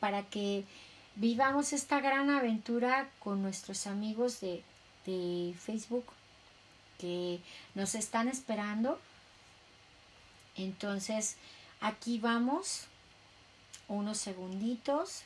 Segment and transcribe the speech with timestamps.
[0.00, 0.64] Para que
[1.16, 4.62] vivamos esta gran aventura con nuestros amigos de,
[5.06, 6.06] de Facebook
[6.98, 7.40] que
[7.74, 9.00] nos están esperando.
[10.56, 11.36] Entonces,
[11.80, 12.86] aquí vamos,
[13.88, 15.24] unos segunditos,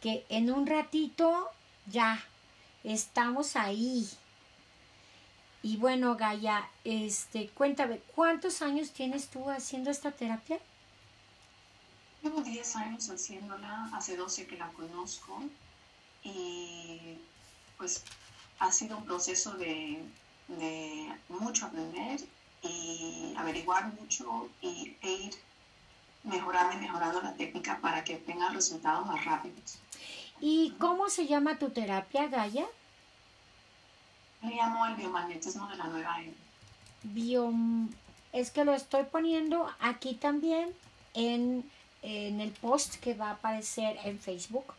[0.00, 1.50] que en un ratito
[1.86, 2.22] ya
[2.82, 4.08] estamos ahí.
[5.62, 10.58] Y bueno, Gaia, este, cuéntame, ¿cuántos años tienes tú haciendo esta terapia?
[12.24, 15.42] Llevo 10 años haciéndola, hace 12 que la conozco
[16.22, 17.18] y
[17.76, 18.02] pues
[18.58, 20.02] ha sido un proceso de,
[21.28, 22.20] mucho aprender
[22.62, 25.34] y averiguar mucho y, e ir
[26.22, 29.78] mejorando y mejorando la técnica para que tenga resultados más rápidos.
[30.40, 32.64] ¿Y cómo se llama tu terapia, Gaia?
[34.40, 36.32] Me llamo el biomagnetismo de la nueva era.
[37.02, 37.52] Bio...
[38.32, 40.74] Es que lo estoy poniendo aquí también
[41.12, 41.70] en
[42.04, 44.74] en el post que va a aparecer en Facebook.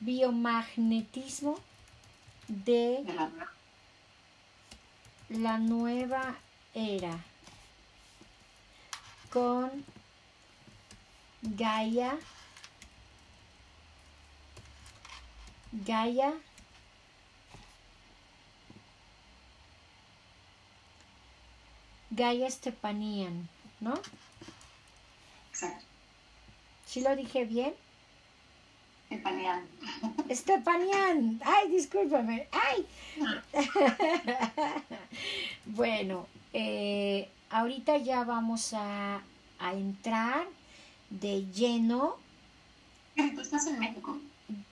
[0.00, 1.58] Biomagnetismo
[2.48, 3.04] de
[5.28, 6.36] la nueva
[6.74, 7.18] era
[9.30, 9.84] con
[11.42, 12.18] Gaia
[15.72, 16.32] Gaia
[22.10, 23.48] Gaia Stepanian,
[23.80, 23.94] ¿no?
[25.50, 25.87] Exacto.
[26.88, 27.74] ¿Sí lo dije bien?
[29.10, 29.66] Estepanian.
[30.30, 31.38] Estepanian.
[31.44, 32.48] Ay, discúlpame.
[32.50, 32.86] Ay.
[35.66, 39.20] bueno, eh, ahorita ya vamos a,
[39.58, 40.46] a entrar
[41.10, 42.16] de lleno.
[43.14, 44.18] ¿Tú estás en México?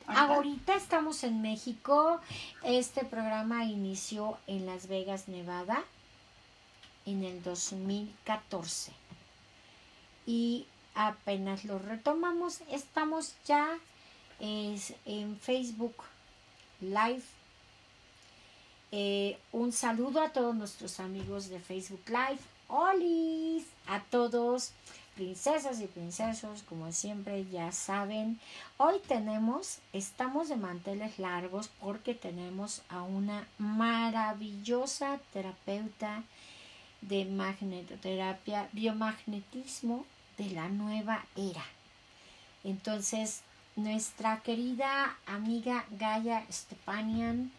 [0.06, 2.22] Ahorita estamos en México.
[2.62, 5.84] Este programa inició en Las Vegas, Nevada,
[7.04, 8.92] en el 2014.
[10.24, 12.62] Y apenas lo retomamos.
[12.70, 13.78] Estamos ya
[14.40, 15.94] en Facebook
[16.80, 17.22] Live.
[18.92, 22.40] Eh, un saludo a todos nuestros amigos de Facebook Live.
[22.68, 23.64] ¡Holis!
[23.86, 24.72] A todos,
[25.14, 28.40] princesas y princesos, como siempre ya saben.
[28.76, 36.24] Hoy tenemos, estamos de manteles largos porque tenemos a una maravillosa terapeuta
[37.02, 40.04] de magnetoterapia, biomagnetismo
[40.38, 41.64] de la nueva era.
[42.64, 43.42] Entonces,
[43.76, 47.52] nuestra querida amiga Gaia Stepanian,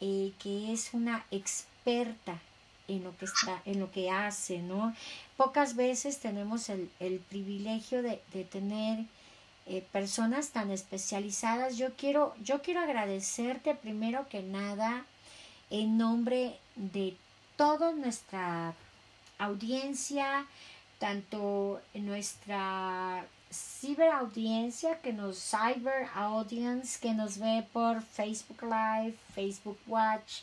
[0.00, 2.38] eh, que es una experta
[2.88, 4.94] en lo que está, en lo que hace, ¿no?
[5.36, 6.90] Pocas veces tenemos el,
[7.28, 8.16] privilegio de,
[8.50, 9.04] tener
[9.66, 11.76] eh, personas tan especializadas.
[11.76, 15.04] Yo quiero, yo quiero agradecerte primero que nada
[15.70, 17.16] en nombre de
[17.56, 18.74] toda nuestra
[19.38, 20.46] audiencia,
[21.00, 29.78] tanto en nuestra ciberaudiencia, que nos cyber audience, que nos ve por Facebook Live, Facebook
[29.88, 30.42] Watch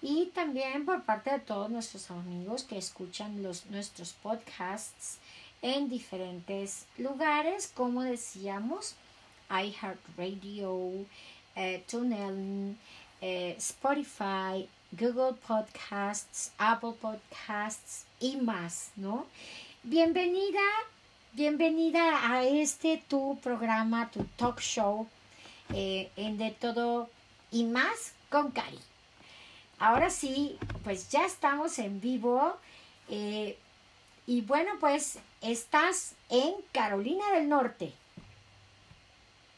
[0.00, 5.18] y también por parte de todos nuestros amigos que escuchan los, nuestros podcasts
[5.62, 8.94] en diferentes lugares, como decíamos,
[9.50, 11.06] iHeartRadio,
[11.56, 12.78] eh, TuneIn,
[13.22, 19.26] eh, Spotify, Google Podcasts, Apple Podcasts y más, ¿no?
[19.88, 20.58] Bienvenida,
[21.32, 25.06] bienvenida a este tu programa, tu talk show
[25.72, 27.08] eh, en De Todo
[27.52, 28.80] y Más con Cari.
[29.78, 32.56] Ahora sí, pues ya estamos en vivo.
[33.08, 33.56] Eh,
[34.26, 37.94] y bueno, pues estás en Carolina del Norte.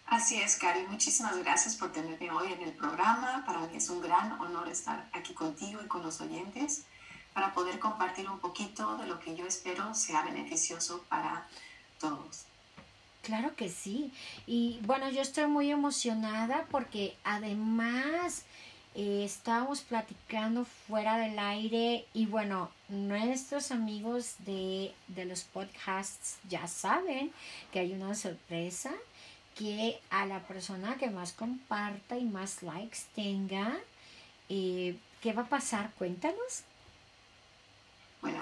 [0.05, 0.83] Así es, Cari.
[0.89, 3.45] Muchísimas gracias por tenerme hoy en el programa.
[3.47, 6.85] Para mí es un gran honor estar aquí contigo y con los oyentes
[7.39, 11.47] para poder compartir un poquito de lo que yo espero sea beneficioso para
[12.01, 12.47] todos.
[13.23, 14.13] Claro que sí.
[14.45, 18.43] Y bueno, yo estoy muy emocionada porque además
[18.97, 27.31] eh, estábamos platicando fuera del aire y bueno, nuestros amigos de, los podcasts ya saben
[27.71, 28.91] que hay una sorpresa
[29.57, 33.79] que a la persona que más comparta y más likes tenga,
[34.49, 35.93] eh, ¿qué va a pasar?
[35.99, 36.65] Cuéntanos.
[38.21, 38.41] Bueno,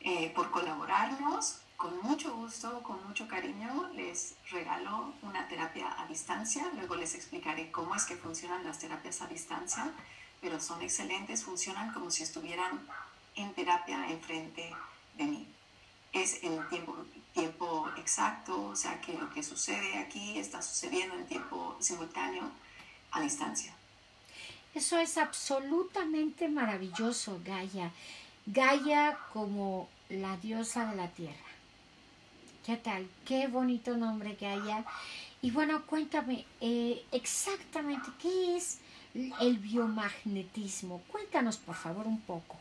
[0.00, 6.70] eh, por colaborarnos, con mucho gusto, con mucho cariño, les regalo una terapia a distancia.
[6.74, 9.90] Luego les explicaré cómo es que funcionan las terapias a distancia,
[10.42, 12.86] pero son excelentes, funcionan como si estuvieran
[13.36, 14.70] en terapia enfrente
[15.16, 15.48] de mí.
[16.12, 16.96] Es en tiempo,
[17.32, 22.50] tiempo exacto, o sea que lo que sucede aquí está sucediendo en tiempo simultáneo
[23.12, 23.74] a distancia.
[24.74, 27.90] Eso es absolutamente maravilloso, Gaia.
[28.46, 31.34] Gaia como la diosa de la tierra.
[32.64, 33.08] ¿Qué tal?
[33.24, 34.84] Qué bonito nombre haya.
[35.42, 38.78] Y bueno, cuéntame eh, exactamente qué es
[39.14, 41.00] el biomagnetismo.
[41.08, 42.56] Cuéntanos por favor un poco.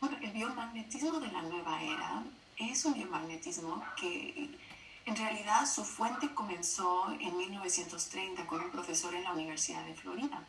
[0.00, 2.24] Bueno, el biomagnetismo de la nueva era
[2.56, 4.50] es un biomagnetismo que
[5.06, 10.44] en realidad su fuente comenzó en 1930 con un profesor en la Universidad de Florida.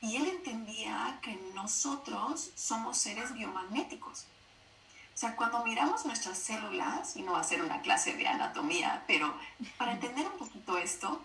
[0.00, 4.26] Y él entendía que nosotros somos seres biomagnéticos.
[5.14, 9.04] O sea, cuando miramos nuestras células, y no va a ser una clase de anatomía,
[9.06, 9.34] pero
[9.76, 11.20] para entender un poquito esto,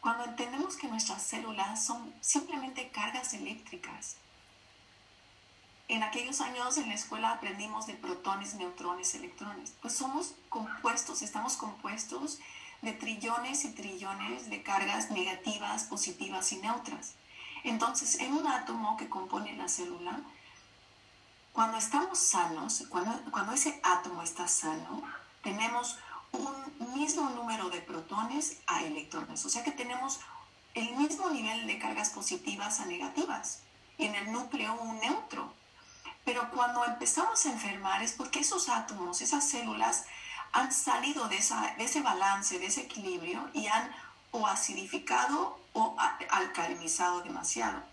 [0.00, 4.16] cuando entendemos que nuestras células son simplemente cargas eléctricas,
[5.88, 9.72] en aquellos años en la escuela aprendimos de protones, neutrones, electrones.
[9.80, 12.38] Pues somos compuestos, estamos compuestos
[12.82, 17.14] de trillones y trillones de cargas negativas, positivas y neutras.
[17.68, 20.20] Entonces, en un átomo que compone la célula,
[21.52, 25.02] cuando estamos sanos, cuando, cuando ese átomo está sano,
[25.42, 25.98] tenemos
[26.32, 29.44] un mismo número de protones a electrones.
[29.44, 30.20] O sea que tenemos
[30.74, 33.62] el mismo nivel de cargas positivas a negativas.
[33.98, 35.52] En el núcleo un neutro.
[36.24, 40.04] Pero cuando empezamos a enfermar es porque esos átomos, esas células,
[40.52, 43.90] han salido de, ese balance, de ese equilibrio y han
[44.30, 45.94] o acidificado o
[46.30, 47.84] alcalinizado demasiado.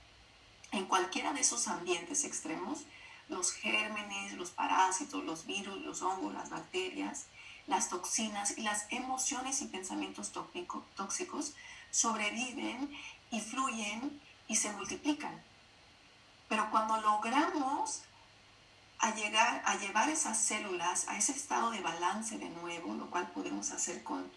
[0.72, 2.84] En cualquiera de esos ambientes extremos,
[3.30, 7.28] los gérmenes, los parásitos, los virus, los hongos, las bacterias,
[7.68, 11.54] las toxinas y las emociones y pensamientos tóxicos
[11.92, 12.92] sobreviven
[13.30, 15.44] y fluyen y se multiplican.
[16.50, 18.02] Pero cuando logramos
[18.98, 23.30] a llegar a llevar esas células a ese estado de balance de nuevo, lo cual
[23.32, 24.32] podemos hacer con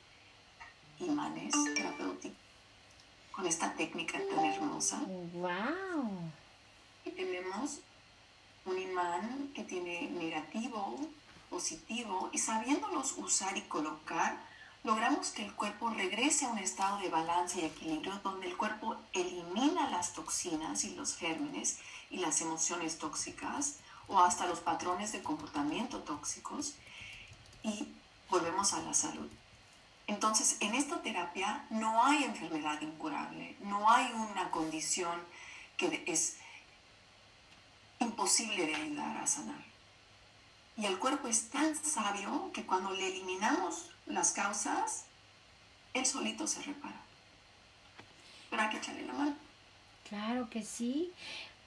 [0.98, 2.47] imanes terapéuticos,
[3.38, 5.00] con esta técnica tan hermosa.
[5.34, 6.10] ¡Wow!
[7.04, 7.78] Y tenemos
[8.64, 10.98] un imán que tiene negativo,
[11.48, 14.36] positivo, y sabiéndolos usar y colocar,
[14.82, 18.96] logramos que el cuerpo regrese a un estado de balance y equilibrio donde el cuerpo
[19.12, 21.78] elimina las toxinas y los gérmenes
[22.10, 23.76] y las emociones tóxicas
[24.08, 26.74] o hasta los patrones de comportamiento tóxicos
[27.62, 27.86] y
[28.28, 29.30] volvemos a la salud.
[30.08, 35.22] Entonces, en esta terapia no hay enfermedad incurable, no hay una condición
[35.76, 36.38] que es
[38.00, 39.62] imposible de ayudar a sanar.
[40.78, 45.04] Y el cuerpo es tan sabio que cuando le eliminamos las causas,
[45.92, 47.00] él solito se repara.
[48.48, 49.36] Pero hay que echarle la mano.
[50.08, 51.12] Claro que sí.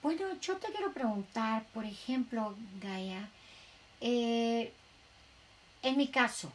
[0.02, 3.30] Bueno, yo te quiero preguntar, por ejemplo, Gaia,
[4.00, 4.74] eh,
[5.84, 6.52] en mi caso,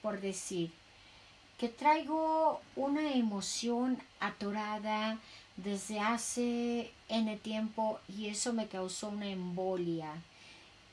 [0.00, 0.72] por decir,
[1.58, 5.18] que traigo una emoción atorada
[5.56, 10.22] desde hace N tiempo y eso me causó una embolia.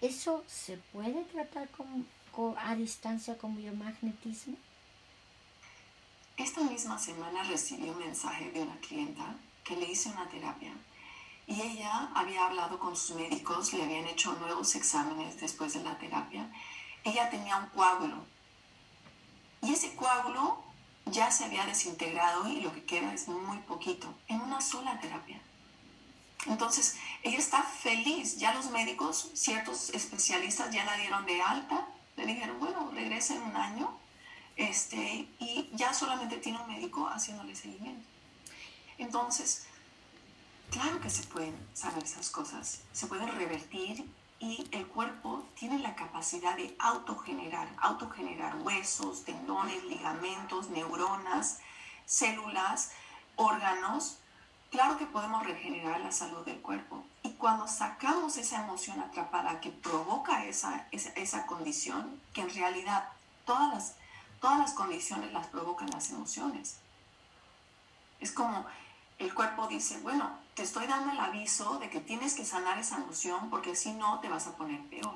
[0.01, 1.69] ¿Eso se puede tratar
[2.57, 4.57] a distancia con biomagnetismo?
[6.35, 10.73] Esta misma semana recibí un mensaje de una clienta que le hice una terapia
[11.47, 15.97] y ella había hablado con sus médicos, le habían hecho nuevos exámenes después de la
[15.97, 16.51] terapia.
[17.03, 18.34] Ella tenía un coágulo.
[19.65, 20.63] Y ese coágulo
[21.05, 25.41] ya se había desintegrado y lo que queda es muy poquito, en una sola terapia.
[26.47, 28.37] Entonces, ella está feliz.
[28.37, 31.87] Ya los médicos, ciertos especialistas ya la dieron de alta.
[32.17, 33.97] Le dijeron, bueno, regresa en un año.
[34.55, 38.07] Este, y ya solamente tiene un médico haciéndole seguimiento.
[38.97, 39.65] Entonces,
[40.71, 44.05] Claro que se pueden saber esas cosas, se pueden revertir
[44.39, 51.59] y el cuerpo tiene la capacidad de autogenerar, autogenerar huesos, tendones, ligamentos, neuronas,
[52.05, 52.91] células,
[53.35, 54.17] órganos.
[54.71, 57.03] Claro que podemos regenerar la salud del cuerpo.
[57.23, 63.09] Y cuando sacamos esa emoción atrapada que provoca esa, esa, esa condición, que en realidad
[63.45, 63.95] todas las,
[64.41, 66.77] todas las condiciones las provocan las emociones.
[68.19, 68.65] Es como
[69.17, 72.97] el cuerpo dice, bueno, te estoy dando el aviso de que tienes que sanar esa
[72.97, 75.13] emoción porque si no te vas a poner peor.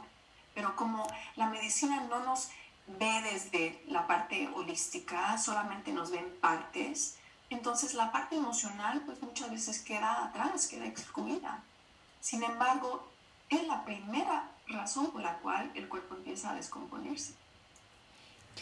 [0.54, 2.50] Pero como la medicina no nos
[2.88, 7.16] ve desde la parte holística, solamente nos ven partes,
[7.50, 11.64] entonces la parte emocional pues muchas veces queda atrás, queda excluida.
[12.20, 13.08] Sin embargo,
[13.50, 17.34] es la primera razón por la cual el cuerpo empieza a descomponerse.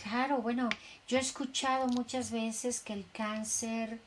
[0.04, 0.70] Claro, bueno,
[1.08, 4.00] yo he escuchado muchas veces que el cáncer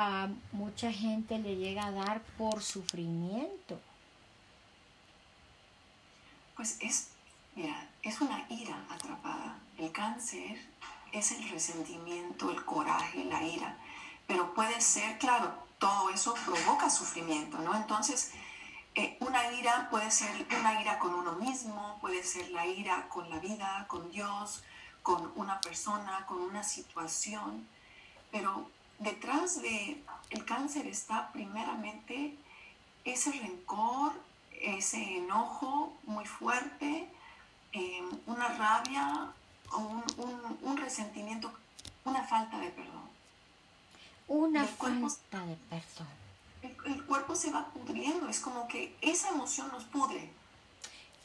[0.00, 3.78] a mucha gente le llega a dar por sufrimiento.
[6.56, 7.08] Pues es,
[7.54, 9.58] mira, es una ira atrapada.
[9.78, 10.58] El cáncer
[11.12, 13.76] es el resentimiento, el coraje, la ira.
[14.26, 17.74] Pero puede ser, claro, todo eso provoca sufrimiento, ¿no?
[17.76, 18.32] Entonces,
[18.96, 23.30] Eh, una ira puede ser una ira con uno mismo, puede ser la ira con
[23.30, 24.64] la vida, con Dios,
[25.04, 27.68] con una persona, con una situación,
[28.32, 28.68] pero
[29.00, 32.36] detrás de el cáncer está primeramente
[33.04, 34.12] ese rencor,
[34.52, 37.08] ese enojo muy fuerte,
[37.72, 39.32] eh, una rabia,
[39.76, 40.04] un,
[40.62, 41.52] un, resentimiento,
[42.04, 43.10] una falta de perdón.
[44.28, 46.20] Una falta de perdón
[46.62, 50.30] el, cuerpo se va pudriendo, es como que esa emoción nos pudre,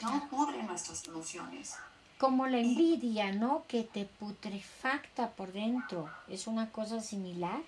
[0.00, 1.74] no pudre nuestras emociones.
[2.18, 3.64] Como la envidia, ¿no?
[3.68, 6.10] Que te putrefacta por dentro.
[6.28, 7.60] ¿Es una cosa similar?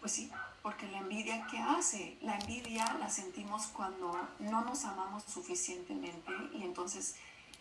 [0.00, 0.30] Pues sí,
[0.62, 2.16] porque la envidia, ¿qué hace?
[2.22, 7.16] La envidia la sentimos cuando no nos amamos suficientemente y entonces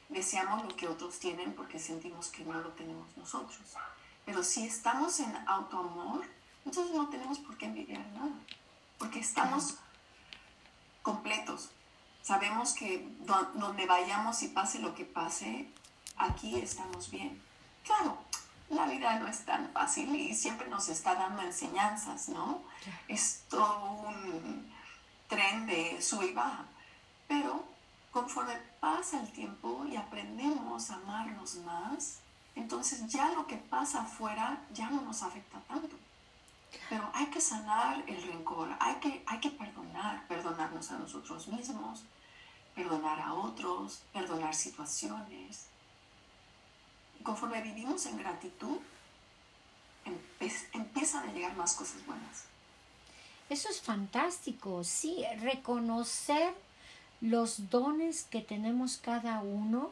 [0.09, 3.59] deseamos lo que otros tienen porque sentimos que no lo tenemos nosotros.
[4.25, 6.23] Pero si estamos en autoamor,
[6.65, 8.31] entonces no tenemos por qué envidiar nada,
[8.99, 9.75] porque estamos
[11.01, 11.69] completos.
[12.21, 13.07] Sabemos que
[13.55, 15.67] donde vayamos y pase lo que pase,
[16.17, 17.41] aquí estamos bien.
[17.83, 18.17] Claro,
[18.69, 22.63] la vida no es tan fácil y siempre nos está dando enseñanzas, ¿no?
[23.07, 24.71] Es todo un
[25.27, 26.65] tren de sub y baja.
[27.27, 27.63] Pero
[28.11, 32.19] conforme pasa el tiempo y aprendemos a amarnos más,
[32.55, 35.95] entonces ya lo que pasa afuera ya no nos afecta tanto.
[36.89, 42.03] Pero hay que sanar el rencor, hay que, hay que perdonar, perdonarnos a nosotros mismos,
[42.75, 45.67] perdonar a otros, perdonar situaciones.
[47.19, 48.77] Y conforme vivimos en gratitud,
[50.73, 52.45] empiezan a llegar más cosas buenas.
[53.49, 56.55] Eso es fantástico, sí, reconocer
[57.19, 59.91] los dones que tenemos cada uno,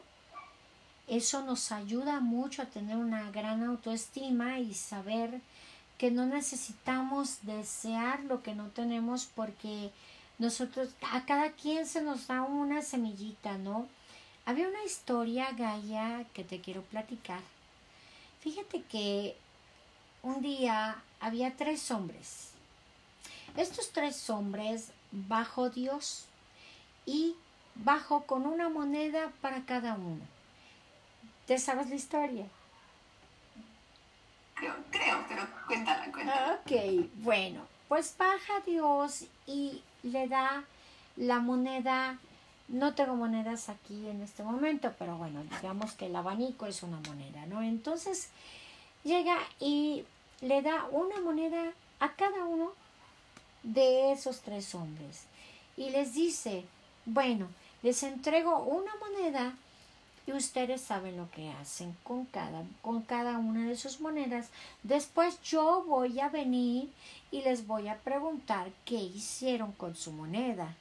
[1.06, 5.40] eso nos ayuda mucho a tener una gran autoestima y saber
[6.00, 9.90] que no necesitamos desear lo que no tenemos porque
[10.38, 13.86] nosotros, a cada quien se nos da una semillita, ¿no?
[14.46, 17.42] Había una historia, Gaia, que te quiero platicar.
[18.40, 19.36] Fíjate que
[20.22, 22.52] un día había tres hombres.
[23.54, 26.24] Estos tres hombres bajo Dios
[27.04, 27.34] y
[27.74, 30.24] bajo con una moneda para cada uno.
[31.46, 32.46] ¿Te sabes la historia?
[34.90, 36.60] Creo, pero cuéntala, cuéntala.
[36.60, 40.64] Ok, bueno, pues baja Dios y le da
[41.16, 42.18] la moneda.
[42.68, 47.00] No tengo monedas aquí en este momento, pero bueno, digamos que el abanico es una
[47.08, 47.62] moneda, ¿no?
[47.62, 48.28] Entonces
[49.02, 50.04] llega y
[50.40, 52.72] le da una moneda a cada uno
[53.62, 55.24] de esos tres hombres
[55.76, 56.64] y les dice,
[57.06, 57.48] bueno,
[57.82, 59.54] les entrego una moneda
[60.26, 64.50] y ustedes saben lo que hacen con cada, con cada una de sus monedas.
[64.82, 66.90] Después yo voy a venir
[67.30, 70.74] y les voy a preguntar qué hicieron con su moneda.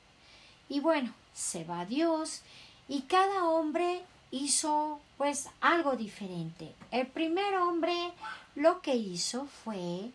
[0.68, 2.42] Y bueno, se va Dios
[2.88, 6.74] y cada hombre hizo pues algo diferente.
[6.92, 7.96] El primer hombre
[8.56, 10.12] lo que hizo fue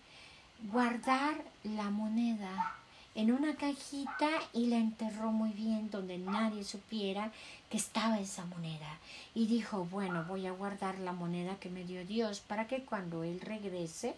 [0.73, 2.75] guardar la moneda
[3.15, 7.31] en una cajita y la enterró muy bien donde nadie supiera
[7.75, 9.01] que estaba esa moneda.
[9.35, 13.25] Y dijo, bueno, voy a guardar la moneda que me dio Dios para que cuando
[13.25, 14.15] Él regrese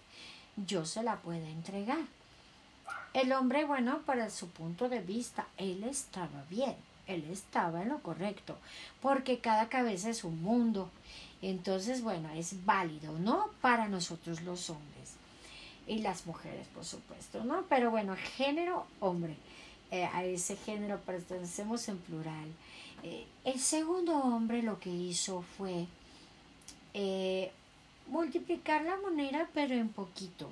[0.66, 2.04] yo se la pueda entregar.
[3.14, 8.00] El hombre, bueno, para su punto de vista, él estaba bien, él estaba en lo
[8.00, 8.58] correcto,
[9.00, 10.90] porque cada cabeza es un mundo.
[11.40, 13.48] Entonces, bueno, es válido, ¿no?
[13.62, 15.14] Para nosotros los hombres
[15.86, 17.64] y las mujeres, por supuesto, ¿no?
[17.70, 19.34] Pero bueno, género, hombre,
[19.90, 22.52] eh, a ese género pertenecemos en plural.
[23.02, 25.86] Eh, el segundo hombre lo que hizo fue
[26.94, 27.52] eh,
[28.08, 30.48] multiplicar la moneda, pero en poquito.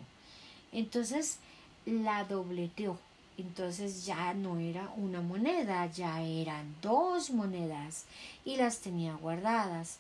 [0.72, 1.38] Entonces
[1.86, 2.98] la dobleteó.
[3.36, 8.04] Entonces ya no era una moneda, ya eran dos monedas
[8.44, 9.98] y las tenía guardadas.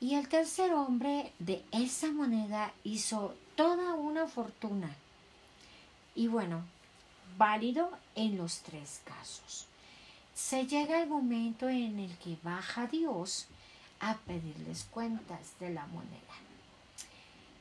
[0.00, 4.94] Y el tercer hombre de esa moneda hizo toda una fortuna.
[6.14, 6.62] Y bueno,
[7.36, 9.66] válido en los tres casos.
[10.40, 13.46] Se llega el momento en el que baja Dios
[14.00, 16.34] a pedirles cuentas de la moneda.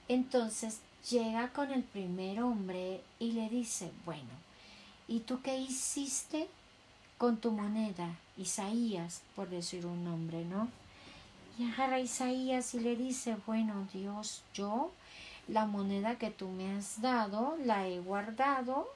[0.08, 4.32] Entonces llega con el primer hombre y le dice, bueno,
[5.08, 6.48] ¿y tú qué hiciste
[7.20, 8.16] con tu moneda?
[8.38, 10.68] Isaías, por decir un nombre, ¿no?
[11.60, 14.92] Y agarra Isaías y le dice, bueno, Dios, yo
[15.48, 18.88] la moneda que tú me has dado, la he guardado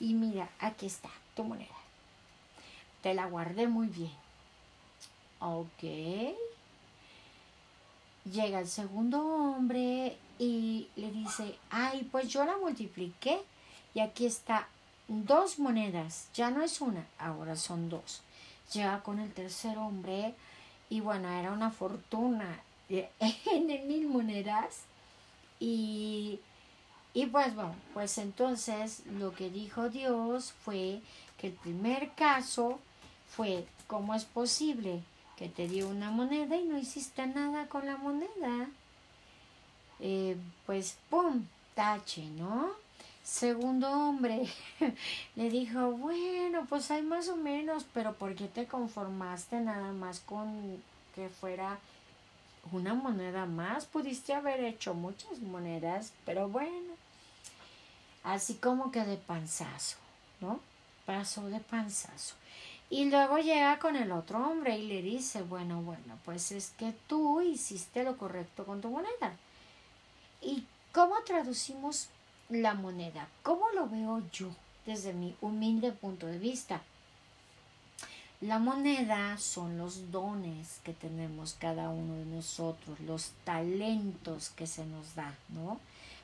[0.00, 1.81] y mira, aquí está tu moneda.
[3.02, 4.12] Te la guardé muy bien.
[5.40, 5.82] Ok.
[8.24, 13.40] Llega el segundo hombre y le dice, ay, pues yo la multipliqué
[13.94, 14.68] y aquí está
[15.08, 18.22] dos monedas, ya no es una, ahora son dos.
[18.72, 20.34] Llega con el tercer hombre
[20.88, 24.82] y bueno, era una fortuna en mil monedas
[25.58, 26.38] y,
[27.14, 31.00] y pues bueno, pues entonces lo que dijo Dios fue
[31.38, 32.78] que el primer caso
[33.36, 35.00] fue, ¿cómo es posible
[35.36, 38.68] que te dio una moneda y no hiciste nada con la moneda?
[40.00, 40.36] Eh,
[40.66, 41.46] pues, ¡pum!
[41.74, 42.70] Tache, ¿no?
[43.24, 44.48] Segundo hombre
[45.36, 50.20] le dijo, bueno, pues hay más o menos, pero ¿por qué te conformaste nada más
[50.20, 50.82] con
[51.14, 51.78] que fuera
[52.72, 53.86] una moneda más?
[53.86, 56.94] Pudiste haber hecho muchas monedas, pero bueno,
[58.24, 59.98] así como que de panzazo,
[60.40, 60.60] ¿no?
[61.06, 62.34] Pasó de panzazo.
[62.92, 66.92] Y luego llega con el otro hombre y le dice, bueno, bueno, pues es que
[67.06, 69.34] tú hiciste lo correcto con tu moneda.
[70.42, 72.10] ¿Y cómo traducimos
[72.60, 73.28] la moneda.
[73.42, 74.50] ¿Cómo lo veo yo
[74.84, 76.82] desde mi humilde punto de vista?
[78.40, 84.84] La moneda son los dones que tenemos cada uno de nosotros, los talentos que se
[84.84, 85.80] nos da, ¿no?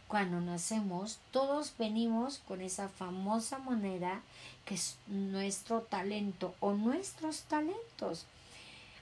[0.09, 4.23] Cuando nacemos, todos venimos con esa famosa moneda
[4.65, 8.25] que es nuestro talento o nuestros talentos.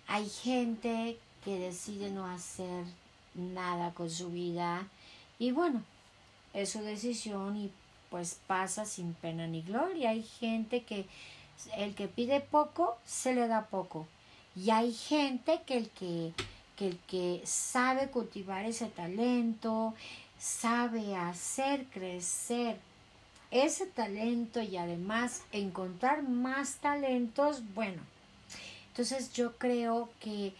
[0.08, 2.84] Hay gente que decide no hacer
[3.34, 4.88] nada con su vida
[5.38, 5.82] y bueno,
[6.54, 7.70] es su decisión y
[8.10, 10.10] pues pasa sin pena ni gloria.
[10.10, 11.06] Hay gente que
[11.76, 14.06] el que pide poco se le da poco.
[14.54, 16.32] Y hay gente que el que,
[16.76, 19.94] que el que sabe cultivar ese talento,
[20.38, 22.78] sabe hacer crecer
[23.50, 28.02] ese talento y además encontrar más talentos, bueno,
[28.88, 30.54] entonces yo creo que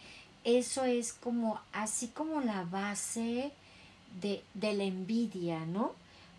[0.45, 3.51] eso es como así como la base
[4.21, 5.93] de, la envidia, ¿no?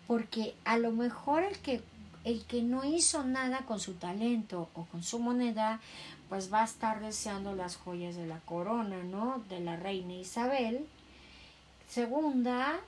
[0.06, 1.82] Porque a lo mejor el que,
[2.24, 5.80] el que no hizo nada con su talento o con su moneda,
[6.28, 9.42] pues va a estar deseando las joyas de la corona, ¿no?
[9.48, 10.86] De la reina Isabel.
[11.88, 12.80] Segunda,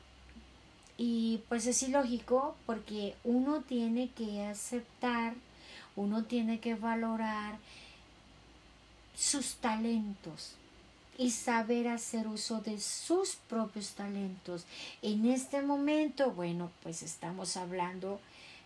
[1.02, 5.32] y pues es ilógico porque uno tiene que aceptar,
[5.96, 7.56] uno tiene que valorar
[9.16, 10.56] sus talentos,
[11.16, 14.64] y saber hacer uso de sus propios talentos.
[15.02, 18.20] En este momento, bueno, pues estamos hablando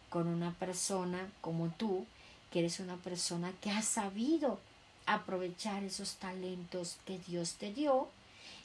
[0.08, 2.04] con una persona como tú,
[2.52, 4.58] que eres una persona que ha sabido
[5.06, 8.08] aprovechar esos talentos que Dios te dio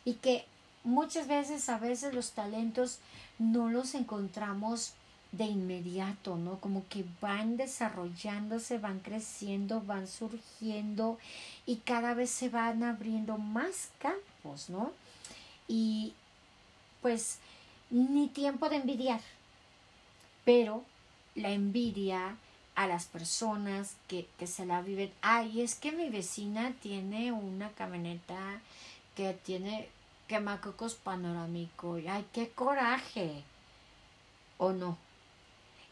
[0.05, 0.45] y que
[0.89, 2.99] muchas veces, a veces los talentos
[3.37, 4.93] no los encontramos
[5.31, 6.59] de inmediato, ¿no?
[6.59, 11.19] Como que van desarrollándose, van creciendo, van surgiendo
[11.65, 14.91] y cada vez se van abriendo más campos, ¿no?
[15.67, 16.13] Y
[17.01, 17.37] pues
[17.91, 19.21] ni tiempo de envidiar,
[20.45, 20.83] pero
[21.35, 22.35] la envidia
[22.75, 25.11] a las personas que, que se la viven.
[25.21, 28.61] Ay, es que mi vecina tiene una camioneta
[29.15, 29.89] que tiene
[30.29, 31.97] quemacocos panorámico.
[32.07, 33.43] Ay, qué coraje.
[34.57, 34.97] ¿O no?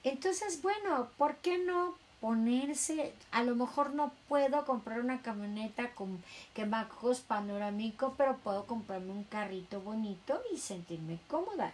[0.04, 3.14] Entonces, bueno, ¿por qué no ponerse?
[3.32, 6.24] A lo mejor no puedo comprar una camioneta con
[6.54, 11.74] quemacos panorámico, pero puedo comprarme un carrito bonito y sentirme cómoda.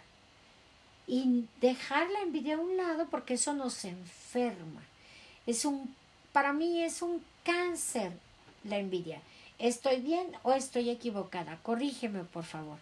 [1.06, 4.80] Y dejar la envidia a un lado porque eso nos enferma.
[5.46, 5.94] Es un,
[6.32, 8.12] para mí es un cáncer
[8.64, 9.20] la envidia.
[9.58, 11.58] ¿Estoy bien o estoy equivocada?
[11.62, 12.78] Corrígeme, por favor.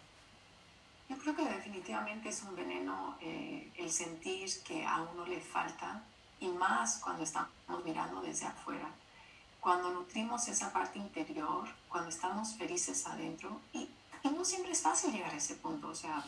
[1.07, 6.01] Yo creo que definitivamente es un veneno eh, el sentir que a uno le falta
[6.39, 7.51] y más cuando estamos
[7.85, 8.89] mirando desde afuera.
[9.59, 13.89] Cuando nutrimos esa parte interior, cuando estamos felices adentro y,
[14.23, 15.89] no siempre es fácil llegar a ese punto.
[15.89, 16.23] O sea,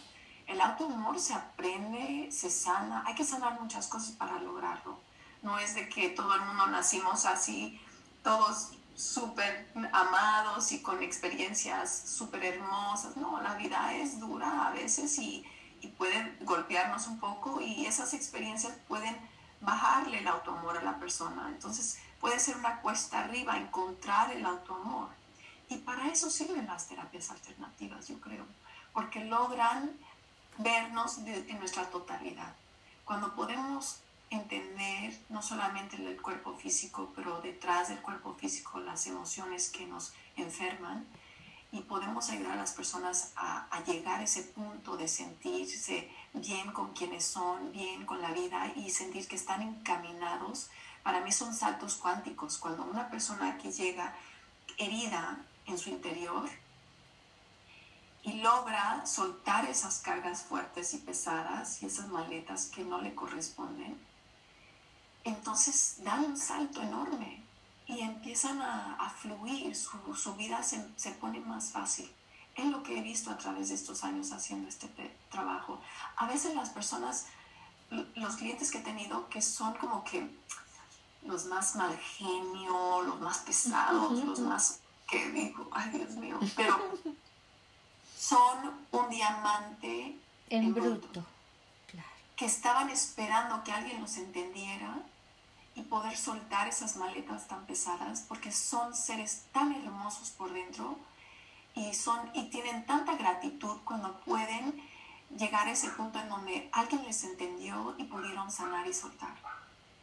[0.48, 5.00] el autohumor se aprende, se sana, hay que sanar muchas cosas para lograrlo.
[5.42, 7.80] No es de que todo el mundo nacimos así,
[8.24, 13.18] todos súper amados y con experiencias súper hermosas.
[13.18, 15.46] No, la vida es dura a veces y,
[15.82, 19.16] y puede golpearnos un poco y esas experiencias pueden
[19.62, 21.50] bajarle el autoamor a la persona.
[21.50, 25.10] Entonces puede ser una cuesta arriba encontrar el autoamor.
[25.70, 28.46] Y para eso sirven las terapias alternativas, yo creo,
[28.94, 29.92] porque logran
[30.58, 32.54] vernos en nuestra totalidad.
[33.04, 39.70] Cuando podemos entender no solamente el cuerpo físico, pero detrás del cuerpo físico las emociones
[39.70, 41.06] que nos enferman
[41.72, 46.94] y podemos ayudar a las personas a, llegar a ese punto de sentirse bien con
[46.94, 50.70] quienes son, bien con la vida y sentir que están encaminados.
[51.04, 52.58] Para mí son saltos cuánticos.
[52.58, 54.16] Cuando una persona que llega
[54.78, 56.50] herida en su interior
[58.24, 64.00] y logra soltar esas cargas fuertes y pesadas y esas maletas que no le corresponden,
[65.26, 67.44] entonces dan un salto enorme
[67.88, 72.10] y empiezan a, fluir, su, su vida se, se, pone más fácil.
[72.56, 74.88] Es lo que he visto a través de estos años haciendo este
[75.30, 75.82] trabajo.
[76.16, 77.26] A veces las personas,
[78.16, 80.30] los clientes que he tenido, que son como que
[81.24, 86.80] los más mal genio, los más pesados, los más que digo, ay Dios mío, pero
[88.18, 90.18] son un diamante
[90.50, 91.24] en, bruto.
[92.36, 94.98] Que estaban esperando que alguien los entendiera
[95.76, 100.98] y poder soltar esas maletas tan pesadas porque son seres tan hermosos por dentro
[101.76, 104.82] y, son, y tienen tanta gratitud cuando pueden
[105.38, 109.36] llegar a ese punto en donde alguien les entendió y pudieron sanar y soltar.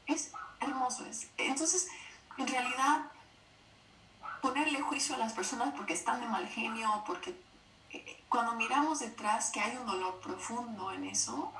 [0.06, 1.06] Es hermoso.
[1.06, 1.30] Es.
[1.38, 1.88] Entonces,
[2.36, 3.06] en realidad,
[4.42, 7.40] ponerle juicio a las personas porque están de mal genio, porque
[7.90, 11.52] eh, cuando miramos detrás que hay un dolor profundo en eso,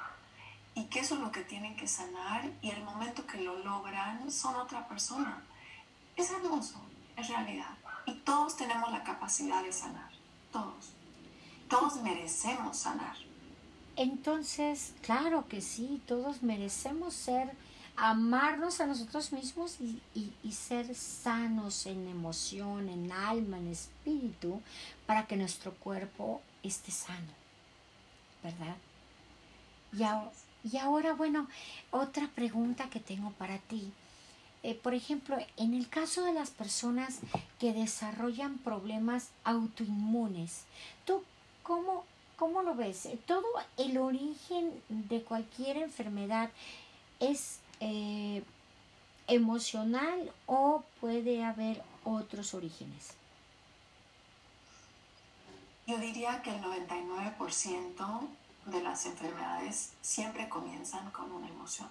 [0.74, 4.30] y que eso es lo que tienen que sanar y el momento que lo logran
[4.30, 5.42] son otra persona.
[6.16, 6.80] Es hermoso,
[7.16, 7.76] es realidad.
[8.06, 10.10] Y todos tenemos la capacidad de sanar,
[10.50, 10.94] todos.
[11.68, 13.16] Todos merecemos sanar.
[13.96, 17.54] Entonces, claro que sí, todos merecemos ser,
[17.96, 20.00] amarnos a nosotros mismos y,
[20.42, 24.62] y ser sanos en emoción, en alma, en espíritu,
[25.06, 27.32] para que nuestro cuerpo esté sano,
[28.42, 28.76] ¿verdad?
[29.92, 30.30] Y ahora,
[30.64, 31.48] y ahora, bueno,
[31.90, 33.92] otra pregunta que tengo para ti.
[34.62, 37.18] Eh, por ejemplo, en el caso de las personas
[37.58, 40.64] que desarrollan problemas autoinmunes,
[41.04, 41.24] ¿tú
[41.64, 42.04] cómo,
[42.36, 43.08] cómo lo ves?
[43.26, 43.44] ¿Todo
[43.76, 46.50] el origen de cualquier enfermedad
[47.18, 48.44] es eh,
[49.26, 53.14] emocional o puede haber otros orígenes?
[55.88, 58.28] Yo diría que el 99%
[58.66, 61.88] de las enfermedades siempre comienzan con una emoción.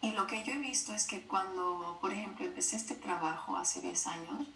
[0.00, 3.80] Y lo que yo he visto es que cuando, por ejemplo, empecé este trabajo hace
[3.80, 4.46] 10 años,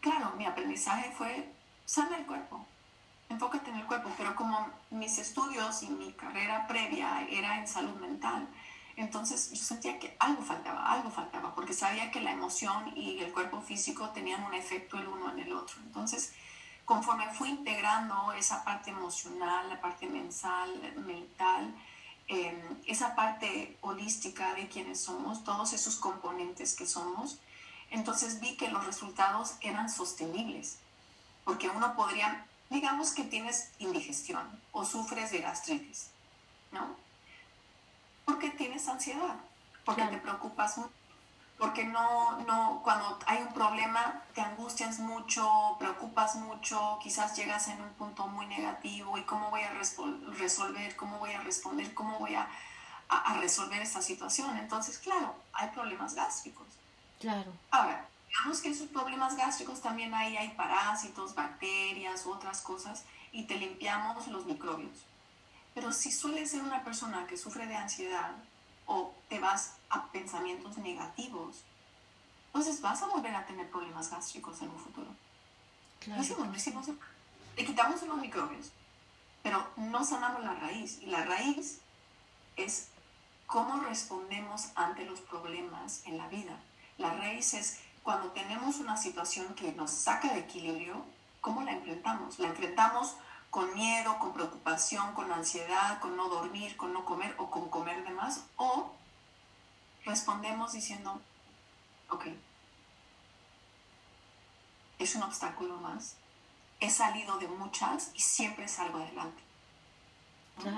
[0.00, 1.52] claro, mi aprendizaje fue
[1.84, 2.64] sana el cuerpo,
[3.28, 7.94] enfócate en el cuerpo, pero como mis estudios y mi carrera previa era en salud
[7.96, 8.48] mental,
[8.96, 13.32] entonces yo sentía que algo faltaba, algo faltaba, porque sabía que la emoción y el
[13.32, 15.76] cuerpo físico tenían un efecto el uno en el otro.
[15.82, 16.34] Entonces,
[16.92, 20.68] conforme fui integrando esa parte emocional, la parte mental,
[21.06, 21.74] mental
[22.28, 27.38] em, esa parte holística de quienes somos, todos esos componentes que somos,
[27.90, 30.80] entonces vi que los resultados eran sostenibles,
[31.44, 36.10] porque uno podría, digamos que tienes indigestión o sufres de gastritis,
[36.72, 36.94] ¿no?
[38.26, 39.36] Porque tienes ansiedad,
[39.86, 41.01] porque te preocupas mucho
[41.62, 47.80] porque no, no, cuando hay un problema te angustias mucho, preocupas mucho, quizás llegas en
[47.80, 52.34] un punto muy negativo y cómo voy a resolver, cómo voy a responder, cómo voy
[52.34, 52.48] a,
[53.08, 54.58] a, resolver esta situación.
[54.58, 56.66] Entonces, claro, hay problemas gástricos.
[57.20, 57.52] Claro.
[57.70, 63.54] Ahora, digamos que esos problemas gástricos también hay, hay parásitos, bacterias, otras cosas, y te
[63.54, 65.06] limpiamos los microbios.
[65.74, 68.32] Pero si suele ser una persona que sufre de ansiedad,
[68.86, 71.62] o te vas a pensamientos negativos,
[72.46, 75.08] entonces vas a volver a tener problemas gástricos en un futuro.
[76.00, 76.20] Claro.
[77.56, 78.72] le quitamos los microbios,
[79.42, 81.00] pero no sanamos la raíz.
[81.00, 81.80] Y la raíz
[82.56, 82.88] es
[83.46, 86.58] cómo respondemos ante los problemas en la vida.
[86.98, 91.04] La raíz es cuando tenemos una situación que nos saca de equilibrio,
[91.40, 92.38] ¿cómo la enfrentamos?
[92.38, 93.16] La enfrentamos
[93.50, 98.02] con miedo, con preocupación, con ansiedad, con no dormir, con no comer o con comer
[98.04, 98.92] de más, o
[100.04, 101.20] respondemos diciendo,
[102.10, 102.26] ok,
[104.98, 106.16] es un obstáculo más,
[106.80, 109.42] he salido de muchas y siempre salgo adelante.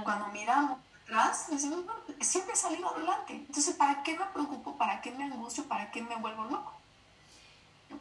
[0.05, 1.85] Cuando miramos atrás, decimos,
[2.21, 3.35] siempre he salido adelante.
[3.35, 4.77] Entonces, ¿para qué me preocupo?
[4.77, 5.65] ¿Para qué me angustio?
[5.65, 6.73] ¿Para qué me vuelvo loco?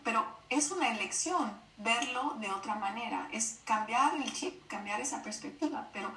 [0.03, 5.88] Pero es una elección verlo de otra manera, es cambiar el chip, cambiar esa perspectiva,
[5.91, 6.13] pero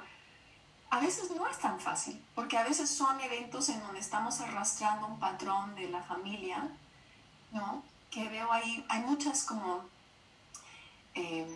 [0.89, 5.07] a veces no es tan fácil, porque a veces son eventos en donde estamos arrastrando
[5.07, 6.69] un patrón de la familia,
[7.51, 7.83] ¿no?
[8.09, 9.83] Que veo ahí, hay muchas como
[11.13, 11.47] em,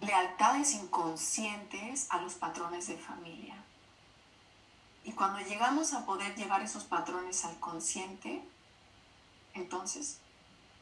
[0.00, 3.56] lealtades inconscientes a los patrones de familia.
[5.04, 8.42] Y cuando llegamos a poder llevar esos patrones al consciente,
[9.52, 10.18] entonces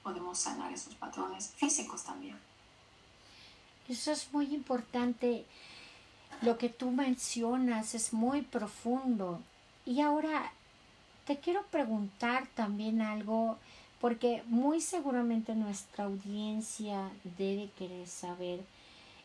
[0.04, 2.38] podemos sanar esos patrones físicos también.
[3.88, 5.44] Eso es muy importante.
[6.42, 9.40] Lo que tú mencionas es muy profundo.
[9.86, 10.52] Y ahora
[11.26, 13.58] te quiero preguntar también algo,
[14.00, 18.60] porque muy seguramente nuestra audiencia debe querer saber.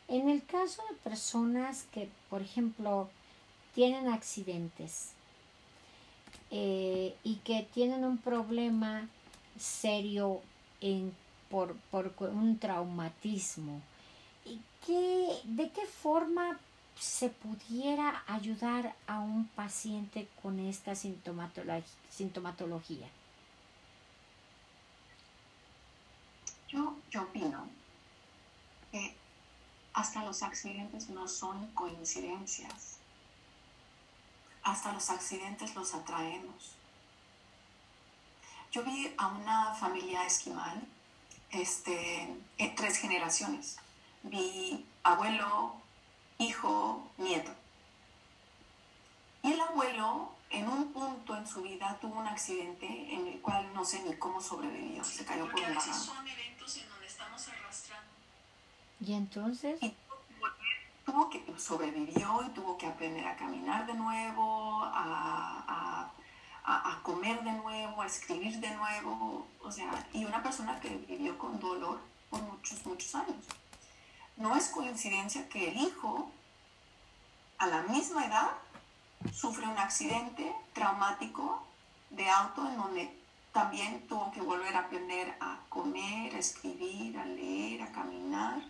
[0.07, 3.09] En el caso de personas que, por ejemplo,
[3.73, 5.11] tienen accidentes,
[6.49, 9.09] eh, y que tienen un problema
[9.59, 10.39] serio
[10.79, 11.13] en,
[11.49, 13.81] por, por un traumatismo.
[14.45, 16.57] ¿Y qué, ¿De qué forma
[16.99, 23.07] se pudiera ayudar a un paciente con esta sintomatología?
[26.69, 27.67] Yo, yo opino
[28.91, 29.15] que
[29.93, 32.97] hasta los accidentes no son coincidencias.
[34.63, 36.73] Hasta los accidentes los atraemos.
[38.71, 40.85] Yo vi a una familia esquimal,
[41.51, 42.37] este,
[42.75, 43.77] tres generaciones.
[44.23, 45.81] Vi abuelo,
[46.39, 47.51] hijo, nieto.
[49.43, 53.73] Y el abuelo, en un punto en su vida, tuvo un accidente en el cual
[53.73, 55.03] no sé ni cómo sobrevivió.
[55.03, 58.11] Se cayó por un son eventos en donde estamos arrastrando.
[58.99, 59.79] ¿Y entonces?
[61.05, 66.11] tuvo que, sobrevivió y tuvo que aprender a caminar de nuevo, a,
[66.65, 69.47] a, a comer de nuevo, a escribir de nuevo.
[69.63, 73.45] O sea, y una persona que vivió con dolor por muchos, muchos años.
[74.37, 76.31] No es coincidencia que el hijo,
[77.57, 78.51] a la misma edad,
[79.33, 81.63] sufre un accidente traumático
[82.11, 83.17] de auto en donde
[83.51, 88.61] también tuvo que volver a aprender a comer, a escribir, a leer, a caminar.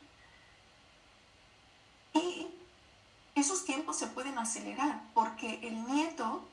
[2.14, 2.48] Y
[3.36, 6.48] esos tiempos se pueden acelerar porque el nieto,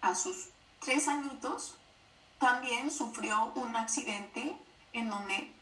[0.00, 0.48] a sus
[0.80, 1.76] tres añitos,
[2.40, 4.56] también sufrió un accidente
[4.92, 5.53] en donde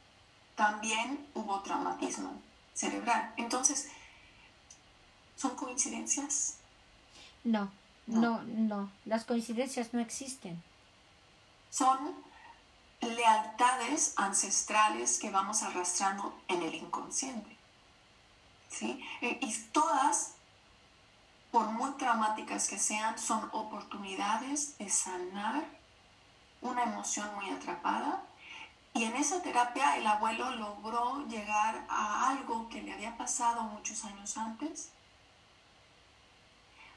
[0.63, 2.41] también hubo traumatismo
[2.73, 3.35] cerebral.
[3.37, 3.89] Entonces,
[5.37, 6.59] ¿son coincidencias?
[7.43, 7.69] No,
[8.07, 10.63] no, no, las coincidencias no existen.
[11.69, 12.15] Son
[13.01, 17.57] lealtades ancestrales que vamos arrastrando en el inconsciente.
[18.69, 19.05] ¿sí?
[19.21, 20.35] E, y todas,
[21.51, 25.65] por muy traumáticas que sean, son oportunidades de sanar
[26.61, 28.23] una emoción muy atrapada
[28.95, 34.05] y en esa terapia el abuelo logró llegar a algo que le había pasado muchos
[34.05, 34.91] años antes,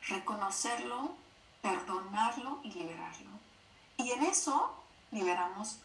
[0.08, 1.16] reconocerlo,
[1.62, 3.30] perdonarlo y liberarlo.
[3.98, 4.76] Y en eso
[5.12, 5.78] liberamos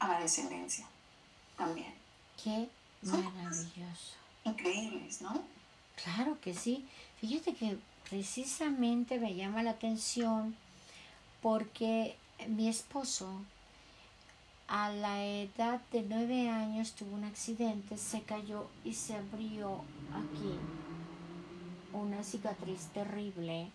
[0.00, 0.86] a la descendencia
[1.56, 1.94] también.
[2.42, 2.68] Qué
[3.02, 4.16] maravilloso.
[4.44, 5.40] Increíbles, ¿no?
[6.02, 6.88] Claro que sí.
[7.20, 10.56] Fíjate que precisamente me llama la atención
[11.42, 12.16] porque
[12.48, 13.44] mi esposo
[14.70, 20.58] a la edad de nueve años tuvo un accidente, se cayó y se abrió aquí
[21.92, 23.68] una cicatriz terrible.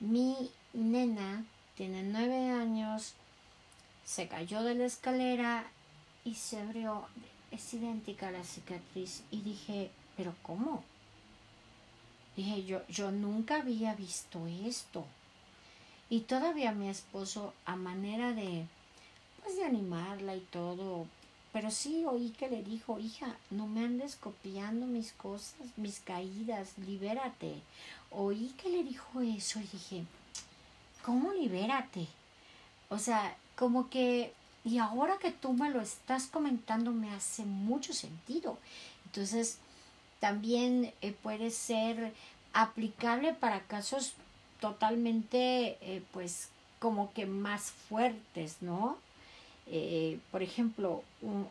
[0.00, 1.44] Mi nena
[1.76, 3.14] tiene nueve años,
[4.04, 5.64] se cayó de la escalera
[6.24, 7.06] y se abrió.
[7.52, 9.22] Es idéntica a la cicatriz.
[9.30, 10.82] Y dije, ¿pero cómo?
[12.36, 15.06] Dije, yo, yo nunca había visto esto.
[16.10, 18.66] Y todavía mi esposo, a manera de
[19.54, 21.06] de animarla y todo,
[21.52, 26.76] pero sí oí que le dijo, hija, no me andes copiando mis cosas, mis caídas,
[26.78, 27.54] libérate.
[28.10, 30.04] Oí que le dijo eso y dije,
[31.04, 32.08] ¿cómo libérate?
[32.88, 34.32] O sea, como que,
[34.64, 38.58] y ahora que tú me lo estás comentando, me hace mucho sentido.
[39.06, 39.58] Entonces,
[40.20, 42.12] también eh, puede ser
[42.52, 44.14] aplicable para casos
[44.60, 46.48] totalmente, eh, pues,
[46.80, 48.98] como que más fuertes, ¿no?
[49.68, 51.02] Eh, por ejemplo,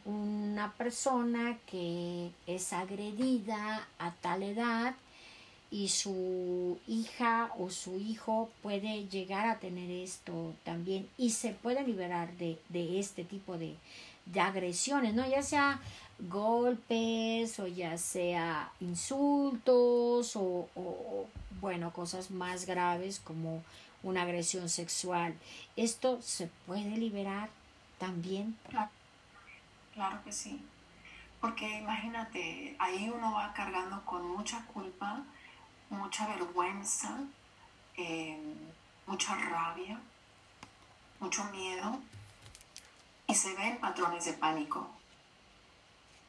[0.06, 4.96] una persona que es agredida a tal edad
[5.70, 11.84] y su hija o su hijo puede llegar a tener esto también y se puede
[11.84, 12.58] liberar de,
[13.00, 13.76] este tipo de,
[14.40, 15.28] agresiones, ¿no?
[15.28, 15.82] Ya sea
[16.20, 21.26] golpes o ya sea insultos o, o,
[21.60, 23.62] bueno, cosas más graves como
[24.04, 25.34] una agresión sexual.
[25.76, 27.50] Esto se puede liberar
[27.98, 28.58] también.
[29.94, 30.64] Claro, que sí.
[31.40, 35.24] Porque imagínate, ahí uno va cargando con mucha culpa,
[35.90, 37.20] mucha vergüenza,
[37.96, 38.38] eh,
[39.06, 40.00] mucha rabia,
[41.20, 42.00] mucho miedo,
[43.28, 44.90] y se ven patrones de pánico,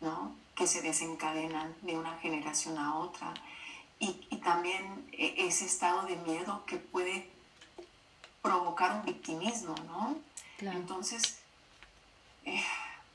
[0.01, 0.35] ¿no?
[0.55, 3.35] Que se desencadenan de una generación a otra.
[3.99, 7.31] Y, y también e, ese estado de miedo que puede
[8.43, 10.17] provocar un victimismo, ¿no?
[10.61, 11.41] Entonces,
[12.47, 12.65] eh,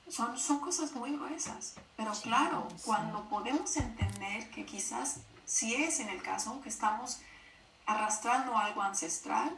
[0.08, 1.76] son, son cosas muy gruesas.
[1.98, 7.20] Pero claro, cuando podemos entender que quizás, si es en el caso, que estamos
[7.86, 9.58] arrastrando algo ancestral,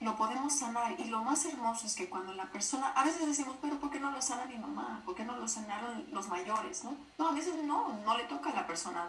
[0.00, 0.98] lo podemos sanar.
[1.00, 4.00] Y lo más hermoso es que cuando la persona, a veces decimos, pero ¿por qué
[4.00, 5.00] no lo sana mi mamá?
[5.04, 6.84] ¿Por qué no lo sanaron los mayores?
[6.84, 9.06] No, no a veces no, no le toca a la persona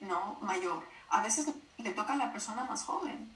[0.00, 0.82] no mayor.
[1.08, 3.34] A veces le toca a la persona más joven.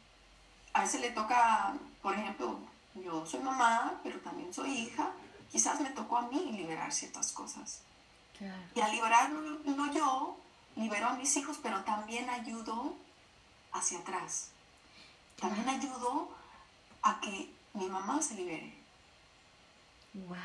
[0.75, 2.59] a veces le toca, por ejemplo,
[3.03, 5.11] yo soy mamá, pero también soy hija,
[5.51, 7.83] quizás me tocó a mí liberar ciertas cosas.
[8.75, 10.37] Y al liberarlo yo,
[10.77, 12.95] libero a mis hijos, pero también ayudo
[13.73, 14.51] hacia atrás.
[15.41, 16.29] También ayudo
[17.03, 18.75] a que mi mamá se libere.
[20.15, 20.37] Wow.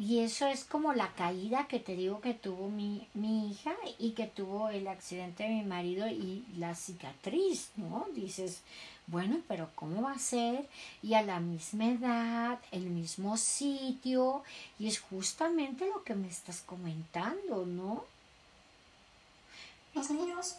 [0.00, 4.12] Y eso es como la caída que te digo que tuvo mi, mi hija y
[4.12, 8.06] que tuvo el accidente de mi marido y la cicatriz, ¿no?
[8.14, 8.62] Dices,
[9.08, 10.66] bueno, pero ¿cómo va a ser?
[11.02, 14.42] Y a la misma edad, el mismo sitio,
[14.78, 18.06] y es justamente lo que me estás comentando, ¿no?
[19.92, 20.56] Los niños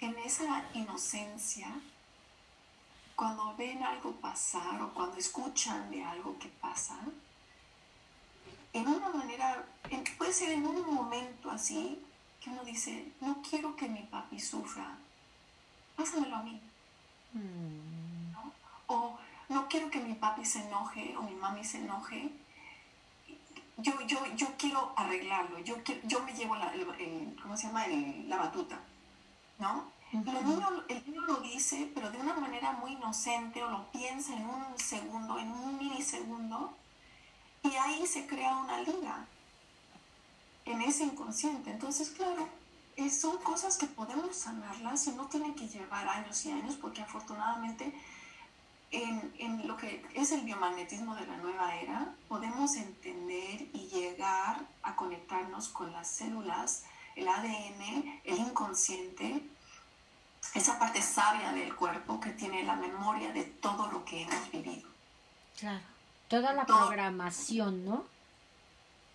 [0.00, 1.68] en esa inocencia,
[3.16, 6.98] cuando ven algo pasar o cuando escuchan de algo que pasa,
[8.74, 9.64] en una manera,
[10.18, 11.98] puede ser en un momento así,
[12.40, 14.98] que uno dice, no quiero que mi papi sufra,
[15.96, 16.60] pásamelo a mí.
[17.32, 18.34] Mm.
[18.88, 22.30] O no quiero que mi papi se enoje o mi mami se enoje.
[23.78, 27.86] Yo, yo, yo quiero arreglarlo, yo, yo me llevo la, el, ¿cómo se llama?
[27.86, 28.78] la batuta,
[29.58, 29.94] ¿no?
[30.12, 34.34] el, niño, el niño lo dice, pero de una manera muy inocente o lo piensa
[34.34, 36.76] en un segundo, en un milisegundo,
[37.64, 39.26] y ahí se crea una liga
[40.66, 41.70] en ese inconsciente.
[41.70, 42.48] Entonces, claro,
[43.10, 47.92] son cosas que podemos sanarlas y no tienen que llevar años y años porque afortunadamente
[48.90, 54.60] en, en, lo que es el biomagnetismo de la nueva era podemos entender y llegar
[54.82, 56.84] a conectarnos con las células,
[57.16, 59.42] el ADN, el inconsciente,
[60.54, 64.88] esa parte sabia del cuerpo que tiene la memoria de todo lo que hemos vivido.
[65.58, 65.93] Claro.
[66.28, 68.04] Toda la programación, ¿no?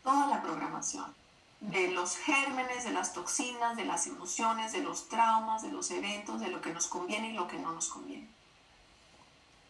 [0.04, 1.14] Toda la programación.
[1.60, 6.40] De los gérmenes, de las toxinas, de las emociones, de los traumas, de los eventos,
[6.40, 8.28] de lo que nos conviene y lo que no nos conviene.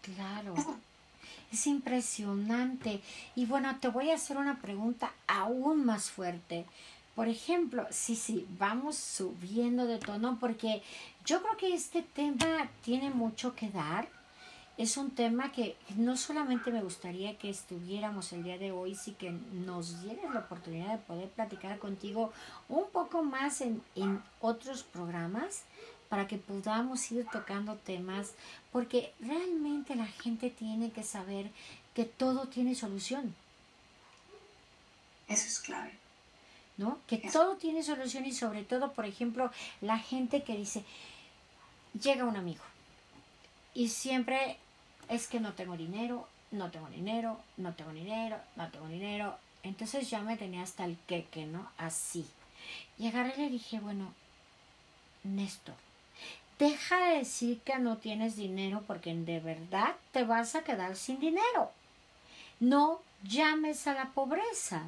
[0.02, 0.54] Claro.
[1.52, 3.02] Es impresionante.
[3.36, 6.66] Y bueno, te voy a hacer una pregunta aún más fuerte.
[7.16, 10.84] Por ejemplo, sí, sí, vamos subiendo de tono porque
[11.26, 14.08] yo creo que este tema tiene mucho que dar
[14.80, 19.12] es un tema que no solamente me gustaría que estuviéramos el día de hoy, sí
[19.12, 22.32] que nos dieras la oportunidad de poder platicar contigo
[22.70, 23.84] un poco más en,
[24.40, 25.64] otros programas
[26.08, 28.32] para que podamos ir tocando temas,
[28.72, 31.52] porque realmente la gente tiene que saber
[31.94, 33.36] que todo tiene solución.
[35.28, 35.92] Eso es clave.
[36.78, 37.00] ¿No?
[37.06, 40.86] Que todo tiene solución y sobre todo, por ejemplo, la gente que dice,
[42.02, 42.64] llega un amigo
[43.74, 44.58] y siempre
[45.10, 49.38] es que no tengo dinero, no tengo dinero, no tengo dinero, no tengo dinero.
[49.64, 51.70] Entonces ya me tenía hasta el queque, ¿no?
[51.78, 52.26] Así.
[52.98, 54.14] Y agarré y le dije, bueno,
[55.24, 55.76] Néstor,
[56.58, 61.20] deja de decir que no tienes dinero porque de verdad te vas a quedar sin
[61.20, 61.72] dinero.
[62.60, 64.84] No llames a la pobreza.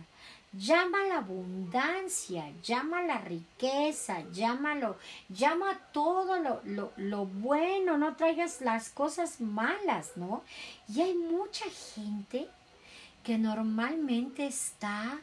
[0.54, 4.98] Llama la abundancia, llama la riqueza, llámalo,
[5.30, 10.44] llama todo lo, lo, lo, bueno, no traigas las cosas malas, ¿no?
[10.94, 11.64] Y hay mucha
[11.96, 12.50] gente
[13.24, 15.22] que normalmente está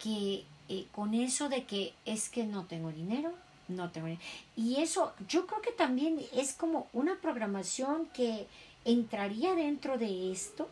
[0.00, 3.32] que eh, con eso de que es que no tengo dinero,
[3.68, 4.24] no tengo dinero.
[4.56, 8.48] Y eso yo creo que también es como una programación que
[8.84, 10.68] entraría dentro de esto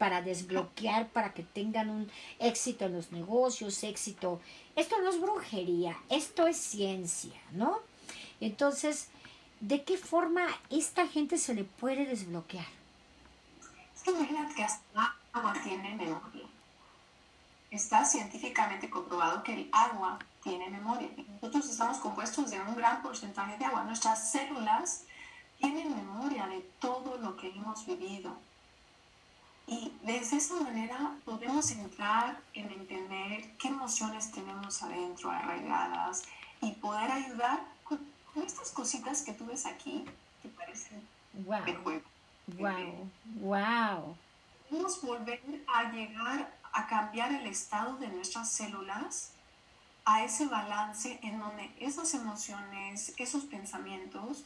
[0.00, 4.40] para desbloquear, para que tengan un éxito en los negocios, éxito.
[4.74, 7.80] Esto no es brujería, esto es ciencia, ¿no?
[8.40, 9.08] Entonces,
[9.60, 12.64] ¿de qué forma esta gente se le puede desbloquear?
[13.94, 16.46] Es que imagínate que hasta agua tiene memoria.
[17.70, 21.10] Está científicamente comprobado que el agua tiene memoria.
[21.42, 23.84] Nosotros estamos compuestos de un gran porcentaje de agua.
[23.84, 25.04] Nuestras células
[25.58, 28.34] tienen memoria de todo lo que hemos vivido
[29.70, 36.24] y de esa manera podemos entrar en entender qué emociones tenemos adentro arraigadas
[36.60, 38.00] y poder ayudar con,
[38.44, 40.04] estas cositas que tú ves aquí,
[40.42, 41.00] que parecen
[41.46, 41.64] wow.
[41.64, 42.02] de juego.
[42.58, 44.16] Wow, wow.
[44.68, 45.40] Podemos volver
[45.72, 49.30] a llegar a cambiar el estado de nuestras células
[50.04, 54.44] a ese balance en donde esas emociones, esos pensamientos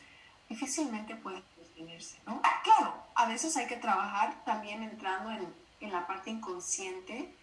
[0.51, 1.43] difícilmente pueden
[2.27, 2.41] ¿no?
[2.63, 7.35] Claro, a veces hay que trabajar también entrando en, en la parte inconsciente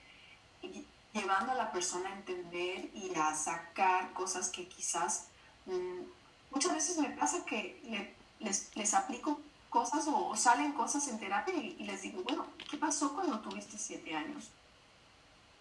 [0.61, 5.27] y llevando a la persona a entender y a sacar cosas que quizás
[5.65, 6.01] mm,
[6.51, 7.81] muchas veces me pasa que
[8.39, 13.13] les, les, aplico cosas o, salen cosas en terapia y, les digo, bueno, ¿qué pasó
[13.13, 14.49] cuando tuviste siete años?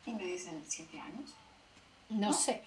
[0.06, 1.34] Y me dicen, ¿siete años?
[2.08, 2.64] No, sé.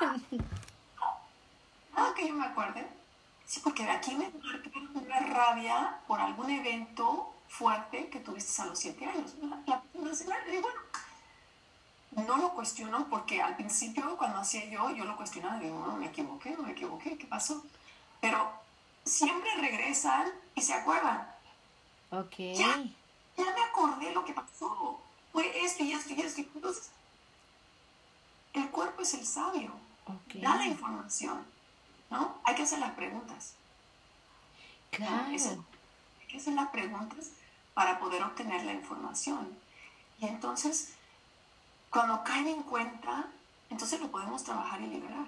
[0.00, 0.16] Ah,
[2.16, 2.86] que yo me acuerde
[3.46, 8.78] Sí, porque aquí me marca una rabia por algún evento fuerte que tuviste a los
[8.78, 9.34] siete años.
[9.40, 10.80] La, la, y bueno,
[12.26, 16.06] no lo cuestiono porque al principio cuando hacía yo, yo lo cuestionaba, digo, no, me
[16.06, 17.64] equivoqué, no me equivoqué, ¿qué pasó?
[18.20, 18.50] Pero
[19.04, 21.28] siempre regresan y se acuerdan.
[22.10, 22.36] Ok.
[22.38, 22.82] Ya,
[23.36, 25.00] ya me acordé lo que pasó.
[25.32, 26.40] Fue esto y esto y esto.
[26.40, 26.90] Entonces,
[28.54, 29.72] el cuerpo es el sabio.
[30.34, 31.44] Da la información,
[32.10, 32.38] ¿no?
[32.44, 33.54] Hay que hacer las preguntas.
[34.90, 35.26] Claro.
[35.26, 37.30] Hay que hacer las preguntas
[37.74, 39.56] para poder obtener la información.
[40.18, 40.94] Y entonces,
[41.90, 43.26] cuando caen en cuenta,
[43.70, 45.26] entonces lo podemos trabajar y liberar.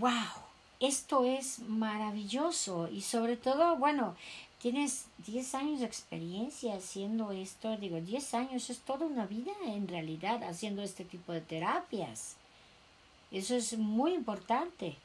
[0.00, 0.46] ¡Wow!
[0.80, 4.14] Esto es maravilloso y sobre todo, bueno,
[4.60, 9.88] tienes 10 años de experiencia haciendo esto, digo, 10 años es toda una vida en
[9.88, 12.36] realidad haciendo este tipo de terapias.
[13.30, 14.96] Eso es muy importante.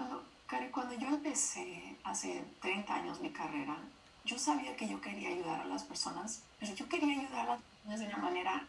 [0.00, 0.24] Cuando,
[0.72, 3.76] cuando yo empecé hace 30 años mi carrera,
[4.24, 7.60] yo sabía que yo quería ayudar a las personas, pero yo quería ayudar a las
[7.60, 8.66] personas de una manera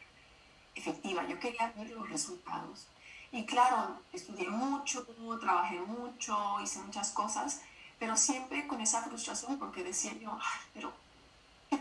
[0.76, 2.88] efectiva, yo quería ver los resultados.
[3.32, 5.08] Y claro, estudié mucho,
[5.40, 7.62] trabajé mucho, hice muchas cosas,
[7.98, 10.38] pero siempre con esa frustración porque decía yo,
[10.74, 10.92] pero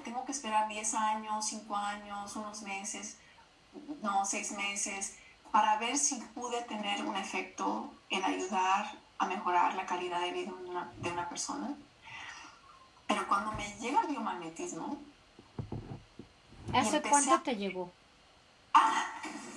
[0.04, 3.16] tengo que esperar 10 años, 5 años, unos meses,
[4.00, 5.16] no, 6 meses,
[5.50, 10.50] para ver si pude tener un efecto en ayudar a mejorar la calidad de vida
[10.50, 11.68] de una, de una persona.
[13.06, 14.98] Pero cuando me llega el biomagnetismo...
[16.74, 17.92] ¿Hace cuánto te llegó?
[18.72, 19.04] Ah,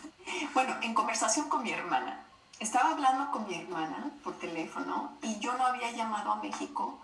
[0.53, 2.26] bueno, en conversación con mi hermana.
[2.59, 6.99] Estaba hablando con mi hermana por teléfono y yo no había llamado a México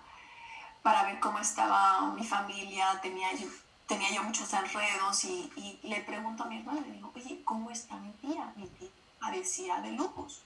[0.84, 3.48] para ver cómo estaba mi familia, tenía yo,
[3.88, 7.72] tenía yo muchos enredos y, y le pregunto a mi hermana, le digo, oye, ¿cómo
[7.72, 8.54] está mi tía?
[8.56, 8.90] Mi tía
[9.20, 10.42] padecía de lupus.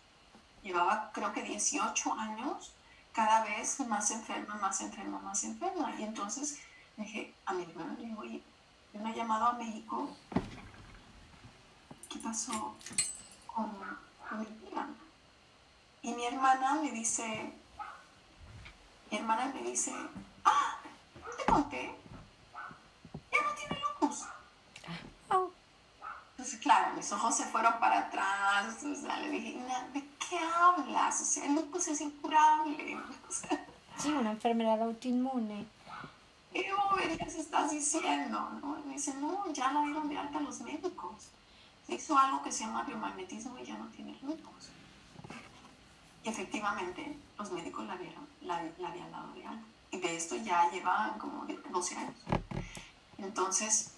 [0.64, 2.74] Llevaba creo que 18 años,
[3.11, 5.93] cada vez más enferma, más enferma, más enferma.
[5.99, 6.59] Y entonces
[6.97, 8.41] dije a mi hermana, le digo, oye,
[8.93, 10.16] me ha llamado a México
[12.14, 12.76] ¿qué pasó
[13.47, 13.72] con,
[14.39, 14.88] mi tía?
[16.03, 17.53] Y mi hermana me dice,
[19.09, 19.93] mi hermana me dice,
[20.45, 20.78] ah,
[21.26, 21.95] ¿no te conté?
[23.32, 24.26] Ya no tiene lupus.
[26.32, 29.61] Entonces, claro, mis ojos se fueron para atrás, o sea, le dije,
[29.93, 31.22] ¿de qué hablas?
[31.22, 32.97] O sea, el lupus es incurable.
[33.97, 35.68] sí, una enfermedad autoinmune.
[36.51, 38.49] ¿Qué boberías estás diciendo?
[38.61, 38.80] ¿no?
[38.80, 41.30] Y me dice, no, ya la dieron de alta los médicos
[41.88, 44.70] hizo algo que se llama biomagnetismo y ya no tiene lupus.
[46.24, 48.57] Y efectivamente, los médicos la, vieron, la,
[48.88, 49.64] habían dado de algo.
[49.91, 52.16] Y de esto ya llevan como 12 años.
[53.18, 53.91] Entonces,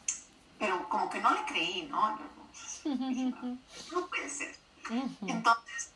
[0.57, 2.17] pero como que no le creí, ¿no?
[3.91, 4.55] no puede ser.
[5.25, 5.89] Entonces,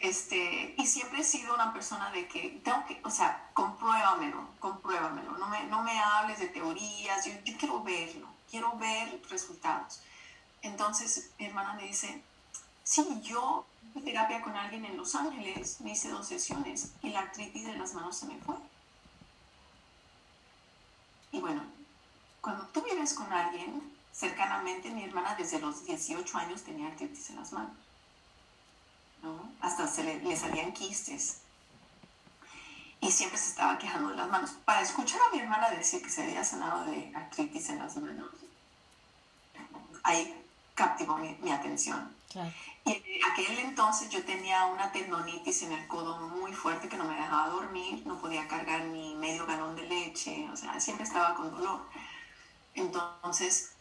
[0.00, 5.38] este, y siempre he sido una persona de que tengo que, o sea, compruébamelo, compruébamelo,
[5.38, 10.00] no me, no me hables de teorías, yo, yo quiero verlo, quiero ver resultados.
[10.62, 12.22] Entonces mi hermana me dice,
[12.82, 17.20] sí, yo hice terapia con alguien en Los Ángeles, me hice dos sesiones y la
[17.20, 18.56] artritis de las manos se me fue.
[21.32, 21.62] Y bueno,
[22.40, 27.36] cuando tú vives con alguien, cercanamente mi hermana desde los 18 años tenía artritis en
[27.36, 27.76] las manos.
[29.22, 29.52] ¿no?
[29.60, 31.38] Hasta se le, le salían quistes.
[33.00, 34.50] Y siempre se estaba quejando de las manos.
[34.64, 38.30] Para escuchar a mi hermana decir que se había sanado de artritis en las manos,
[40.04, 40.42] ahí
[40.74, 42.14] captivó mi, atención.
[42.84, 47.04] Y en aquel entonces yo tenía una tendonitis en el codo muy fuerte que no
[47.04, 51.34] me dejaba dormir, no podía cargar ni medio galón de leche, o sea, siempre estaba
[51.34, 51.82] con dolor.
[52.74, 53.71] Entonces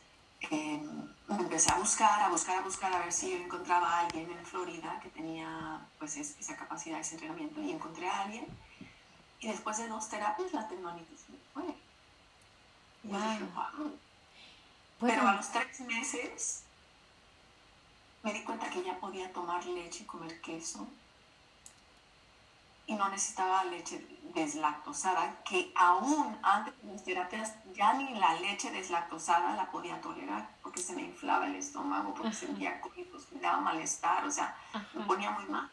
[0.50, 4.30] em, empecé a buscar, a buscar, a buscar, a ver si yo encontraba a alguien
[4.32, 8.46] en Florida que tenía pues esa capacidad, ese entrenamiento, y encontré a alguien.
[9.39, 11.64] Y después de dos terapias la tendonitis me fue.
[15.00, 16.64] Pero a los tres meses
[18.24, 20.88] me di cuenta que ya podía tomar leche y comer queso
[22.92, 28.70] y no necesitaba leche deslactosada, que aún antes de las terapias ya ni la leche
[28.70, 33.62] deslactosada la podía tolerar porque se me inflaba el estómago, porque sentía cólicos, me daba
[33.62, 34.56] malestar, o sea,
[34.94, 35.70] me ponía muy mal.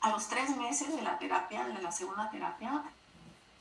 [0.00, 2.82] A los tres meses de la terapia, de la segunda terapia,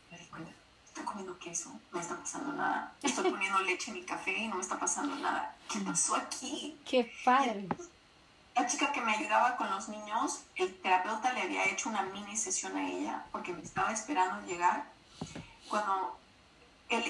[0.10, 0.52] me di cuenta,
[0.86, 2.94] estoy comiendo queso, no me está pasando nada.
[3.04, 5.56] Estoy poniendo leche en mi café y no me está pasando nada.
[5.72, 6.80] ¿Qué pasó aquí?
[6.86, 7.68] Qué padre
[8.60, 12.36] la chica que me ayudaba con los niños, el terapeuta le había hecho una mini
[12.36, 14.84] sesión a ella porque me estaba esperando llegar.
[15.70, 16.20] Cuando
[16.90, 17.04] él,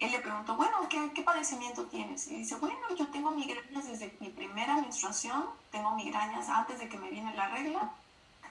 [0.00, 2.28] le preguntó, bueno, ¿qué, ¿qué, padecimiento tienes?
[2.28, 6.98] Y dice, bueno, yo tengo migrañas desde mi primera menstruación, tengo migrañas antes de que
[6.98, 7.90] me viene la regla,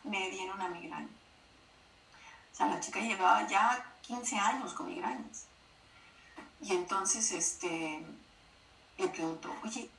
[0.03, 1.07] me viene una migraña.
[2.51, 5.45] O sea, la chica llevaba ya 15 años con migrañas.
[6.59, 8.03] Y entonces este,
[8.97, 9.89] le preguntó, oye,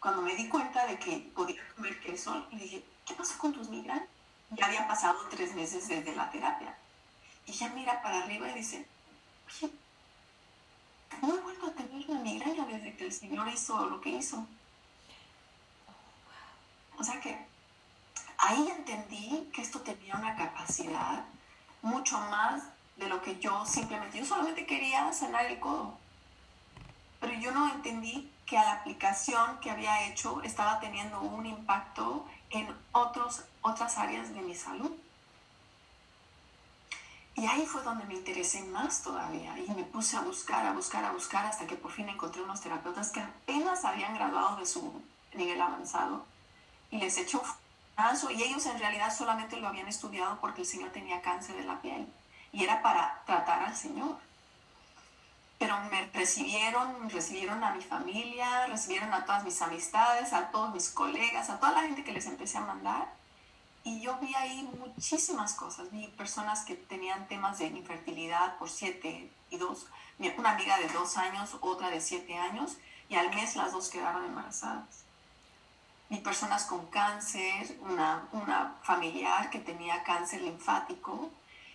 [0.00, 3.68] cuando me di cuenta de que podía comer queso, le dije, ¿qué pasó con tus
[3.68, 4.08] migrañas?
[4.50, 6.76] Ya había pasado tres meses desde la terapia.
[7.46, 8.86] Y ella mira para arriba y dice,
[9.46, 9.72] oye,
[11.22, 14.46] no he vuelto a tener una migraña desde que el Señor hizo lo que hizo.
[16.98, 17.46] O sea que
[18.38, 21.24] ahí entendí que esto tenía una capacidad
[21.82, 22.62] mucho más
[22.96, 25.96] de lo que yo simplemente, yo solamente quería sanar el codo.
[27.20, 32.74] Pero yo no entendí que la aplicación que había hecho estaba teniendo un impacto en
[32.92, 34.90] otros, otras áreas de mi salud.
[37.34, 41.04] Y ahí fue donde me interesé más todavía y me puse a buscar, a buscar,
[41.04, 45.02] a buscar hasta que por fin encontré unos terapeutas que apenas habían graduado de su
[45.34, 46.24] nivel avanzado
[46.90, 47.44] y les eché un
[48.30, 51.80] y ellos en realidad solamente lo habían estudiado porque el Señor tenía cáncer de la
[51.82, 52.06] piel
[52.52, 54.16] y era para tratar al Señor.
[55.58, 60.90] Pero me recibieron, recibieron a mi familia, recibieron a todas mis amistades, a todos mis
[60.90, 63.12] colegas, a toda la gente que les empecé a mandar.
[63.82, 65.90] Y yo vi ahí muchísimas cosas.
[65.90, 69.86] Vi personas que tenían temas de infertilidad por siete y dos.
[70.36, 72.76] Una amiga de dos años, otra de siete años,
[73.08, 75.04] y al mes las dos quedaron embarazadas.
[76.10, 81.30] Vi personas con cáncer, una, una familiar que tenía cáncer linfático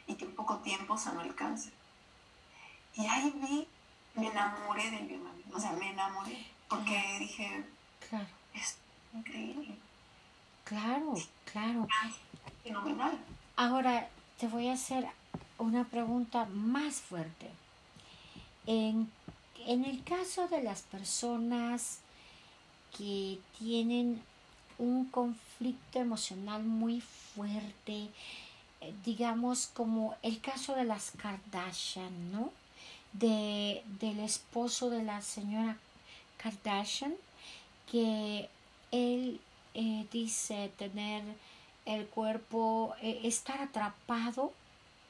[0.08, 1.74] y que en poco tiempo sanó el cáncer.
[2.96, 3.68] Y ahí vi,
[4.16, 7.64] me enamoré del bienvenido, o sea, me enamoré, porque dije,
[8.10, 8.28] claro.
[8.54, 8.78] es
[9.14, 9.76] increíble.
[10.64, 11.16] Claro,
[11.52, 11.88] claro.
[12.64, 13.20] Fenomenal.
[13.56, 14.08] Ahora
[14.39, 15.08] te voy a hacer
[15.58, 17.50] una pregunta más fuerte.
[18.66, 19.12] En,
[19.66, 22.00] en el caso de las personas
[22.98, 24.22] que tienen
[24.78, 28.10] un conflicto emocional muy fuerte,
[28.82, 32.52] eh, digamos como el caso de las Kardashian, ¿no?
[33.14, 35.78] De, del esposo de la señora
[36.38, 37.14] Kardashian,
[37.91, 38.49] que
[38.91, 39.39] él
[39.76, 41.24] eh, dice tener
[41.86, 44.51] el cuerpo, eh, estar atrapado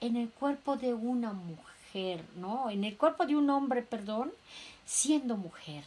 [0.01, 2.69] en el cuerpo de una mujer, ¿no?
[2.69, 4.31] En el cuerpo de un hombre, perdón,
[4.85, 5.83] siendo mujer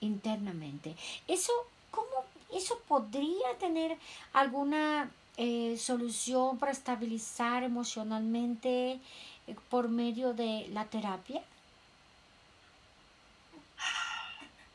[0.00, 0.94] internamente.
[1.28, 1.52] Eso,
[1.90, 2.08] ¿cómo?
[2.54, 3.98] ¿Eso podría tener
[4.32, 8.98] alguna eh, solución para estabilizar emocionalmente
[9.68, 11.42] por medio de la terapia?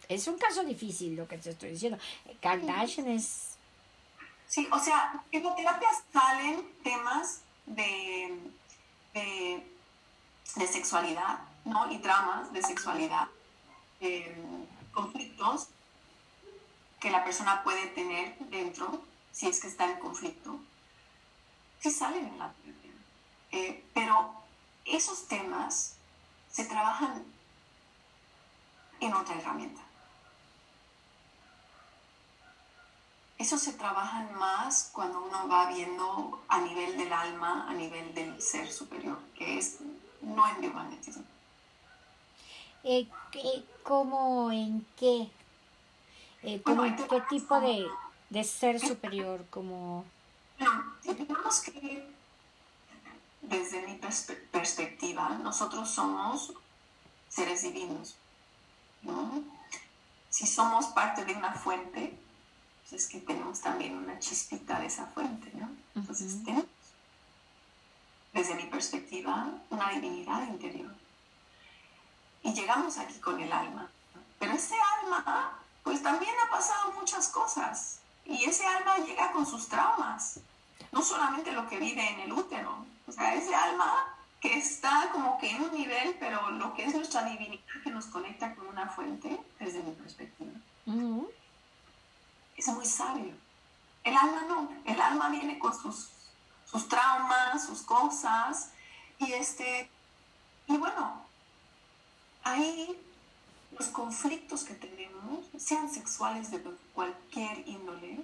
[0.08, 1.98] Es un caso difícil lo que te estoy diciendo.
[2.42, 3.56] Kardashian es...
[4.48, 8.38] Sí, o sea, en la terapia salen temas de,
[9.14, 9.66] de,
[10.56, 11.90] de sexualidad, ¿no?
[11.90, 13.30] Y dramas de sexualidad.
[14.02, 14.36] Eh,
[14.92, 15.70] conflictos
[17.00, 19.02] que la persona puede tener dentro,
[19.32, 20.60] si es que está en conflicto,
[21.80, 22.92] sí salen en la terapia.
[23.52, 24.41] Eh, pero
[24.86, 25.96] esos temas
[26.52, 27.24] se trabajan
[29.00, 29.82] en otra herramienta.
[33.38, 38.40] Eso se trabajan más cuando uno va viendo a nivel del alma, a nivel del
[38.40, 39.80] ser superior, que es
[40.22, 41.24] no en biomagnetismo.
[42.84, 43.08] Eh,
[43.84, 45.30] ¿Cómo en qué?
[46.44, 47.88] Eh, ¿Qué tipo de,
[48.30, 49.44] de, ser superior?
[49.50, 50.06] Como...
[50.60, 52.08] Bueno, digamos que
[53.52, 54.00] desde mi
[54.52, 56.54] perspectiva, nosotros somos
[57.30, 58.16] seres divinos.
[59.04, 59.44] ¿no?
[60.30, 62.18] Si somos parte de una fuente,
[62.82, 65.52] pues es que tenemos también una chispita de esa fuente.
[65.54, 65.70] ¿no?
[65.96, 66.66] Entonces tenemos,
[68.34, 70.96] desde mi perspectiva, una divinidad interior
[72.44, 73.90] y llegamos aquí con el alma.
[74.40, 78.00] Pero ese alma, pues también ha pasado muchas cosas.
[78.26, 80.40] Y ese alma llega con sus traumas.
[80.92, 82.86] No solamente lo que vive en el útero.
[83.12, 86.96] O sea, ese alma que está como que en un nivel, pero lo que es
[86.96, 90.54] nuestra divinidad que nos conecta con una fuente, desde mi perspectiva,
[92.56, 93.34] es muy sabio.
[94.06, 94.72] El alma no.
[94.86, 96.10] El alma viene con sus,
[96.66, 98.70] sus traumas, sus cosas.
[99.20, 99.90] Y, este,
[100.68, 101.26] y bueno,
[102.46, 102.98] ahí
[103.78, 108.24] los conflictos que tenemos, sean sexuales de cualquier índole,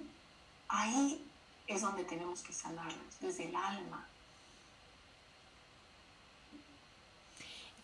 [0.68, 1.22] ahí
[1.66, 4.08] es donde tenemos que sanarlos, desde el alma.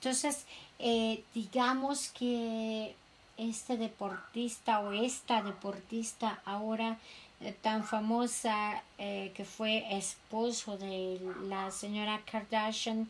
[0.05, 0.45] Entonces,
[0.81, 2.95] eh, digamos que
[3.39, 6.99] este deportista o esta deportista ahora
[7.41, 13.09] eh, tan famosa eh, que fue esposo de la señora Kardashian,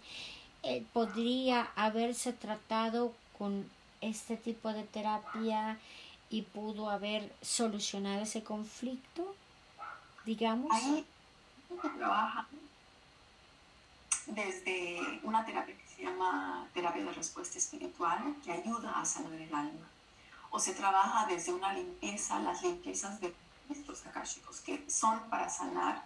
[0.92, 3.68] podría haberse tratado con
[4.00, 5.76] este tipo de terapia
[6.30, 9.34] y pudo haber solucionado ese conflicto,
[10.24, 10.70] digamos.
[10.70, 11.04] Ahí
[11.98, 12.46] trabaja
[14.26, 19.88] desde una terapia se llama terapia de respuesta espiritual, que ayuda a sanar el alma.
[20.50, 23.34] O se trabaja desde una limpieza, las limpiezas de
[23.70, 26.04] estos akáshicos, que son para sanar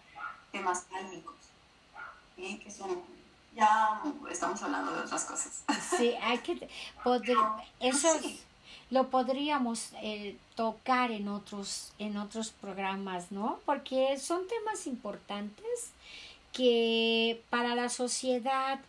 [0.53, 1.35] temas álmicos.
[2.37, 3.03] Y que son,
[3.55, 5.65] ya estamos hablando de otras cosas.
[5.97, 6.69] Sí, hay que,
[7.81, 8.09] eso
[8.91, 13.61] lo podríamos eh, tocar en otros, en otros programas, ¿no?
[13.67, 15.93] Porque son temas importantes
[16.53, 18.81] que para la sociedad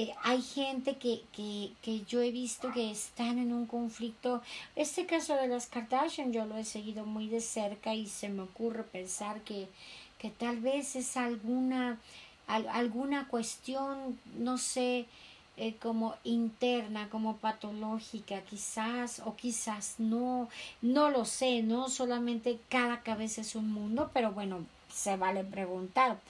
[0.00, 4.40] eh, hay gente que, que, que, yo he visto que están en un conflicto.
[4.76, 8.42] Este caso de las Kardashian yo lo he seguido muy de cerca y se me
[8.42, 9.66] ocurre pensar que,
[10.20, 11.98] que tal vez es alguna,
[12.46, 15.06] alguna cuestión, no sé,
[15.56, 20.48] eh, como interna, como patológica, quizás, o quizás no,
[20.80, 26.20] no lo sé, no solamente cada cabeza es un mundo, pero bueno, se vale preguntar.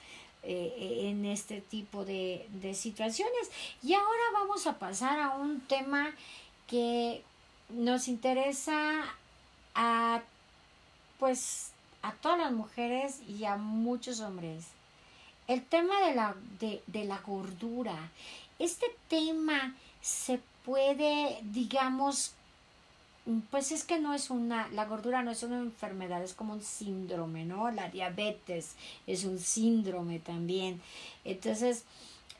[0.41, 3.51] Eh, en este tipo de, de situaciones.
[3.83, 6.15] Y ahora vamos a pasar a un tema
[6.65, 7.23] que
[7.69, 9.03] nos interesa
[9.75, 10.21] a
[11.19, 11.71] pues
[12.01, 14.65] a todas las mujeres y a muchos hombres.
[15.47, 18.11] El tema de la, de, de la gordura.
[18.59, 22.33] Este tema se puede, digamos,
[23.51, 26.63] pues es que no es una, la gordura no es una enfermedad, es como un
[26.63, 27.69] síndrome, ¿no?
[27.71, 28.75] La diabetes
[29.05, 30.81] es un síndrome también.
[31.23, 31.83] Entonces,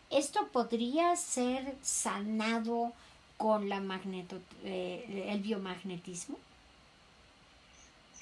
[0.09, 2.93] esto podría ser sanado
[3.37, 6.37] con la magneto, eh, el biomagnetismo.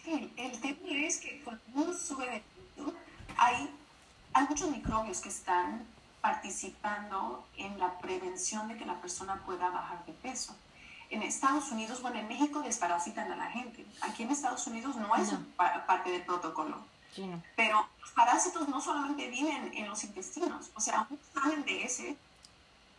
[0.04, 2.44] Sí, el tema es que cuando uno sube de
[2.76, 2.94] peso,
[3.38, 3.70] hay,
[4.34, 5.86] hay muchos microbios que están
[6.22, 10.56] participando en la prevención de que la persona pueda bajar de peso
[11.10, 13.86] en Estados Unidos, bueno, en México desparasitan a la gente.
[14.02, 15.30] Aquí en Estados Unidos no es
[15.86, 16.78] parte del protocolo.
[17.56, 22.16] Pero los parásitos no solamente viven en los intestinos, o sea, un examen de ese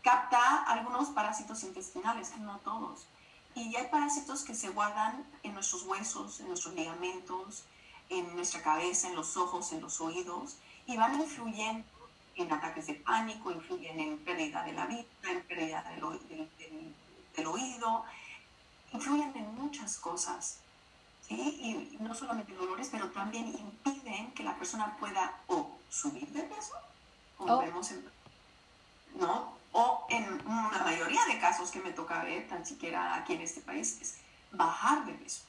[0.02, 3.06] capta algunos parásitos intestinales, no todos.
[3.54, 7.64] Y hay parásitos que se guardan en nuestros huesos, en nuestros ligamentos,
[8.08, 10.56] en nuestra cabeza, en los ojos, en los oídos,
[10.86, 11.84] y van influyendo
[12.36, 16.94] en ataques de pánico, influyen en pérdida de la vida, en pérdida del, del, del
[17.38, 18.04] el oído,
[18.92, 20.58] influyen en muchas cosas.
[21.26, 21.34] ¿sí?
[21.36, 26.74] Y no solamente dolores, pero también impiden que la persona pueda o subir de peso,
[27.36, 27.60] como oh.
[27.60, 28.04] vemos en,
[29.14, 29.56] ¿no?
[29.72, 33.60] O en la mayoría de casos que me toca ver, tan siquiera aquí en este
[33.60, 34.16] país, es
[34.52, 35.42] bajar de peso.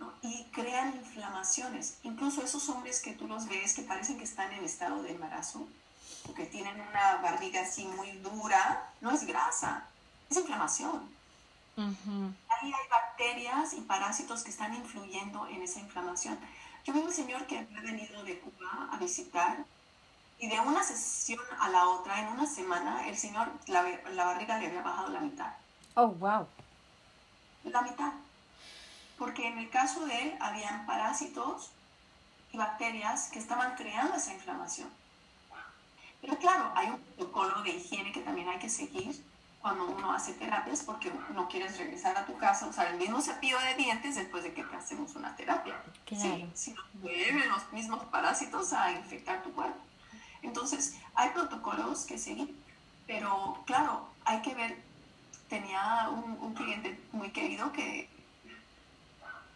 [0.00, 0.12] ¿no?
[0.22, 1.98] Y crean inflamaciones.
[2.02, 5.66] Incluso esos hombres que tú los ves que parecen que están en estado de embarazo,
[6.28, 9.86] o que tienen una barriga así muy dura, no es grasa,
[10.32, 11.08] es inflamación.
[11.76, 16.38] Ahí hay bacterias y parásitos que están influyendo en esa inflamación.
[16.84, 19.64] Yo vi un señor que había venido de Cuba a visitar
[20.38, 24.58] y de una sesión a la otra, en una semana, el señor, la, la barriga
[24.58, 25.52] le había bajado la mitad.
[25.94, 26.46] Oh, wow.
[27.64, 28.12] La mitad.
[29.18, 31.70] Porque en el caso de él, habían parásitos
[32.52, 34.90] y bacterias que estaban creando esa inflamación.
[36.20, 39.24] Pero claro, hay un protocolo de higiene que también hay que seguir
[39.62, 43.58] cuando uno hace terapias porque no quieres regresar a tu casa, usar el mismo cepillo
[43.60, 45.80] de dientes después de que te hacemos una terapia.
[46.10, 49.78] Sí, si no vuelven los mismos parásitos a infectar tu cuerpo.
[50.42, 52.52] Entonces, hay protocolos que seguir,
[53.06, 54.76] pero claro, hay que ver,
[55.48, 58.10] tenía un, un cliente muy querido que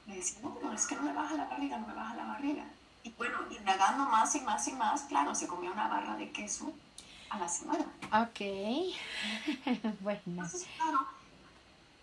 [0.07, 2.27] me decía, no, no, es que no me baja la barriga, no me baja la
[2.27, 2.65] barriga.
[3.03, 6.73] Y bueno, indagando más y más y más, claro, se comió una barra de queso
[7.31, 7.85] a la semana.
[8.13, 8.41] Ok.
[10.01, 10.21] bueno.
[10.27, 11.07] Entonces, claro,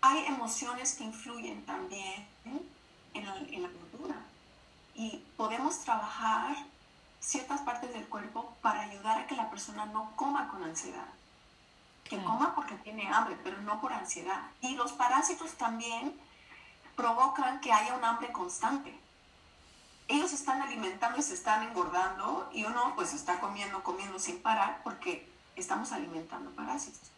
[0.00, 2.26] hay emociones que influyen también
[3.14, 4.16] en la, en la cultura
[4.94, 6.56] y podemos trabajar
[7.20, 11.06] ciertas partes del cuerpo para ayudar a que la persona no coma con ansiedad.
[12.04, 14.42] Que coma porque tiene hambre, pero no por ansiedad.
[14.60, 16.14] Y los parásitos también
[16.96, 18.94] provocan que haya un hambre constante
[20.08, 24.80] ellos están alimentando y se están engordando y uno pues está comiendo, comiendo sin parar
[24.84, 27.10] porque estamos alimentando parásitos.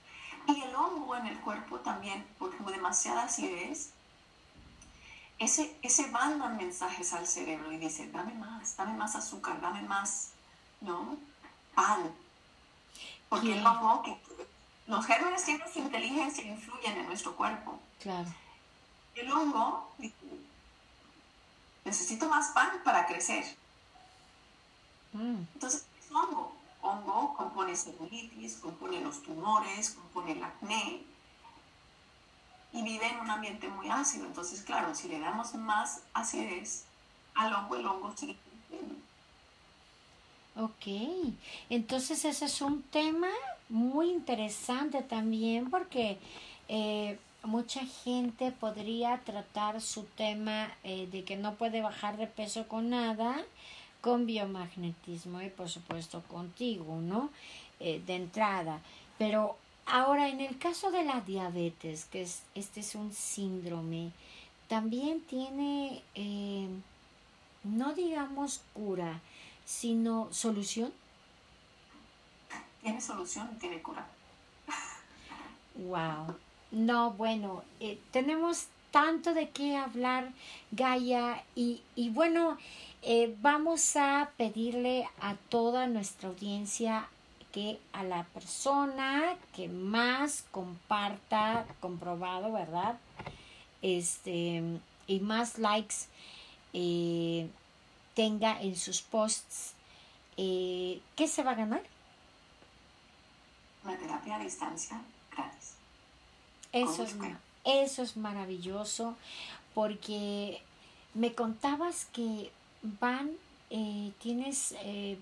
[0.47, 3.91] Y el hongo en el cuerpo también, por demasiada acidez,
[5.39, 10.31] ese, ese manda mensajes al cerebro y dice, dame más, dame más azúcar, dame más,
[10.81, 11.17] ¿no?
[11.75, 12.11] Pan.
[13.29, 14.17] Porque el hongo, que,
[14.87, 17.81] los gérmenes tienen su inteligencia e influyen en nuestro cuerpo.
[18.01, 18.29] Claro.
[19.17, 19.93] El hongo
[21.87, 23.45] necesito más pan para crecer.
[25.13, 25.43] Mm.
[25.55, 26.53] Entonces, es hongo.
[26.83, 31.03] Hongo compone celulitis, compone los tumores, compone el acné
[32.73, 34.27] y vive en un ambiente muy ácido.
[34.27, 36.85] Entonces, claro, si le damos más acidez
[37.35, 38.37] al hongo, el hongo sigue
[40.59, 40.87] Ok,
[41.69, 43.29] entonces ese es un tema
[43.69, 46.19] muy interesante también porque
[46.69, 52.69] eh, mucha gente podría tratar su tema eh, de que no puede bajar de peso
[52.69, 53.45] con nada,
[54.01, 57.31] con biomagnetismo y por supuesto contigo, ¿no?
[57.81, 58.81] Eh, de entrada.
[59.19, 64.11] Pero ahora en el caso de la diabetes, que es, este es un síndrome,
[64.69, 66.69] también tiene, eh,
[67.63, 69.21] no digamos cura,
[69.65, 70.93] sino solución.
[72.83, 74.07] Tiene solución, tiene cura.
[75.77, 76.37] Wow.
[76.71, 80.33] No, bueno, eh, tenemos tanto de qué hablar,
[80.73, 82.59] Gaia, y, y bueno,
[83.03, 87.09] eh, vamos a pedirle a toda nuestra audiencia
[87.53, 92.99] que a la persona que más comparta, comprobado, ¿verdad?
[93.81, 94.63] Este,
[95.07, 95.95] y más likes
[96.73, 97.49] eh,
[98.15, 99.75] tenga en sus posts,
[100.37, 101.83] ¿qué se va a ganar?
[103.85, 105.01] Una terapia a distancia
[105.31, 105.76] gratis.
[106.83, 107.17] Eso es,
[107.65, 109.17] eso es maravilloso
[109.75, 110.63] porque
[111.15, 112.51] me contabas que
[113.01, 113.31] van,
[113.71, 115.19] eh, tienes eh,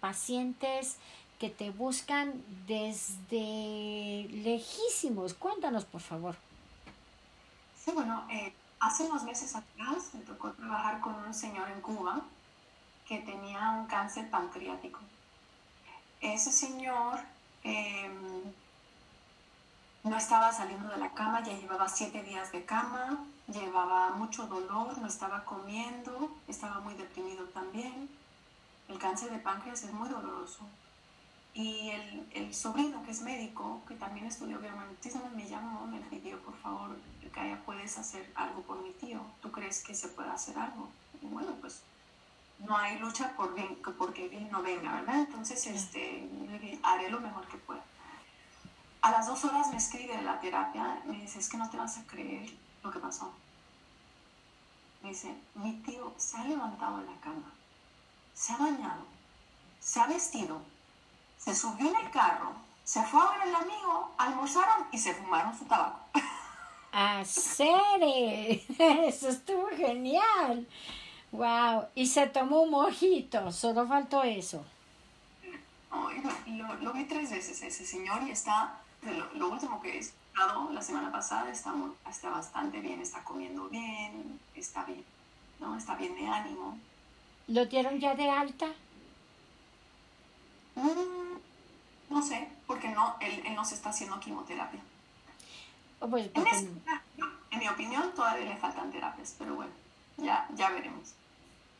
[0.00, 0.96] pacientes
[1.38, 5.34] que te buscan desde lejísimos.
[5.34, 6.36] Cuéntanos, por favor.
[7.84, 12.22] Sí, bueno, eh, hace unos meses atrás me tocó trabajar con un señor en Cuba
[13.06, 15.00] que tenía un cáncer pancreático.
[16.20, 17.18] Ese señor
[17.64, 18.42] em,
[20.04, 24.98] no estaba saliendo de la cama, ya llevaba siete días de cama, llevaba mucho dolor,
[24.98, 28.08] no estaba comiendo, estaba muy deprimido también.
[28.88, 30.66] El cáncer de páncreas es muy doloroso.
[31.54, 36.38] Y el, el sobrino, que es médico, que también estudió biomagnetismo, me llamó, me pidió,
[36.40, 36.96] por favor,
[37.32, 39.20] Kaya, ¿puedes hacer algo por mi tío?
[39.40, 40.88] ¿Tú crees que se puede hacer algo?
[41.20, 41.82] Y bueno, pues
[42.58, 45.20] no hay lucha por bien, porque bien no venga, ¿verdad?
[45.20, 46.28] Entonces, este,
[46.82, 47.82] haré lo mejor que pueda.
[49.02, 51.76] A las dos horas me escribe de la terapia, me dice, es que no te
[51.76, 52.48] vas a creer
[52.84, 53.32] lo que pasó.
[55.02, 57.52] Me dice, mi tío se ha levantado de la cama,
[58.32, 59.04] se ha bañado,
[59.80, 60.62] se ha vestido,
[61.36, 62.52] se subió en el carro,
[62.84, 65.98] se fue a ver al amigo, almorzaron y se fumaron su tabaco.
[66.92, 67.68] ¡Hacer!
[68.78, 70.68] Eso estuvo genial.
[71.32, 71.86] ¡Wow!
[71.96, 74.64] Y se tomó un mojito, solo faltó eso.
[76.46, 80.82] lo, lo vi tres veces ese señor y está lo, último que he estado la
[80.82, 81.74] semana pasada está,
[82.08, 85.04] está bastante bien, está comiendo bien, está bien,
[85.58, 85.76] ¿no?
[85.76, 86.78] Está bien de ánimo.
[87.48, 88.66] ¿Lo dieron ya de alta?
[90.76, 91.38] Mm,
[92.10, 94.80] no sé, porque no, él, él no se está haciendo quimioterapia.
[96.00, 96.82] Oh, pues, en,
[97.50, 99.72] en, mi opinión, todavía le faltan terapias, pero bueno,
[100.16, 101.14] ya, ya veremos.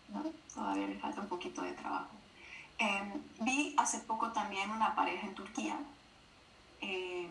[0.09, 0.23] ¿no?
[0.53, 2.11] Todavía le falta un poquito de trabajo.
[2.79, 5.79] Em, vi hace poco también una pareja en Turquía
[6.83, 7.29] eh,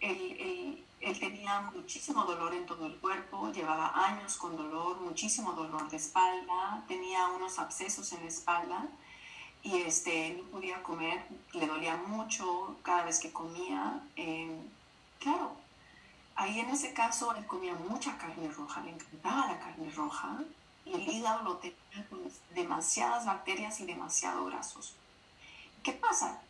[0.00, 5.98] él, tenía muchísimo dolor en todo el cuerpo, llevaba años con dolor, muchísimo dolor de
[5.98, 8.88] espalda, tenía unos abscesos en la espalda
[9.62, 14.00] y este, no podía comer, le dolía mucho cada vez que comía.
[14.16, 14.58] Eh,
[15.18, 15.52] claro,
[16.36, 20.38] ahí en ese caso él comía mucha carne roja, le encantaba la carne roja
[20.86, 22.20] y el hígado lo tenía con
[22.54, 24.94] demasiadas bacterias y demasiado grasos.
[25.82, 26.40] ¿Qué pasa?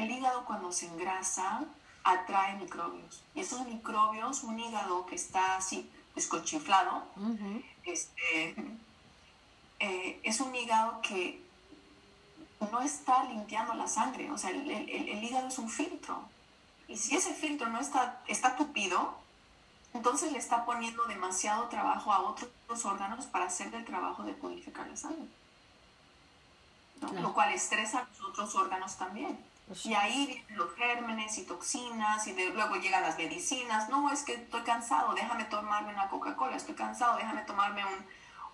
[0.00, 1.62] El hígado cuando se engrasa
[2.04, 3.22] atrae microbios.
[3.34, 7.04] Y esos microbios, un hígado que está así escochiflado,
[7.84, 8.54] este,
[9.78, 11.42] eh, es un hígado que
[12.72, 14.30] no está limpiando la sangre.
[14.30, 16.22] O sea, el, el, hígado es un filtro.
[16.88, 19.18] Y si ese filtro no está, está tupido,
[19.92, 24.86] entonces le está poniendo demasiado trabajo a otros órganos para hacer el trabajo de purificar
[24.88, 25.28] la sangre.
[27.20, 29.49] Lo cual estresa a los otros órganos también.
[29.70, 33.88] Pues y ahí vienen los gérmenes y toxinas y luego llegan las medicinas.
[33.88, 37.84] No, es que estoy cansado, déjame tomarme una Coca-Cola, estoy cansado, déjame tomarme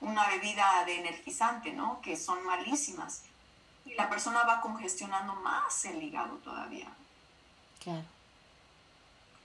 [0.02, 2.02] una bebida de energizante, ¿no?
[2.02, 3.22] Que son malísimas.
[3.86, 6.88] Y la persona va congestionando más el hígado todavía.
[7.82, 8.04] Claro.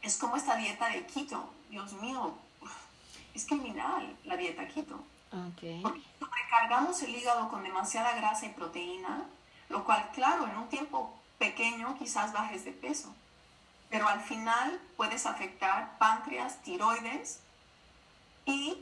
[0.01, 1.53] Es como esta dieta de keto.
[1.69, 2.35] Dios mío,
[3.33, 5.01] es criminal la dieta keto.
[5.53, 5.81] Okay.
[5.81, 9.23] Porque recargamos el hígado con demasiada grasa y proteína,
[9.69, 13.09] lo cual, claro, en un tiempo pequeño quizás bajes de peso,
[13.89, 17.39] pero al final puedes afectar páncreas, tiroides
[18.45, 18.77] y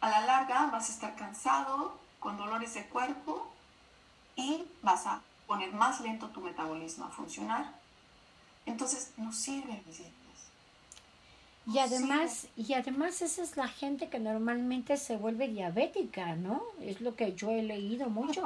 [0.00, 3.48] a la larga vas a estar cansado, con dolores de cuerpo
[4.34, 7.72] y vas a poner más lento tu metabolismo a funcionar.
[8.66, 9.80] Entonces no sirve
[11.66, 16.60] Y además, y además esa es la gente que normalmente se vuelve diabética, ¿no?
[16.80, 18.42] Es lo que yo he leído mucho.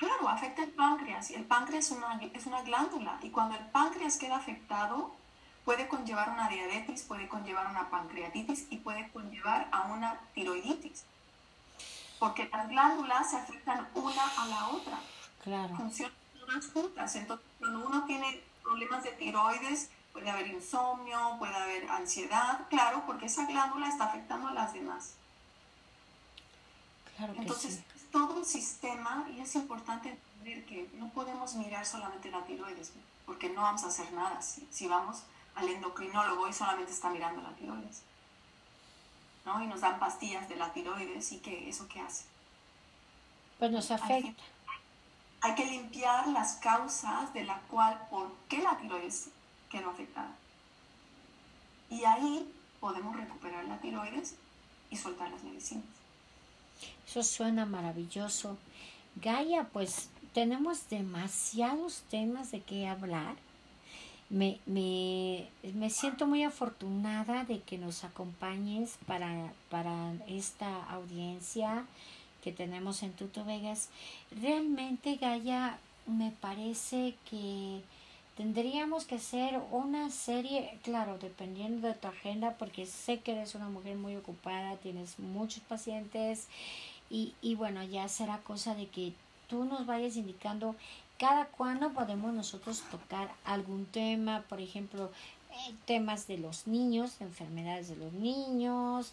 [0.00, 3.66] Claro, afecta el páncreas y el páncreas es una, es una glándula y cuando el
[3.66, 5.14] páncreas queda afectado
[5.66, 11.04] puede conllevar una diabetes, puede conllevar una pancreatitis y puede conllevar a una tiroiditis.
[12.18, 14.98] Porque las glándulas se afectan una a la otra.
[15.44, 15.76] Claro.
[15.76, 17.16] Funcionan todas juntas.
[17.16, 23.26] Entonces, cuando uno tiene problemas de tiroides, puede haber insomnio, puede haber ansiedad, claro, porque
[23.26, 25.12] esa glándula está afectando a las demás.
[27.18, 27.99] Claro que Entonces, sí.
[28.10, 32.92] Todo un sistema y es importante entender que no podemos mirar solamente la tiroides,
[33.26, 35.22] porque no vamos a hacer nada si, si vamos
[35.54, 38.02] al endocrinólogo y solamente está mirando la tiroides.
[39.44, 39.62] ¿no?
[39.62, 42.24] Y nos dan pastillas de la tiroides y que eso qué hace.
[43.58, 44.42] Pues nos afecta.
[45.42, 49.28] Hay que limpiar las causas de la cual, por qué la tiroides
[49.70, 50.34] quedó afectada.
[51.88, 54.36] Y ahí podemos recuperar la tiroides
[54.90, 55.99] y soltar las medicinas.
[57.06, 58.56] Eso suena maravilloso.
[59.16, 63.36] Gaia, pues tenemos demasiados temas de qué hablar.
[64.28, 71.84] Me, me, me siento muy afortunada de que nos acompañes para, para esta audiencia
[72.42, 73.88] que tenemos en Tuto Vegas.
[74.40, 77.82] Realmente, Gaia, me parece que
[78.40, 83.68] tendríamos que hacer una serie, claro, dependiendo de tu agenda, porque sé que eres una
[83.68, 86.48] mujer muy ocupada, tienes muchos pacientes
[87.10, 89.12] y, y bueno, ya será cosa de que
[89.46, 90.74] tú nos vayas indicando
[91.18, 95.10] cada cuándo podemos nosotros tocar algún tema, por ejemplo,
[95.50, 99.12] eh, temas de los niños, enfermedades de los niños,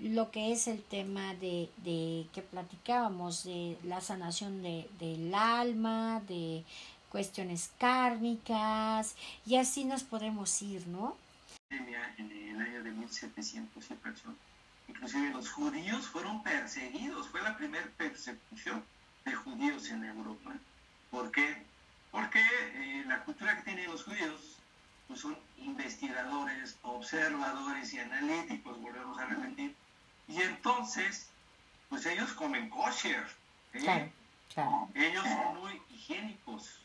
[0.00, 6.22] lo que es el tema de, de que platicábamos, de la sanación de, del alma,
[6.26, 6.64] de
[7.16, 11.16] cuestiones kármicas, y así nos podemos ir, ¿no?
[11.70, 11.88] En
[12.30, 14.36] el año de 1700 y personas.
[14.86, 18.84] Inclusive los judíos fueron perseguidos, fue la primera persecución
[19.24, 20.52] de judíos en Europa.
[21.10, 21.56] ¿Por qué?
[22.10, 22.38] Porque
[22.74, 24.58] eh, la cultura que tienen los judíos
[25.08, 29.74] pues son investigadores, observadores y analíticos, volvemos a repetir.
[30.28, 31.30] Y entonces,
[31.88, 33.24] pues ellos comen kosher.
[33.72, 33.78] ¿eh?
[33.78, 34.10] Claro,
[34.52, 34.88] claro.
[34.94, 36.82] Ellos son muy higiénicos.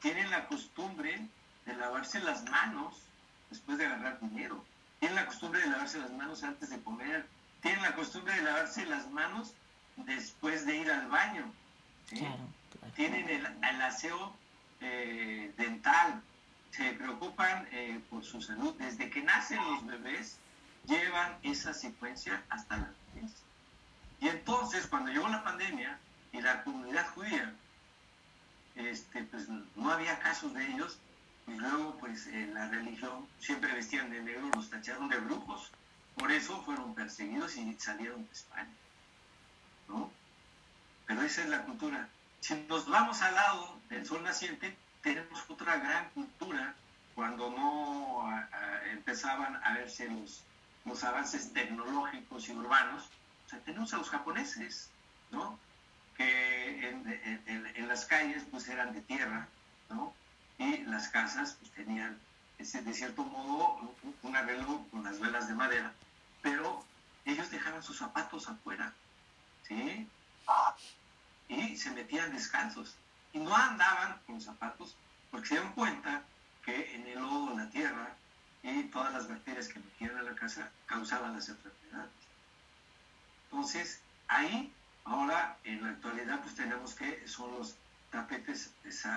[0.00, 1.20] Tienen la costumbre
[1.66, 3.02] de lavarse las manos
[3.50, 4.64] después de agarrar dinero.
[4.98, 7.26] Tienen la costumbre de lavarse las manos antes de comer.
[7.60, 9.54] Tienen la costumbre de lavarse las manos
[9.96, 11.52] después de ir al baño.
[12.06, 12.18] ¿sí?
[12.18, 12.94] Claro, claro.
[12.94, 14.34] Tienen el, el aseo
[14.80, 16.22] eh, dental.
[16.70, 18.74] Se preocupan eh, por su salud.
[18.78, 20.38] Desde que nacen los bebés,
[20.86, 23.32] llevan esa secuencia hasta la vejez.
[24.20, 25.98] Y entonces, cuando llegó la pandemia
[26.32, 27.54] y la comunidad judía,
[28.74, 30.98] este, pues no había casos de ellos,
[31.46, 35.70] y luego pues en la religión siempre vestían de negro, los tacharon de brujos,
[36.16, 38.70] por eso fueron perseguidos y salieron de España,
[39.88, 40.10] ¿no?
[41.06, 42.08] Pero esa es la cultura.
[42.40, 46.74] Si nos vamos al lado del sol naciente, tenemos otra gran cultura
[47.14, 48.30] cuando no
[48.92, 50.42] empezaban a verse los,
[50.84, 53.08] los avances tecnológicos y urbanos.
[53.52, 54.90] O tenemos a los japoneses,
[55.30, 55.58] ¿no?
[56.20, 59.48] En, las calles pues eran de tierra,
[59.88, 60.14] ¿no?
[60.58, 62.18] Y las casas pues tenían,
[62.58, 65.92] de cierto modo, un, un arreglo con las velas de madera,
[66.42, 66.84] pero
[67.24, 68.92] ellos dejaban sus zapatos afuera,
[69.66, 70.08] ¿sí?
[71.48, 72.96] Y se metían descalzos.
[73.32, 74.96] Y no andaban con zapatos
[75.30, 76.22] porque se dieron cuenta
[76.64, 78.14] que en el lodo, en la tierra
[78.62, 82.10] y todas las bacterias que metían a la casa causaban las enfermedades.
[83.44, 84.72] Entonces, ahí
[85.04, 87.76] Ahora, en la actualidad, pues tenemos que son los
[88.10, 88.70] tapetes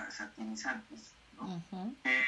[0.10, 1.44] satinizantes, ¿no?
[1.44, 1.96] Uh -huh.
[2.04, 2.24] eh,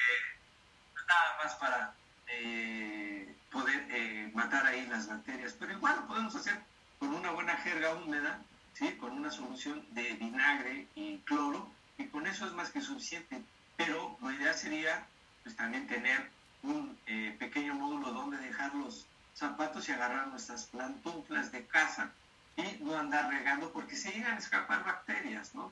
[1.08, 1.94] nada más para
[2.28, 6.60] eh, poder eh, matar ahí las bacterias, pero igual lo podemos hacer
[7.00, 8.40] con una buena jerga húmeda,
[8.74, 8.92] ¿sí?
[8.98, 13.42] Con una solución de vinagre y cloro, y con eso es más que suficiente.
[13.78, 15.06] Pero lo ideal sería,
[15.44, 16.30] pues también tener
[16.64, 22.12] un eh, pequeño módulo donde dejar los zapatos y agarrar nuestras plantuflas de casa
[22.58, 25.72] y no andar regando porque se llegan a escapar bacterias, ¿no?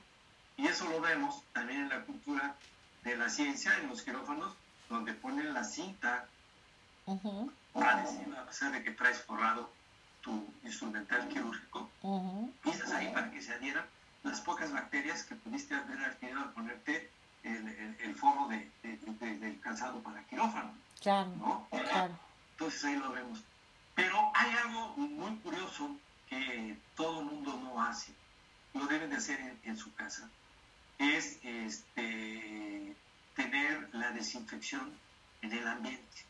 [0.56, 2.54] Y eso lo vemos también en la cultura
[3.02, 4.54] de la ciencia, en los quirófanos,
[4.88, 6.26] donde ponen la cinta
[7.06, 7.52] uh -huh.
[7.74, 9.70] adhesiva, a pesar de que traes forrado
[10.20, 12.52] tu instrumental quirúrgico, uh -huh.
[12.62, 13.84] pisas ahí para que se adhieran
[14.22, 17.10] las pocas bacterias que pudiste haber adquirido al ponerte
[17.42, 20.72] el, el, el forro de, de, de, del calzado para quirófano.
[21.02, 21.68] Claro, ¿no?
[21.70, 22.18] claro.
[22.52, 23.42] Entonces ahí lo vemos.
[23.94, 25.90] Pero hay algo muy curioso
[26.34, 28.12] que todo el mundo no hace,
[28.72, 30.28] lo deben de hacer en, en su casa,
[30.98, 32.94] es este,
[33.36, 34.92] tener la desinfección
[35.42, 36.24] en el ambiente.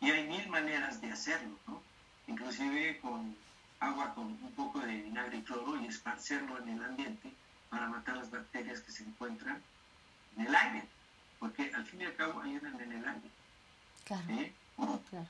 [0.00, 1.82] Y hay mil maneras de hacerlo, ¿no?
[2.26, 3.36] Inclusive con
[3.80, 7.32] agua con un poco de vinagre y cloro y esparcerlo en el ambiente
[7.68, 9.62] para matar las bacterias que se encuentran
[10.36, 10.84] en el aire,
[11.38, 13.30] porque al fin y al cabo ayudan en el aire.
[14.04, 14.24] Claro.
[15.10, 15.28] claro.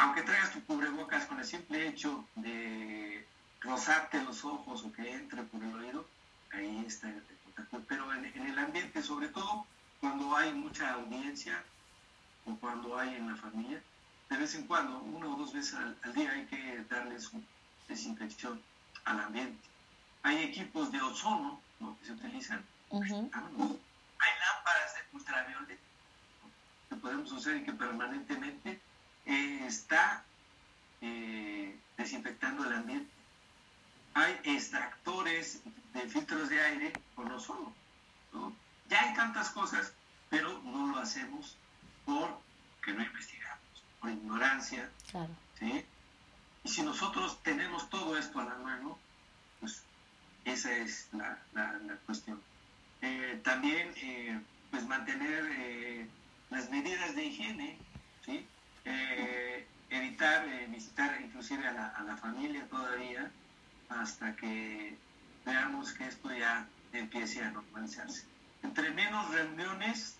[0.00, 3.26] Aunque traigas tu cubrebocas con el simple hecho de
[3.60, 6.06] rozarte los ojos o que entre por el oído,
[6.52, 7.82] ahí está el contacto.
[7.86, 9.66] Pero en, en el ambiente, sobre todo
[10.00, 11.62] cuando hay mucha audiencia
[12.46, 13.82] o cuando hay en la familia,
[14.30, 17.44] de vez en cuando, una o dos veces al, al día hay que darles una
[17.86, 18.58] desinfección
[19.04, 19.68] al ambiente.
[20.22, 21.98] Hay equipos de ozono ¿no?
[21.98, 22.64] que se utilizan.
[22.88, 23.30] Ujú.
[23.34, 25.82] Hay lámparas de ultravioleta
[26.42, 26.50] ¿no?
[26.88, 28.80] que podemos usar y que permanentemente
[29.26, 30.24] eh, está
[31.00, 33.10] eh, desinfectando el ambiente.
[34.14, 35.60] Hay extractores
[35.94, 37.72] de filtros de aire con ozono.
[38.32, 38.52] ¿no?
[38.88, 39.92] Ya hay tantas cosas,
[40.28, 41.56] pero no lo hacemos
[42.04, 45.30] porque no investigamos, por ignorancia, Claro.
[45.58, 45.84] ¿sí?
[46.64, 48.98] Y si nosotros tenemos todo esto a la mano,
[49.60, 49.82] pues
[50.44, 52.40] esa es la, la- la cuestión.
[53.02, 54.38] Eh, también, eh,
[54.70, 56.06] pues mantener
[56.50, 57.78] las medidas de higiene.
[58.84, 63.30] Eh, evitar eh, visitar inclusive a la, a la familia todavía
[63.88, 64.96] hasta que
[65.44, 68.24] veamos que esto ya empiece a normalizarse.
[68.62, 70.16] Entre menos reuniones,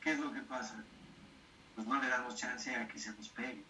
[0.00, 0.82] ¿qué es lo que pasa?
[1.74, 3.62] Pues no le damos chance a que se nos pegue.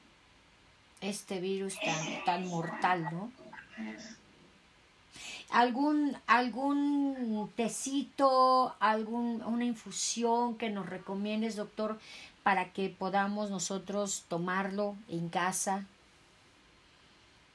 [1.01, 3.33] Este virus tan, tan mortal, ¿no?
[3.79, 4.17] Es-
[5.51, 11.99] algún algún tecito, algún una infusión que nos recomiendes, doctor,
[12.43, 15.87] para que podamos nosotros tomarlo en casa.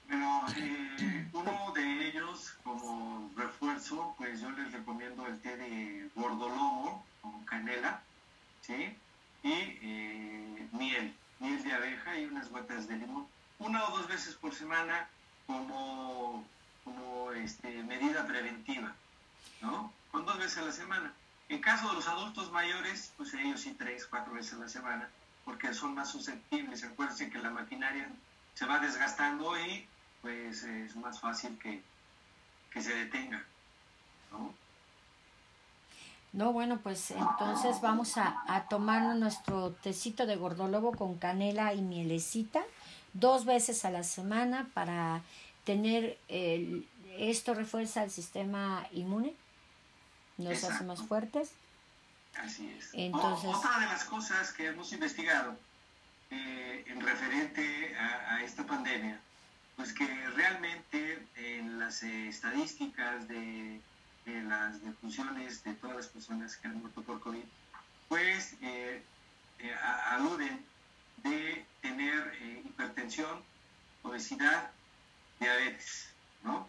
[0.08, 7.04] Bueno, eh, uno de ellos, como refuerzo, pues yo les recomiendo el té de gordolobo
[7.22, 8.02] con canela,
[8.62, 8.96] ¿sí?
[9.44, 13.28] Y eh, miel, miel de abeja y unas gotas de limón.
[13.60, 15.10] Una o dos veces por semana
[15.46, 16.46] como,
[16.84, 18.96] como este, medida preventiva,
[19.62, 19.92] ¿no?
[20.12, 21.14] Con dos veces a la semana.
[21.50, 25.10] En caso de los adultos mayores, pues ellos sí tres, cuatro veces a la semana,
[25.46, 26.84] porque son más susceptibles.
[26.84, 28.10] Acuérdense que la maquinaria
[28.54, 29.88] se va desgastando y
[30.22, 31.82] pues es más fácil que,
[32.72, 33.46] que se detenga,
[34.32, 34.54] ¿no?
[36.34, 41.82] No, bueno, pues entonces vamos a, a tomar nuestro tecito de gordolobo con canela y
[41.82, 42.62] mielecita
[43.14, 45.22] dos veces a la semana para
[45.64, 46.88] tener el,
[47.18, 49.34] esto refuerza el sistema inmune,
[50.38, 50.84] nos hace Exacto.
[50.86, 51.50] más fuertes.
[52.36, 52.90] Así es.
[52.94, 55.58] Entonces- O- otra de las cosas que hemos investigado
[56.30, 59.20] eh, en referente a, a esta pandemia,
[59.76, 63.80] pues que realmente en las eh, estadísticas de,
[64.26, 67.44] de las defunciones de todas las personas que han muerto por COVID,
[68.10, 69.02] pues eh,
[69.60, 70.64] eh, a- aluden
[71.24, 72.34] de tener
[72.66, 73.42] hipertensión,
[74.04, 74.70] obesidad,
[75.40, 76.10] diabetes,
[76.44, 76.68] ¿no?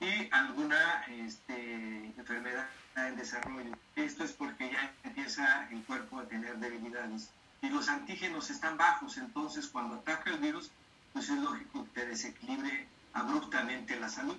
[0.00, 2.66] y alguna este, enfermedad
[3.06, 3.76] en desarrollo.
[3.94, 7.30] Esto es porque ya empieza el cuerpo a tener debilidades
[7.60, 10.70] y los antígenos están bajos, entonces cuando ataca el virus,
[11.12, 14.36] pues es lógico que te desequilibre abruptamente la salud.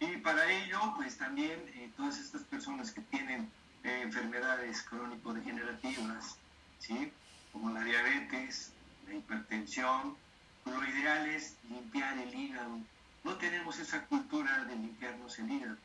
[0.00, 3.50] Y para ello, pues también eh, todas estas personas que tienen
[3.84, 6.36] eh, enfermedades crónico-degenerativas,
[6.80, 7.12] ¿sí?
[7.52, 8.72] como la diabetes,
[9.06, 10.16] la hipertensión,
[10.64, 12.78] lo ideal es limpiar el hígado.
[13.24, 15.76] No tenemos esa cultura de limpiarnos el hígado.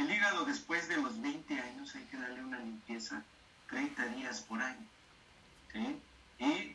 [0.00, 3.22] El hígado después de los 20 años hay que darle una limpieza
[3.68, 4.86] 30 días por año.
[6.38, 6.74] Y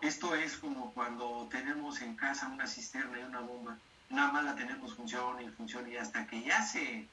[0.00, 3.76] esto es como cuando tenemos en casa una cisterna y una bomba.
[4.10, 7.08] Nada más la tenemos funciona y funciona y hasta que ya se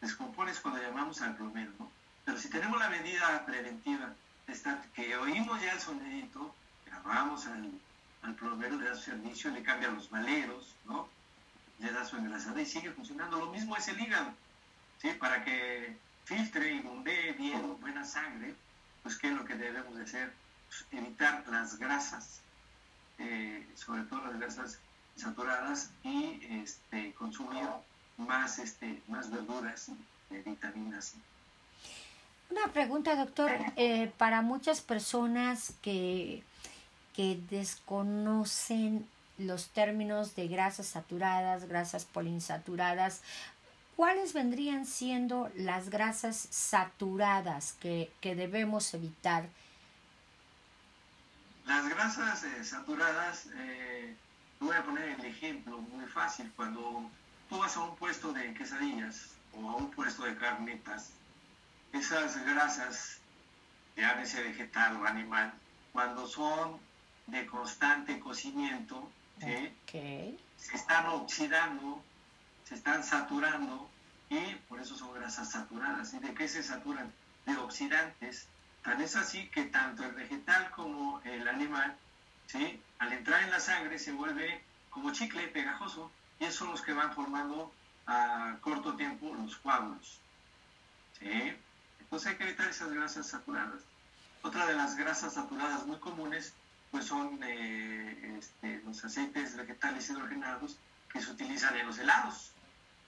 [0.00, 1.72] descompone es cuando llamamos al plomero.
[1.80, 1.90] ¿no?
[2.24, 4.14] Pero si tenemos la medida preventiva,
[4.94, 6.54] que oímos ya el sonidito,
[6.86, 7.68] llamamos al,
[8.22, 11.08] al plomero, le da su servicio, le cambia los valeros, ¿no?
[11.80, 13.40] le da su engrasada y sigue funcionando.
[13.40, 14.32] Lo mismo es el hígado,
[15.12, 18.54] Para que filtre y bombee bien, buena sangre,
[19.02, 20.32] pues ¿qué es lo que debemos de hacer?
[20.68, 22.40] Pues, evitar las grasas,
[23.18, 24.78] eh, sobre todo las grasas
[25.16, 27.66] saturadas y este, consumir
[28.16, 29.90] más, este, más verduras
[30.30, 31.14] de vitaminas.
[32.50, 36.42] Una pregunta, doctor, eh, para muchas personas que,
[37.14, 39.06] que desconocen
[39.38, 43.22] los términos de grasas saturadas, grasas poliinsaturadas,
[43.96, 49.48] ¿cuáles vendrían siendo las grasas saturadas que, que debemos evitar?
[51.66, 54.14] Las grasas eh, saturadas, eh,
[54.60, 56.52] voy a poner el ejemplo muy fácil.
[56.56, 57.08] Cuando
[57.48, 61.10] tú vas a un puesto de quesadillas o a un puesto de carnitas,
[61.92, 63.18] esas grasas,
[63.96, 65.52] llámese vegetal o animal,
[65.92, 66.78] cuando son
[67.28, 69.08] de constante cocimiento,
[69.40, 69.72] ¿sí?
[69.82, 70.38] Ok.
[70.58, 72.02] se están oxidando,
[72.64, 73.88] se están saturando
[74.28, 76.12] y por eso son grasas saturadas.
[76.14, 77.12] ¿Y de qué se saturan?
[77.46, 78.48] De oxidantes.
[78.82, 81.96] Tan es así que tanto el vegetal como el animal,
[82.46, 82.80] ¿sí?
[82.98, 86.92] al entrar en la sangre se vuelve como chicle pegajoso y esos son los que
[86.92, 87.72] van formando
[88.06, 90.20] a corto tiempo los coágulos.
[91.18, 91.56] ¿sí?
[92.00, 93.82] Entonces hay que evitar esas grasas saturadas.
[94.42, 96.52] Otra de las grasas saturadas muy comunes
[96.90, 100.76] pues son eh, este, los aceites vegetales hidrogenados
[101.10, 102.52] que se utilizan en los helados,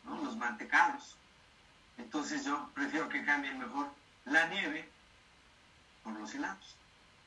[0.07, 0.23] ¿no?
[0.23, 1.17] los mantecados.
[1.99, 3.91] Entonces yo prefiero que cambien mejor
[4.25, 4.89] la nieve
[6.03, 6.77] por los helados.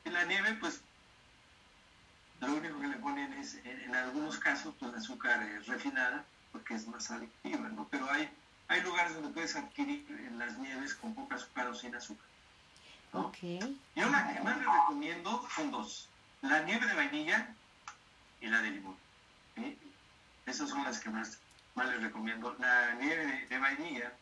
[0.04, 0.80] Y la nieve, pues,
[2.40, 6.86] lo único que le ponen es, en, algunos casos, pues azúcar eh, refinada, porque es
[6.88, 7.86] más adictiva, ¿no?
[7.90, 8.30] Pero hay,
[8.68, 10.06] hay lugares donde puedes adquirir
[10.38, 12.24] las nieves con poca azúcar o sin azúcar.
[13.12, 13.38] Ok.
[13.96, 16.08] Yo la que más le recomiendo son dos.
[16.42, 17.54] La nieve de vainilla
[18.40, 18.96] y la de limón.
[20.46, 21.38] Esas son las que más,
[21.84, 22.54] les recomiendo.
[22.58, 24.12] La nieve de, vainilla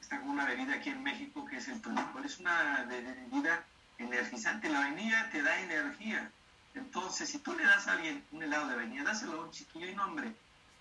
[0.00, 2.24] está con una bebida aquí en México que es el tonicol.
[2.24, 3.64] Es una bebida
[3.98, 4.68] energizante.
[4.68, 6.30] La vainilla te da energía.
[6.74, 9.86] Entonces, si tú le das a alguien un helado de vainilla, dáselo a un chiquillo
[9.86, 10.32] y nombre.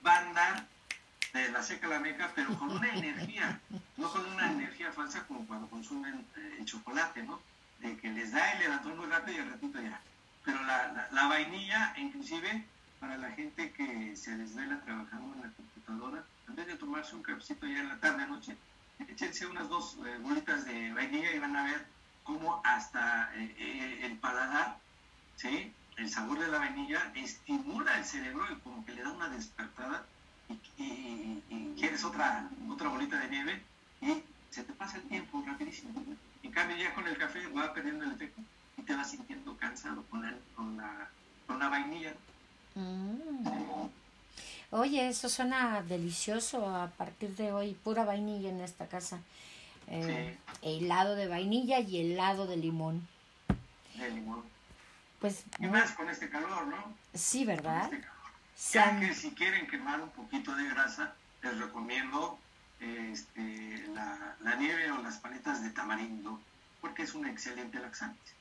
[0.05, 0.67] Va a andar
[1.33, 3.59] de la seca a la meca, pero con una energía,
[3.97, 7.41] no con una energía falsa como cuando consumen eh, el chocolate, ¿no?
[7.79, 9.99] De que les da el levantón muy rápido y al ratito ya.
[10.45, 12.65] Pero la, la, vainilla, inclusive,
[12.99, 15.47] para la gente que se desvela trabajando en la
[15.85, 18.55] computadora, en vez de tomarse un cafecito ya en la tarde, noche,
[19.07, 21.85] échense unas dos eh, bolitas de vainilla y van a ver
[22.23, 24.77] cómo hasta eh, el paladar,
[25.35, 25.73] ¿sí?
[25.97, 30.05] El sabor de la vainilla estimula el cerebro y como que le da una despertada
[30.77, 31.41] y,
[31.77, 33.61] quieres otra, otra bolita de nieve
[34.01, 36.03] y se te pasa el tiempo rapidísimo.
[36.41, 38.41] En cambio ya con el café va perdiendo el efecto
[38.77, 40.23] y te vas sintiendo cansado con,
[40.55, 41.09] con, la,
[41.45, 42.13] con la vainilla.
[42.75, 44.02] Mm.
[44.75, 49.19] Oye, eso suena delicioso a partir de hoy, pura vainilla en esta casa.
[49.87, 53.07] Eh, helado de vainilla y helado de limón.
[53.95, 54.41] De limón.
[55.19, 56.91] Pues, y más con este calor, ¿no?
[57.13, 57.93] Sí, ¿verdad?
[57.93, 58.03] Este
[58.73, 61.13] ya que si quieren quemar un poquito de grasa,
[61.43, 62.39] les recomiendo
[62.79, 66.41] este, la, nieve o las paletas de tamarindo,
[66.81, 68.31] porque es un excelente laxante.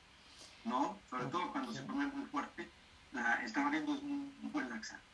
[0.65, 0.99] ¿No?
[1.11, 2.71] Sobre todo cuando se come muy fuerte,
[3.13, 5.12] la, el tamarindo es un, buen laxante.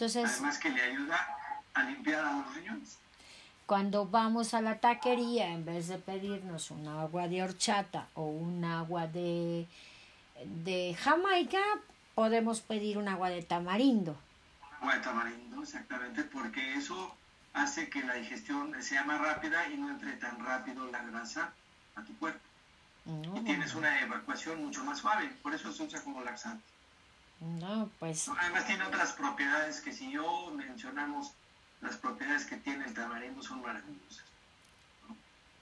[0.00, 1.36] Entonces, Además que le ayuda
[1.74, 2.98] a limpiar a los riñones.
[3.66, 8.64] Cuando vamos a la taquería, en vez de pedirnos un agua de horchata o un
[8.64, 9.68] agua de,
[10.42, 11.60] de Jamaica,
[12.14, 14.16] podemos pedir un agua de tamarindo.
[14.80, 17.14] Agua de tamarindo, exactamente, porque eso
[17.52, 21.52] hace que la digestión sea más rápida y no entre tan rápido la grasa
[21.94, 22.40] a tu cuerpo.
[23.04, 26.64] Y tienes una evacuación mucho más suave, por eso se usa como laxante.
[27.40, 28.28] No, pues.
[28.28, 31.32] Además tiene otras propiedades que si yo mencionamos
[31.80, 34.24] las propiedades que tiene el tamarindo son maravillosas.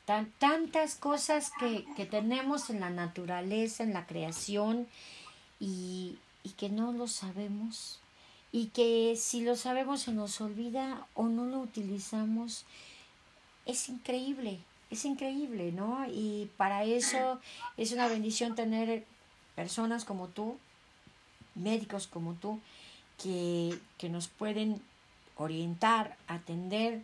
[0.05, 4.89] Tan, tantas cosas que, que tenemos en la naturaleza, en la creación,
[5.61, 8.01] y, y que no lo sabemos
[8.53, 12.65] y que si lo sabemos se nos olvida o no lo utilizamos.
[13.67, 14.61] Es increíble,
[14.91, 16.07] es increíble, ¿no?
[16.09, 17.41] Y para eso
[17.77, 19.05] es una bendición tener
[19.55, 20.59] personas como tú,
[21.59, 22.61] médicos como tú,
[23.23, 24.81] que, que nos pueden
[25.37, 27.01] orientar, atender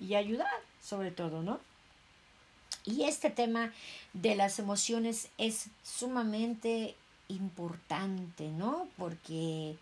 [0.00, 1.60] y ayudar, sobre todo, ¿no?
[2.84, 3.72] Y este tema
[4.12, 6.94] de las emociones es sumamente
[7.28, 8.88] importante, ¿no?
[8.96, 9.76] Porque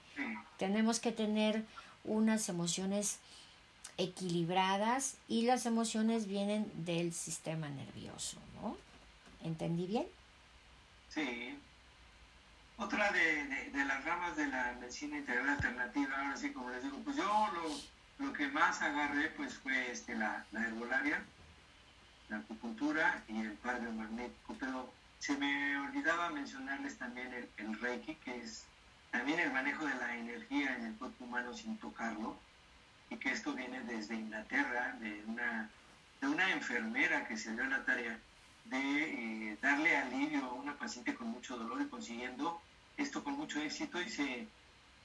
[0.58, 1.64] tenemos que tener
[2.04, 3.18] unas emociones
[3.98, 8.76] equilibradas y las emociones vienen del sistema nervioso, ¿no?
[9.44, 10.06] ¿Entendí bien?
[11.10, 11.56] Sí.
[12.76, 17.16] Otra de, las ramas de la medicina integral alternativa, ahora sí, como les digo, pues
[17.16, 17.50] yo
[18.18, 21.22] lo, que más agarré pues fue este, la, la herbolaria,
[22.28, 28.38] la acupuntura y el cardio magnético, pero se me olvidaba mencionarles también el, Reiki, que
[28.38, 28.64] es
[29.12, 32.36] también el manejo de la energía en el cuerpo humano sin tocarlo,
[33.08, 35.70] y que esto viene desde Inglaterra, de una,
[36.20, 38.18] de una enfermera que se dio la tarea
[38.64, 42.60] de eh, darle alivio a una paciente con mucho dolor y consiguiendo
[42.96, 44.46] esto con mucho éxito y se,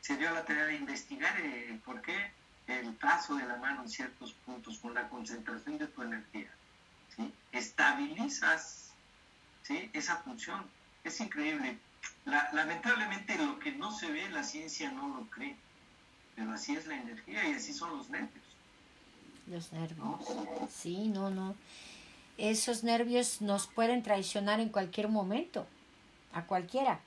[0.02, 2.32] se dio a la tarea de investigar el por qué
[2.68, 6.52] el paso de la mano en ciertos puntos con la concentración de tu energía.
[7.16, 7.34] ¿sí?
[7.52, 8.90] Estabilizas
[9.94, 10.66] esa función.
[11.04, 11.78] Es increíble.
[12.26, 15.56] lamentablemente lo que no se ve, la ciencia no lo cree.
[16.36, 18.46] Pero así es la energía y así son los nervios.
[19.48, 20.20] Los nervios.
[20.72, 21.56] Sí, no, no.
[22.40, 25.66] Esos nervios nos pueden traicionar en cualquier momento.
[26.34, 27.02] A cualquiera.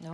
[0.00, 0.12] ¿no?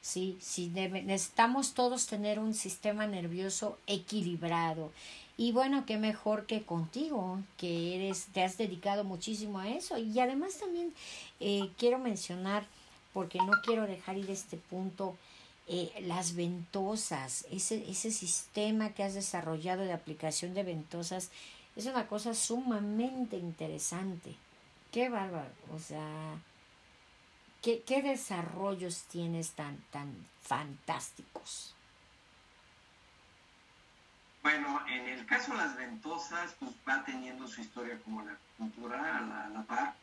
[0.00, 0.36] ¿sí?
[0.40, 4.92] Si necesitamos todos tener un sistema nervioso equilibrado.
[5.36, 9.98] Y bueno, qué mejor que contigo, que eres, te has dedicado muchísimo a eso.
[9.98, 10.92] Y además también
[11.40, 12.66] eh, quiero mencionar,
[13.12, 15.16] porque no quiero dejar ir este punto,
[15.66, 21.30] eh, las ventosas, ese, ese sistema que has desarrollado de aplicación de ventosas,
[21.76, 24.36] es una cosa sumamente interesante.
[24.92, 26.38] Qué bárbaro, o sea,
[27.62, 31.74] qué, qué desarrollos tienes tan, tan fantásticos.
[34.44, 39.16] Bueno, en el caso de las ventosas, pues va teniendo su historia como la cultura
[39.16, 39.94] a la, par.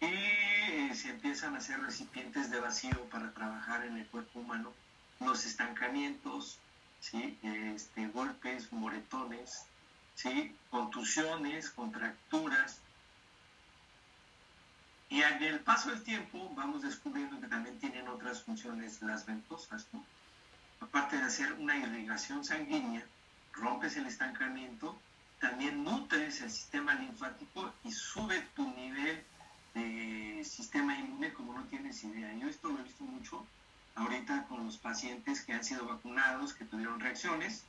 [0.00, 4.72] Y eh, se empiezan a hacer recipientes de vacío para trabajar en el cuerpo humano.
[5.20, 6.58] Los estancamientos,
[6.98, 7.38] ¿sí?
[7.42, 9.64] este, golpes, moretones,
[10.14, 10.54] ¿sí?
[10.70, 12.78] contusiones, contracturas.
[15.08, 19.86] Y en el paso del tiempo vamos descubriendo que también tienen otras funciones las ventosas.
[19.92, 20.04] ¿no?
[20.80, 23.04] Aparte de hacer una irrigación sanguínea,
[23.52, 24.98] rompes el estancamiento,
[25.38, 29.22] también nutres el sistema linfático y sube tu nivel
[29.74, 32.32] de sistema inmune como no tienes idea.
[32.34, 33.46] Yo esto lo he visto mucho
[33.94, 37.64] ahorita con los pacientes que han sido vacunados, que tuvieron reacciones,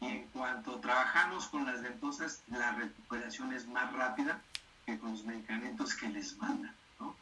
[0.00, 4.40] en cuanto trabajamos con las ventosas, la recuperación es más rápida
[4.86, 6.74] que con los medicamentos que les mandan.
[7.00, 7.14] ¿no?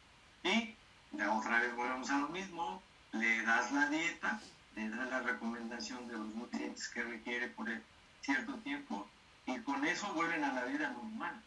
[0.43, 0.75] Y
[1.29, 2.81] otra vez volvemos a lo mismo,
[3.11, 4.41] le das la dieta,
[4.75, 7.81] le das la recomendación de los nutrientes que requiere por el
[8.21, 9.07] cierto tiempo
[9.45, 11.41] y con eso vuelven a la vida normal.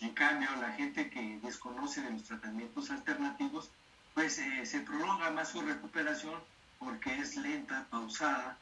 [0.00, 3.70] En cambio, la gente que desconoce de los tratamientos alternativos,
[4.14, 6.40] pues eh, se prolonga más su recuperación
[6.78, 8.58] porque es lenta, pausada,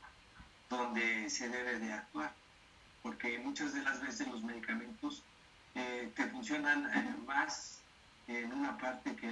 [0.71, 2.33] donde se debe de actuar.
[3.03, 5.23] Porque muchas de las veces los medicamentos
[5.75, 7.81] eh, te funcionan eh, más
[8.29, 9.29] en una parte que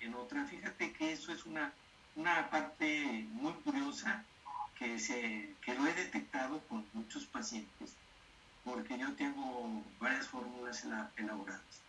[0.00, 0.44] en otra.
[0.44, 1.72] Fíjate que eso es una,
[2.14, 4.24] una parte muy curiosa
[4.78, 7.94] que, se, que lo he detectado con muchos pacientes,
[8.64, 10.84] porque yo tengo varias fórmulas
[11.16, 11.82] elaboradas.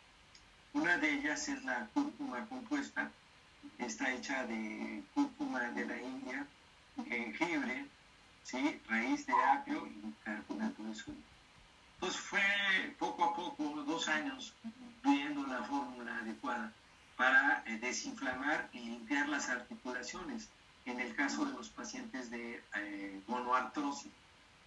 [0.74, 3.12] Una de ellas es la cúrcuma compuesta,
[3.78, 6.48] está hecha de cúrcuma de la India,
[7.08, 7.86] jengibre,
[8.44, 8.82] ¿sí?
[8.88, 11.18] raíz de apio y carbonato de sodio.
[11.96, 14.54] Entonces fue poco a poco, dos años,
[15.04, 16.74] viendo la fórmula adecuada
[17.16, 20.50] para eh, desinflamar y limpiar las articulaciones
[20.86, 24.12] en el caso de los pacientes de eh, monoartrosis.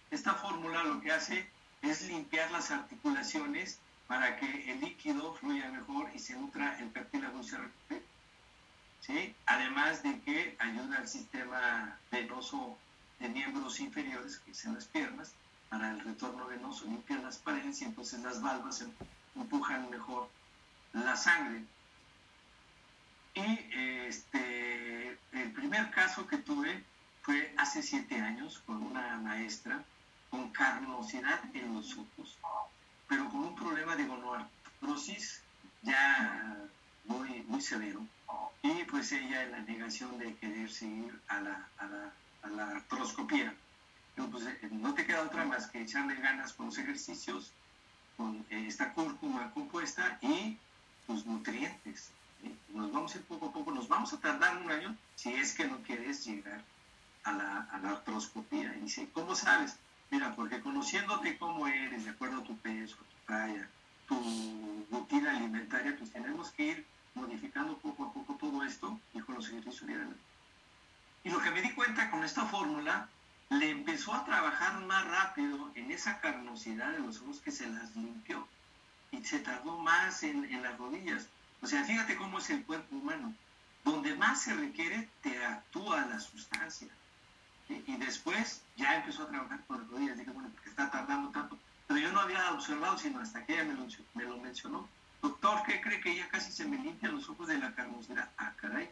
[0.09, 1.47] Esta fórmula lo que hace
[1.81, 7.41] es limpiar las articulaciones para que el líquido fluya mejor y se nutra el cartílago
[7.41, 8.03] y se recupere.
[9.01, 9.35] ¿Sí?
[9.45, 12.77] Además de que ayuda al sistema venoso
[13.19, 15.33] de miembros inferiores, que son las piernas,
[15.69, 18.91] para el retorno venoso, limpian las paredes y entonces las valvas em,
[19.35, 20.29] empujan mejor
[20.93, 21.63] la sangre.
[23.35, 23.69] Y
[24.07, 26.83] este, el primer caso que tuve
[27.21, 29.83] fue hace siete años con una maestra
[30.29, 32.37] con carnosidad en los ojos,
[33.07, 35.41] pero con un problema de gonoartrosis
[35.81, 36.67] ya
[37.05, 38.05] muy, muy severo.
[38.61, 41.69] Y pues ella en la negación de querer seguir a la,
[42.49, 43.53] la artroscopía.
[44.15, 47.51] Pues, eh, no te queda otra más que echarle ganas con los ejercicios,
[48.15, 50.57] con eh, esta cúrcuma compuesta y
[51.05, 52.11] tus nutrientes
[52.73, 55.53] nos vamos a ir poco a poco, nos vamos a tardar un año si es
[55.53, 56.63] que no quieres llegar
[57.23, 58.75] a la, a artroscopía.
[58.77, 59.77] Y dice, ¿cómo sabes?
[60.11, 63.67] Mira, porque conociéndote cómo eres, de acuerdo a tu peso, tu talla,
[64.07, 69.35] tu rutina alimentaria, pues tenemos que ir modificando poco a poco todo esto y con
[69.35, 69.81] los ejercicios
[71.27, 73.09] Y lo que me di cuenta con esta fórmula,
[73.49, 77.93] le empezó a trabajar más rápido en esa carnosidad de los ojos que se las
[77.97, 78.47] limpió
[79.11, 81.27] y se tardó más en, las rodillas.
[81.61, 83.33] O sea, fíjate cómo es el cuerpo humano.
[83.83, 86.87] Donde más se requiere, te actúa la sustancia.
[87.67, 90.17] Y después ya empezó a trabajar con las rodillas.
[90.17, 91.59] Dije, bueno, porque está tardando tanto.
[91.87, 94.87] Pero yo no había observado, sino hasta que ella me lo, me lo mencionó.
[95.21, 98.29] Doctor, ¿qué cree que ya casi se me limpian los ojos de la carnosidad?
[98.37, 98.89] Ah, caray.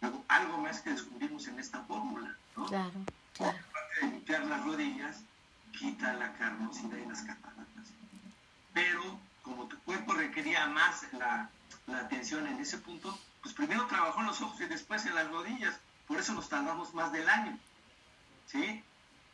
[0.00, 2.66] Luego, algo más que descubrimos en esta fórmula, ¿no?
[2.66, 2.92] Claro,
[3.34, 3.58] claro.
[3.70, 5.16] Aparte de limpiar las rodillas,
[5.72, 7.86] quita la carnosidad y las cataratas.
[8.72, 11.48] Pero como tu cuerpo requería más la,
[11.86, 15.30] la atención en ese punto, pues primero trabajó en los ojos y después en las
[15.30, 15.78] rodillas.
[16.06, 17.58] Por eso nos tardamos más del año.
[18.46, 18.82] ¿Sí?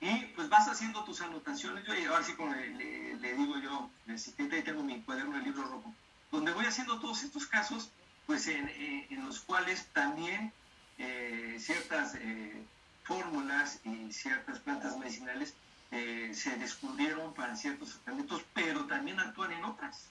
[0.03, 1.85] Y pues vas haciendo tus anotaciones.
[1.87, 5.63] Yo ahora sí como le, le, digo yo, necesito, ahí tengo mi cuaderno, el libro
[5.63, 5.95] rojo,
[6.33, 7.91] donde voy haciendo todos estos casos,
[8.27, 10.53] pues en, en, los cuales también
[10.99, 12.63] eh, ciertas eh,
[13.05, 15.55] fórmulas y ciertas plantas medicinales
[15.91, 20.07] eh, se descubrieron para ciertos tratamientos, pero también actúan en otras.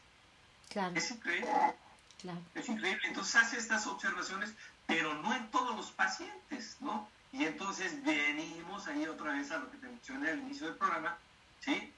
[0.69, 0.95] Claro.
[0.95, 1.49] Es increíble.
[2.53, 3.01] Es increíble.
[3.07, 4.53] Entonces hace estas observaciones,
[4.85, 7.07] pero no en todos los pacientes, ¿no?
[7.33, 11.17] Y entonces venimos ahí otra vez a lo que te mencioné al inicio del programa,
[11.61, 11.91] ¿sí?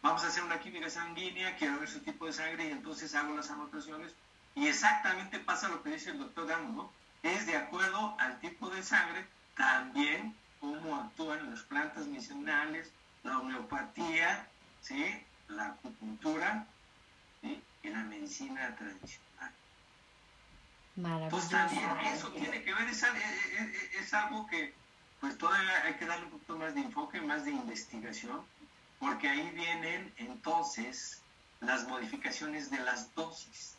[0.00, 3.34] Vamos a hacer una química sanguínea, quiero ver su tipo de sangre y entonces hago
[3.34, 4.12] las anotaciones.
[4.56, 6.92] Y exactamente pasa lo que dice el doctor Damo, ¿no?
[7.22, 12.90] Es de acuerdo al tipo de sangre, también cómo actúan las plantas medicinales,
[13.22, 14.48] la homeopatía,
[14.80, 15.04] ¿sí?
[15.48, 16.66] la acupuntura
[17.42, 17.62] ¿sí?
[17.82, 19.52] y la medicina tradicional.
[21.30, 21.84] Pues también
[22.14, 23.04] eso tiene que ver, es,
[24.00, 24.72] es, algo que
[25.20, 28.42] pues todavía hay que darle un poquito más de enfoque, más de investigación,
[28.98, 31.20] porque ahí vienen entonces
[31.60, 33.75] las modificaciones de las dosis.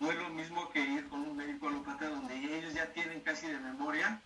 [0.00, 3.46] No es lo mismo que ir con un médico alópata donde ellos ya tienen casi
[3.46, 4.20] de memoria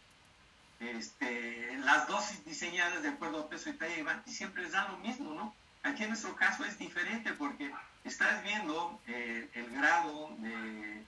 [0.80, 4.98] este, las dosis diseñadas de acuerdo a peso y talla y, siempre les da lo
[4.98, 5.54] mismo, ¿no?
[5.82, 7.72] Aquí en nuestro caso es diferente porque
[8.04, 11.04] estás viendo eh, el grado de,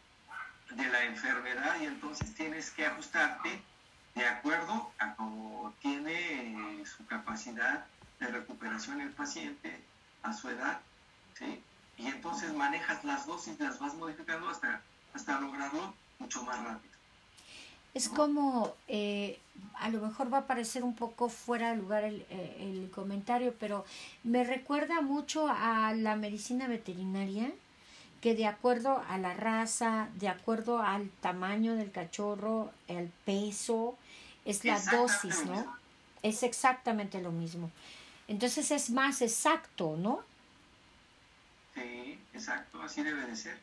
[0.71, 3.63] de, la enfermedad y entonces tienes que ajustarte
[4.15, 7.87] de acuerdo a cómo tiene su capacidad
[8.21, 9.81] de recuperación el paciente,
[10.23, 10.81] a su edad.
[11.99, 14.83] Y entonces manejas las dosis, las vas modificando hasta,
[15.15, 16.95] hasta lograrlo mucho más rápido.
[17.95, 19.39] Es como, eh,
[19.79, 23.55] a lo mejor va a parecer un poco fuera de lugar el, eh, el, comentario,
[23.59, 23.87] pero
[24.23, 27.51] me recuerda mucho a la medicina veterinaria,
[28.21, 33.97] que de acuerdo a la raza, de acuerdo al tamaño del cachorro, el peso,
[34.45, 35.67] es la dosis, ¿no?
[36.23, 37.71] Es exactamente lo mismo.
[38.29, 40.21] Entonces es más exacto, ¿no?
[41.77, 43.59] Sí, exacto, así debe de ser.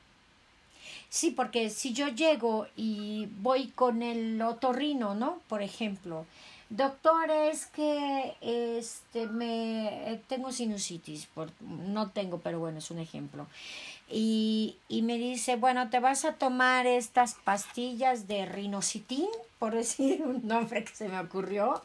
[1.09, 5.39] Sí, porque si yo llego y voy con el otorrino, ¿no?
[5.47, 6.25] Por ejemplo,
[6.69, 12.99] doctor, es que este, me, eh, tengo sinusitis, por, no tengo, pero bueno, es un
[12.99, 13.47] ejemplo.
[14.09, 19.29] Y, y me dice, bueno, te vas a tomar estas pastillas de rinocitín,
[19.59, 21.81] por decir un nombre que se me ocurrió,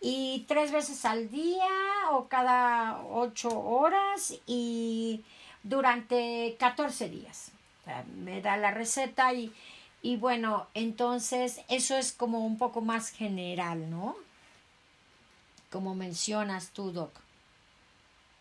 [0.00, 1.68] y tres veces al día
[2.12, 5.24] o cada ocho horas y
[5.68, 7.52] durante 14 días
[8.22, 9.52] me da la receta y,
[10.02, 14.16] y bueno, entonces eso es como un poco más general, ¿no?
[15.70, 17.12] Como mencionas tú, Doc.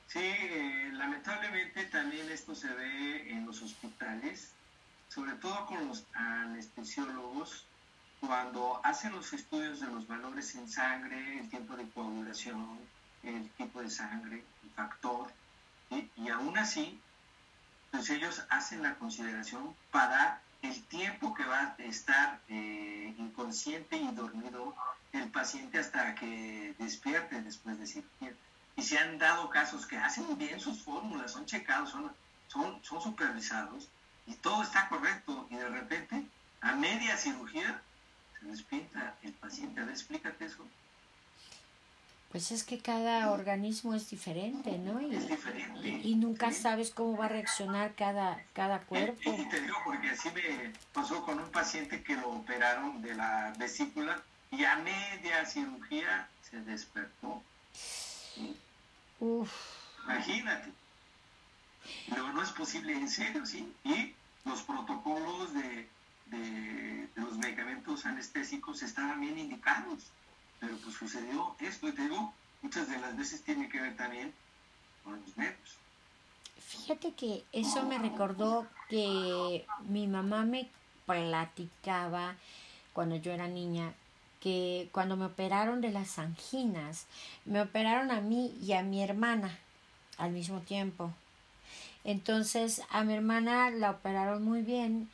[0.08, 4.52] Sí, eh, lamentablemente también esto se ve en los hospitales,
[5.10, 7.66] sobre todo con los anestesiólogos,
[8.22, 12.80] cuando hacen los estudios de los valores en sangre, el tiempo de coagulación,
[13.24, 15.28] el tipo de sangre, el factor,
[16.16, 17.00] y aún así
[17.92, 24.12] pues ellos hacen la consideración para el tiempo que va a estar eh, inconsciente y
[24.12, 24.76] dormido
[25.14, 28.34] el paciente hasta que despierte después de cirugía.
[28.76, 32.12] Y se han dado casos que hacen bien sus fórmulas, son checados, son,
[32.48, 33.88] son, son supervisados
[34.26, 36.24] y todo está correcto y de repente
[36.62, 37.82] a media cirugía
[38.40, 39.82] se despierta el paciente.
[39.82, 40.66] A ver, explícate eso.
[42.32, 45.00] Pues es que cada organismo es diferente, ¿no?
[45.00, 45.88] Y, es diferente.
[45.88, 49.34] Y, nunca sabes cómo va a reaccionar cada, cada cuerpo.
[49.34, 53.54] Y, te digo porque así me pasó con un paciente que lo operaron de la
[53.58, 54.22] vesícula
[54.52, 57.42] y a media cirugía se despertó.
[59.20, 59.52] Uf.
[60.04, 60.72] Imagínate.
[62.10, 63.72] Pero no es posible, en serio, ¿sí?
[63.86, 64.14] Y
[64.44, 65.88] los protocolos de,
[66.26, 70.12] de los medicamentos anestésicos estaban bien indicados
[70.60, 74.34] pero pues sucedió esto y te digo, muchas de las veces tiene que ver también
[75.04, 75.78] con los nervios.
[76.60, 80.70] Fíjate que eso me recordó que mi mamá me
[81.06, 82.36] platicaba
[82.94, 83.94] cuando yo era niña
[84.40, 87.06] que cuando me operaron de las anginas,
[87.46, 89.58] me operaron a mí y a mi hermana
[90.18, 91.12] al mismo tiempo.
[92.04, 95.10] Entonces a mi hermana la operaron muy bien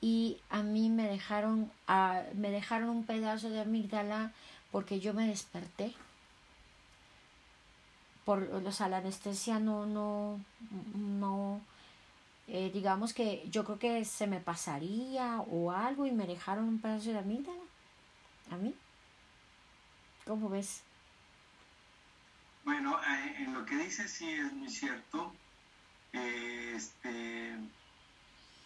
[0.00, 4.32] y a mí me dejaron, a, me dejaron un pedazo de amígdala
[4.72, 5.94] porque yo me desperté.
[8.24, 10.40] Por, o sea, la anestesia no, no,
[10.94, 11.60] no,
[12.48, 16.80] eh, digamos que yo creo que se me pasaría o algo y me dejaron un
[16.80, 17.62] pedazo de amígdala.
[18.50, 18.74] ¿A mí?
[20.26, 20.82] ¿Cómo ves?
[22.64, 25.32] Bueno, eh, en lo que dices sí es muy cierto.
[26.12, 27.56] este,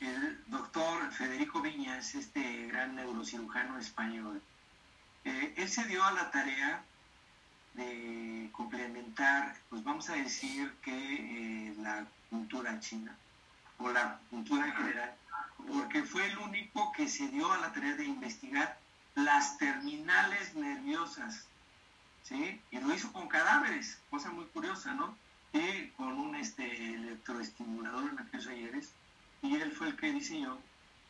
[0.01, 4.43] el doctor Federico Viñas, este gran neurocirujano español,
[5.27, 6.83] él se dio a la tarea
[7.75, 13.15] de complementar, pues vamos a decir que eh, la cultura china
[13.79, 15.15] o la cultura en general,
[15.69, 18.79] porque fue el único que se dio a la tarea de investigar
[19.15, 21.47] las terminales nerviosas,
[22.23, 22.61] ¿sí?
[22.71, 25.17] Y lo hizo con cadáveres, cosa muy curiosa, ¿no?
[25.53, 28.93] Y con un este, electroestimulador en aquellos ayeres,
[29.43, 30.59] y él fue el que diseñó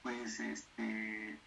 [0.02, 1.38] pues este,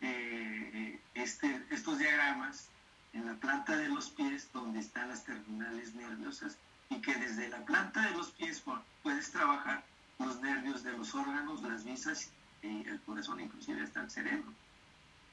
[0.00, 2.68] eh, este, estos diagramas
[3.12, 6.56] en la planta de los pies donde están las terminales nerviosas
[6.90, 8.62] y que desde la planta de los pies
[9.02, 9.82] puedes trabajar
[10.18, 12.30] los nervios de los órganos, las visas
[12.62, 14.52] y el corazón, inclusive hasta el cerebro,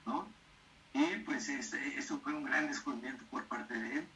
[0.05, 0.27] ¿no?
[0.93, 4.07] Y pues eso fue un gran descubrimiento por parte de él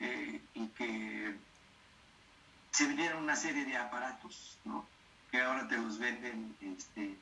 [0.00, 1.36] eh, y que
[2.72, 4.84] se vinieron una serie de aparatos, ¿no?
[5.30, 7.16] Que ahora te los venden este,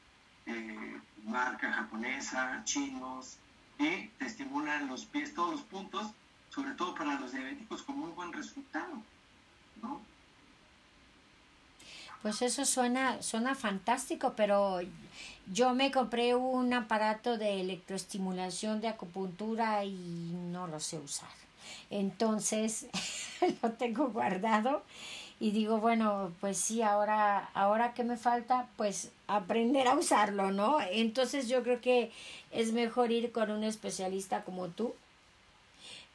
[0.47, 3.37] eh, marca japonesa, chinos,
[3.79, 6.07] y te estimulan los pies, todos los puntos,
[6.51, 9.03] sobre todo para los diabéticos, con muy buen resultado,
[9.83, 10.01] ¿no?
[12.23, 14.81] Pues eso suena, suena fantástico, pero
[15.53, 21.29] yo me compré un aparato de electroestimulación de acupuntura y no lo sé usar.
[21.91, 22.87] Entonces
[23.63, 24.85] lo tengo guardado
[25.43, 30.79] y digo, bueno, pues sí, ahora, ahora que me falta, pues aprender a usarlo, ¿no?
[30.81, 32.13] Entonces yo creo que
[32.53, 34.95] es mejor ir con un especialista como tú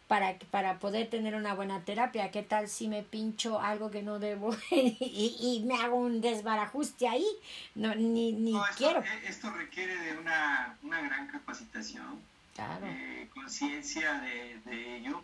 [0.08, 2.32] para, para poder tener una buena terapia.
[2.32, 7.28] ¿Qué tal si me pincho algo que no debo y, me hago un desbarajuste ahí?
[7.76, 9.02] No, ni, ni esto, quiero.
[9.02, 12.22] Eh, esto requiere de una, una gran capacitación,
[12.56, 12.88] claro.
[12.88, 15.22] Eh, conciencia de, de, ello,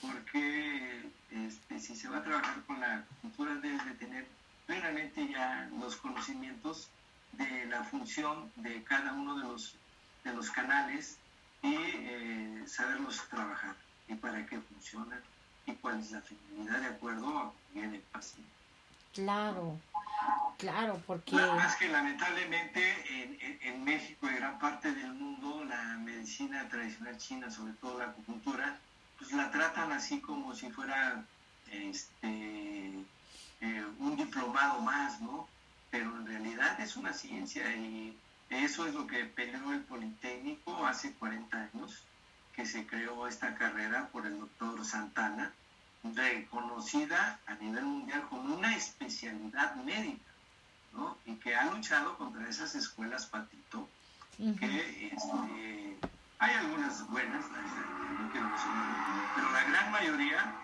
[0.00, 1.02] porque
[1.34, 4.26] este, si se va a trabajar con la cultura debes de tener
[4.66, 6.88] plenamente ya los conocimientos
[7.32, 9.74] de la función de cada uno de los,
[10.22, 11.18] de los canales
[11.62, 13.74] y eh, saberlos trabajar
[14.08, 15.20] y para qué funcionan
[15.66, 18.50] y cuál es la finalidad de acuerdo a bien el paciente.
[19.12, 19.78] Claro,
[20.58, 21.34] claro, porque...
[21.34, 22.82] Más que lamentablemente
[23.22, 28.06] en, en, México y gran parte del mundo la medicina tradicional china, sobre todo la
[28.06, 28.78] acupuntura,
[29.24, 31.24] pues la tratan así como si fuera
[31.70, 32.92] este,
[33.60, 35.48] eh, un diplomado más, ¿no?
[35.90, 38.14] Pero en realidad es una ciencia y
[38.50, 42.02] eso es lo que peleó el Politécnico hace 40 años
[42.54, 45.52] que se creó esta carrera por el doctor Santana,
[46.02, 50.30] reconocida a nivel mundial como una especialidad médica,
[50.92, 51.16] ¿no?
[51.24, 53.88] Y que ha luchado contra esas escuelas patito,
[54.36, 55.96] que este,
[56.38, 57.46] hay algunas buenas,
[58.40, 60.54] pero la gran mayoría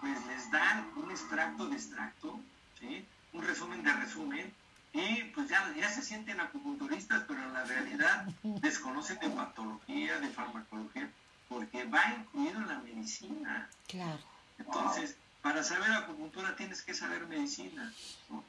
[0.00, 2.40] pues les dan un extracto de extracto,
[2.78, 3.06] ¿sí?
[3.32, 4.54] un resumen de resumen,
[4.92, 10.28] y pues ya, ya se sienten acupunturistas, pero en la realidad desconocen de patología, de
[10.30, 11.08] farmacología,
[11.48, 13.68] porque va incluido en la medicina.
[13.86, 14.18] Claro.
[14.58, 17.92] Entonces, para saber acupuntura tienes que saber medicina.
[18.28, 18.42] ¿no?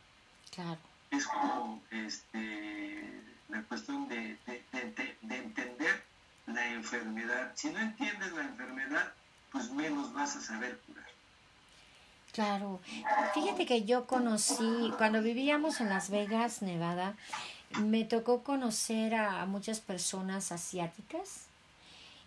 [0.49, 0.80] Claro.
[1.11, 6.01] Es como este, la cuestión de, de, entender
[6.53, 7.52] la enfermedad.
[7.56, 9.14] Si no entiendes la enfermedad,
[9.52, 11.06] pues menos vas a saber curar.
[12.32, 12.80] Claro.
[13.34, 17.15] Fíjate que yo conocí, cuando vivíamos en Las Vegas, Nevada,
[17.80, 21.48] me tocó conocer a muchas personas asiáticas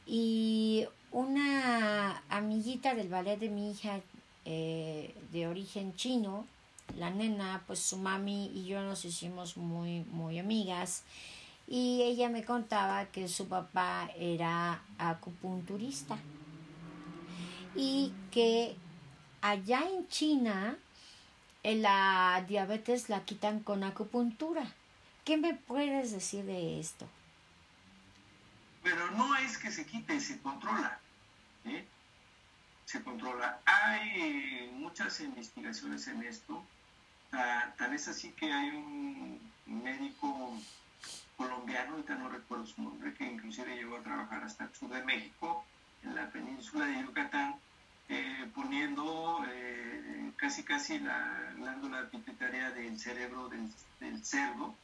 [0.06, 4.00] y una amiguita del ballet de mi hija
[4.44, 6.46] eh, de origen chino,
[6.98, 11.02] la nena, pues su mami y yo nos hicimos muy, muy amigas.
[11.66, 16.18] Y ella me contaba que su papá era acupunturista
[17.74, 18.76] y que
[19.40, 20.76] allá en China
[21.62, 24.64] eh, la diabetes la quitan con acupuntura.
[25.24, 27.08] ¿Qué me puedes decir de esto?
[28.82, 31.00] Pero no es que se quite, se controla.
[32.84, 33.58] Se controla.
[33.64, 36.62] Hay muchas investigaciones en esto.
[37.30, 40.52] Tal es así que hay un médico
[41.36, 45.04] colombiano, ahorita no recuerdo su nombre, que inclusive llegó a trabajar hasta el sur de
[45.04, 45.64] México,
[46.02, 47.56] en la península de Yucatán,
[48.08, 54.74] eh, poniendo eh, casi casi la glándula pituitaria del cerebro del, cerdo,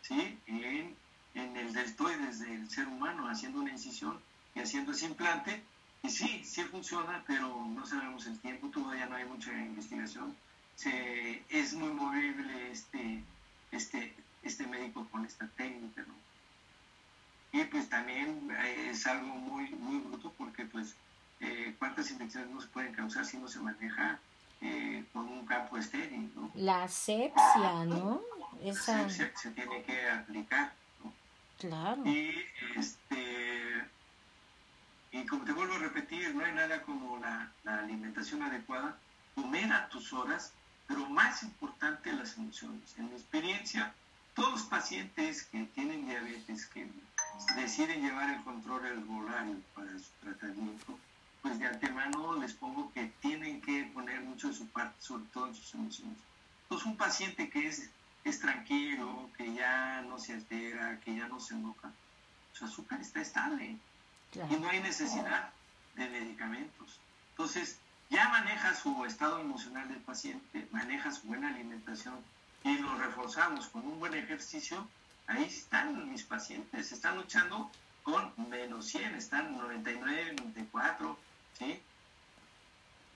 [0.00, 0.38] ¿sí?
[0.46, 0.96] En
[1.34, 4.18] en el deltoides del ser humano, haciendo una incisión
[4.54, 5.62] y haciendo ese implante.
[6.02, 10.36] Y sí, sí funciona, pero no sabemos el tiempo, todavía no hay mucha investigación.
[10.74, 13.22] Se, es muy movible este,
[13.70, 16.14] este, este médico con esta técnica, ¿no?
[17.52, 20.94] Y pues también eh, es algo muy, muy bruto porque pues
[21.40, 24.18] eh, cuántas infecciones no se pueden causar si no se maneja
[24.60, 26.50] eh, con un campo estéril, ¿no?
[26.54, 28.22] La asepsia, ¿no?
[28.62, 28.98] Esa...
[28.98, 30.72] La asepsia se tiene que aplicar.
[32.04, 32.34] Y,
[32.76, 33.84] este,
[35.12, 38.98] y como te vuelvo a repetir, no hay nada como la, alimentación adecuada,
[39.36, 40.52] comer a tus horas,
[40.88, 42.98] pero más importante las emociones.
[42.98, 43.94] En mi experiencia,
[44.34, 46.88] todos los pacientes que tienen diabetes, que
[47.56, 50.98] deciden llevar el control herbolario para su tratamiento,
[51.42, 55.48] pues de antemano les pongo que tienen que poner mucho de su parte, sobre todo
[55.48, 56.18] en sus emociones.
[56.64, 57.90] Entonces, un paciente que es
[58.24, 61.90] es tranquilo, que ya no se altera, que ya no se enoja,
[62.52, 63.76] su azúcar está estable
[64.34, 65.50] y no hay necesidad
[65.96, 67.00] de medicamentos.
[67.30, 67.78] Entonces,
[68.10, 72.14] ya maneja su estado emocional del paciente, maneja su buena alimentación
[72.64, 74.86] y lo reforzamos con un buen ejercicio,
[75.26, 77.70] ahí están mis pacientes, están luchando
[78.02, 81.18] con menos 100, están 99, 94,
[81.58, 81.80] ¿sí?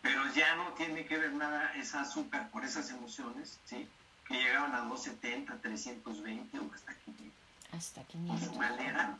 [0.03, 3.89] Pero ya no tiene que ver nada esa azúcar por esas emociones, ¿sí?
[4.27, 7.35] Que llegaban a 270, 320 o hasta 500.
[7.73, 8.41] Hasta 500.
[8.41, 9.19] Por su manera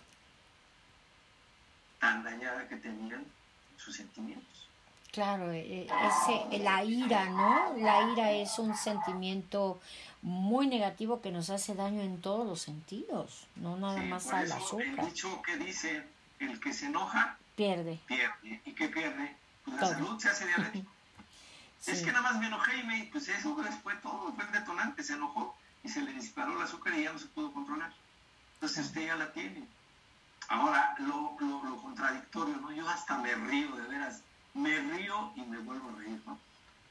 [1.99, 3.25] tan dañada que tenían
[3.77, 4.69] sus sentimientos.
[5.17, 7.75] Claro, eh, ese, la ira, ¿no?
[7.79, 9.81] La ira es un sentimiento
[10.27, 14.85] muy negativo que nos hace daño en todos los sentidos, no nada más al azúcar.
[14.85, 16.05] El dicho que dice,
[16.41, 18.01] el que se enoja, pierde.
[18.09, 18.61] Pierde.
[18.65, 19.37] ¿Y qué pierde?
[19.65, 20.91] Pues la salud se hace diabético.
[21.87, 25.05] Es que nada más me enojé y me, pues eso fue todo, fue el detonante,
[25.05, 27.93] se enojó y se le disparó el azúcar y ya no se pudo controlar.
[28.55, 29.63] Entonces usted ya la tiene.
[30.49, 32.73] Ahora, lo, lo, lo contradictorio, ¿no?
[32.73, 34.23] Yo hasta me río, de veras,
[34.55, 36.37] me río y me vuelvo a reír, ¿no?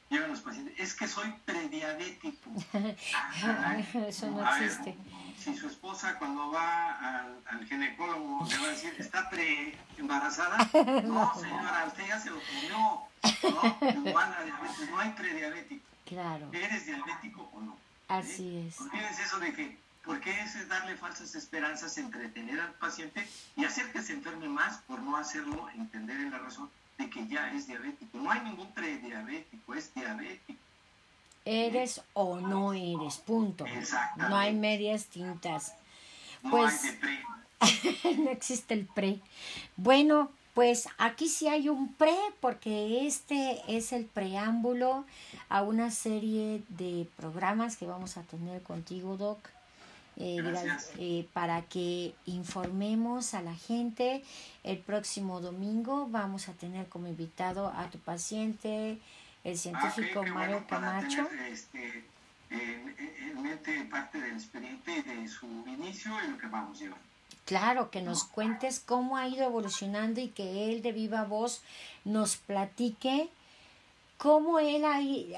[0.10, 2.52] Llegan los pacientes, es que soy prediabético.
[4.08, 4.96] Eso no existe.
[5.38, 10.58] si su esposa cuando va al, al, ginecólogo le va a decir, ¿está pre-embarazada?
[11.04, 13.02] No, señora, usted ya se lo comió.
[13.44, 15.86] No, igual diabetes, no hay prediabético.
[16.06, 16.50] Claro.
[16.54, 17.78] ¿Eres diabético o no?
[18.08, 18.80] Así es.
[18.80, 24.04] Olvídense eso de que, porque es darle falsas esperanzas, entretener al paciente y hacer que
[24.04, 28.18] se enferme más por no hacerlo entender en la razón de que ya es diabético.
[28.18, 30.60] No hay ningún prediabético, es diabético.
[31.46, 33.66] Eres o no eres, punto.
[34.18, 35.76] No hay medias tintas.
[36.50, 36.82] Pues,
[37.62, 39.20] no no existe el pre.
[39.78, 45.06] Bueno, pues aquí sí hay un pre porque este es el preámbulo
[45.50, 49.55] a una serie de programas que vamos a tener contigo, Doc.
[50.18, 50.42] Eh,
[50.98, 54.24] eh, para que informemos a la gente.
[54.64, 58.98] El próximo domingo vamos a tener como invitado a tu paciente,
[59.44, 61.28] el científico ah, Mario Camacho.
[61.52, 62.06] este,
[62.50, 67.00] en, mente parte del expediente de su inicio y lo que vamos llevar.
[67.44, 71.62] Claro, que nos cuentes cómo ha ido evolucionando y que él de viva voz
[72.06, 73.30] nos platique
[74.26, 74.84] cómo él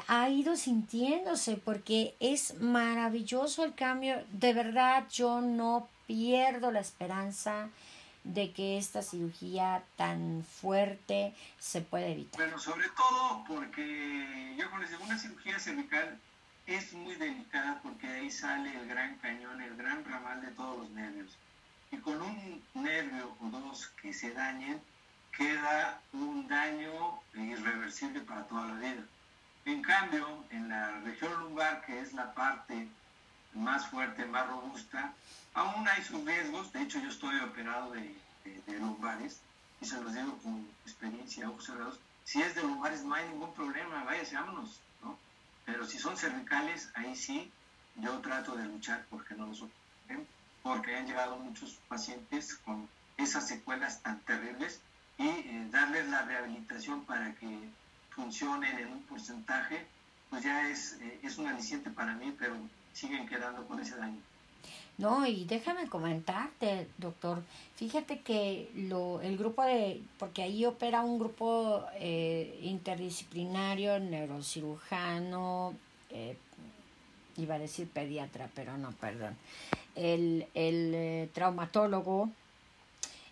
[0.07, 4.23] ha, ido sintiéndose, porque es maravilloso el cambio.
[4.31, 7.67] De verdad, yo no pierdo la esperanza
[8.23, 12.39] de que esta cirugía tan fuerte se pueda evitar.
[12.39, 16.17] Bueno, sobre todo porque yo con una cirugía cervical
[16.65, 20.89] es muy delicada porque ahí sale el gran cañón, el gran ramal de todos los
[20.91, 21.35] nervios.
[21.91, 24.79] Y con un nervio o dos que se dañen,
[25.37, 29.03] queda un daño irreversible para toda la vida.
[29.65, 32.87] En cambio, en la región lumbar, que es la parte
[33.53, 35.13] más fuerte, más robusta,
[35.53, 36.73] aún hay sus riesgos.
[36.73, 38.15] De hecho, yo estoy operado de,
[38.79, 39.39] lumbares
[39.79, 41.99] y se los digo con experiencia, ojos.
[42.23, 45.17] Si es de lumbares no hay ningún problema, váyase, vámonos, ¿no?
[45.65, 47.51] Pero si son cervicales, ahí sí,
[47.95, 50.27] yo trato de luchar porque no los operen,
[50.63, 54.81] porque han llegado muchos pacientes con esas secuelas tan terribles
[55.17, 57.47] y eh, darles la rehabilitación para que
[58.11, 59.85] funcionen en un porcentaje,
[60.29, 62.55] pues ya es, eh, es un aliciente para mí, pero
[62.93, 64.19] siguen quedando con ese daño.
[64.97, 67.43] No, y déjame comentarte, doctor,
[67.75, 75.75] fíjate que lo, el grupo de, porque ahí opera un grupo eh, interdisciplinario, neurocirujano,
[77.37, 79.37] iba a decir pediatra, pero no, perdón,
[79.95, 82.31] el, el traumatólogo,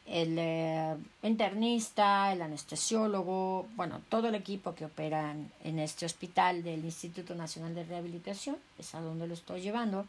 [0.05, 6.85] el eh, internista, el anestesiólogo, bueno, todo el equipo que opera en, este hospital del
[6.85, 10.05] Instituto Nacional de Rehabilitación, es a donde lo estoy llevando.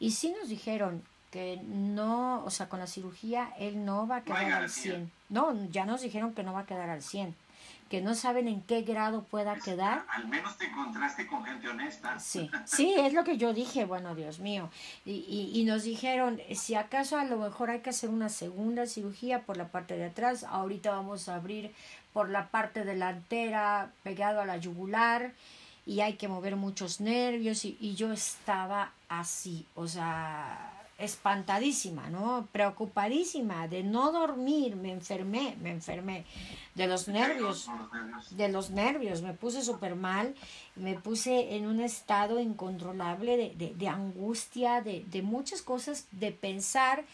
[0.00, 4.24] Y sí nos dijeron que no, o sea, con la cirugía él no va a
[4.24, 5.10] quedar al 100.
[5.28, 7.34] No, ya nos dijeron que no va a quedar al 100
[7.88, 10.04] que no saben en qué grado pueda quedar.
[10.08, 12.18] Al menos te encontraste con gente honesta.
[12.18, 14.70] Sí, sí, es lo que yo dije, bueno, Dios mío.
[15.04, 19.42] Y, y, nos dijeron, si acaso a lo mejor hay que hacer una segunda cirugía
[19.42, 21.72] por la parte de atrás, ahorita vamos a abrir
[22.12, 25.32] por la parte delantera, pegado a la yugular,
[25.84, 32.48] y hay que mover muchos nervios, y, y yo estaba así, o sea, espantadísima, ¿no?
[32.52, 36.24] Preocupadísima de no dormir, me enfermé, me enfermé
[36.74, 37.68] de los nervios,
[38.30, 40.34] de los nervios, me puse súper mal,
[40.74, 47.04] me puse en un estado incontrolable de, de, angustia, de, de, muchas cosas, de pensar,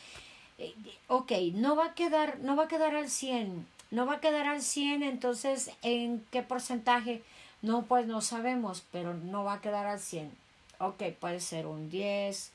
[0.59, 0.75] eh,
[1.09, 4.47] ok, no va a quedar, no va a quedar al 100, no va a quedar
[4.47, 7.23] al 100, entonces, ¿en qué porcentaje?
[7.63, 10.43] No, pues no sabemos, pero no va a quedar al 100
[10.83, 12.51] ok, puede ser un 10,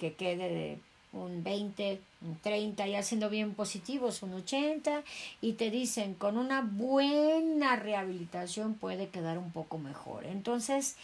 [0.00, 0.78] que quede de
[1.12, 5.02] un 20, un 30, ya siendo bien positivos, un 80,
[5.40, 10.24] y te dicen con una buena rehabilitación puede quedar un poco mejor.
[10.24, 10.96] Entonces,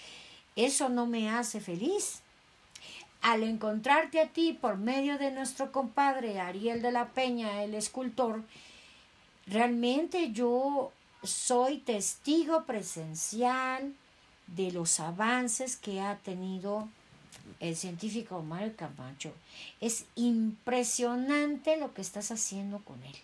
[0.57, 2.23] eso no me hace feliz.
[3.21, 8.43] Al encontrarte a ti por medio de nuestro compadre Ariel de la Peña, el escultor,
[9.47, 10.93] realmente yo
[11.23, 13.93] soy testigo presencial
[14.47, 16.89] de los avances que ha tenido
[17.61, 19.33] el científico Mario Camacho.
[19.81, 23.15] Es impresionante lo que estás haciendo con él.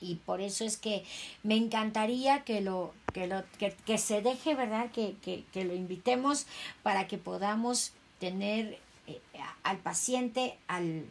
[0.00, 1.04] Y por eso es que
[1.42, 4.90] me encantaría que lo, que lo, que, se deje, ¿verdad?
[4.90, 6.46] Que, que, lo invitemos
[6.82, 9.20] para que podamos tener eh,
[9.62, 11.04] al paciente, al,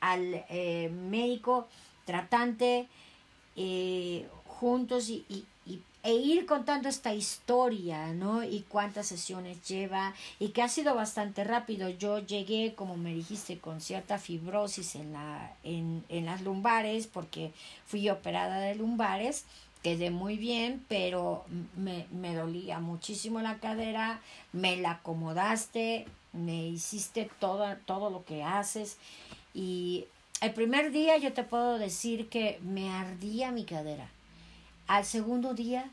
[0.00, 1.68] al eh, médico
[2.04, 2.86] tratante
[3.56, 5.46] eh, juntos y,
[6.04, 8.44] e ir contando esta historia, ¿no?
[8.44, 11.88] Y cuántas sesiones lleva y que ha sido bastante rápido.
[11.88, 17.52] Yo llegué, como me dijiste, con cierta fibrosis en, la, en, en las lumbares porque
[17.86, 19.46] fui operada de lumbares.
[19.82, 24.20] Quedé muy bien, pero me, me dolía muchísimo la cadera,
[24.52, 28.98] me la acomodaste, me hiciste todo, todo lo que haces
[29.54, 30.04] y
[30.42, 34.10] el primer día yo te puedo decir que me ardía mi cadera
[34.86, 35.90] al segundo día,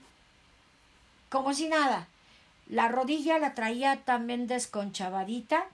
[1.29, 2.07] como si nada.
[2.67, 5.65] La rodilla la traía también desconchavadita.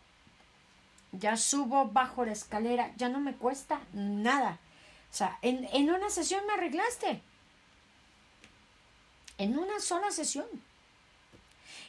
[1.11, 4.60] Ya subo bajo la escalera, ya no me cuesta nada.
[5.11, 7.22] O sea, en, en una sesión me arreglaste.
[9.38, 10.45] En una sola sesión.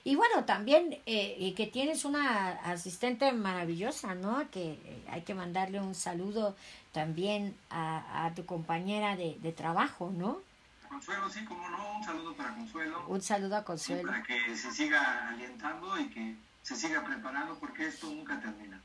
[0.04, 4.48] Y bueno, también eh, que tienes una asistente maravillosa, ¿no?
[4.50, 6.56] Que eh, hay que mandarle un saludo
[6.92, 10.40] también a, a tu compañera de, de trabajo, ¿no?
[10.88, 13.04] Consuelo, sí, como no, un saludo para Consuelo.
[13.06, 14.08] Un saludo a Consuelo.
[14.08, 18.80] para que se siga alientando y que se siga preparando porque esto nunca termina.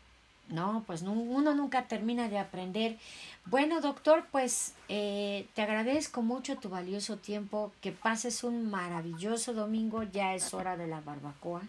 [0.50, 2.98] No, pues uno nunca termina de aprender.
[3.46, 10.04] Bueno, doctor, pues eh, te agradezco mucho tu valioso tiempo, que pases un maravilloso domingo,
[10.04, 11.62] ya es hora de la barbacoa.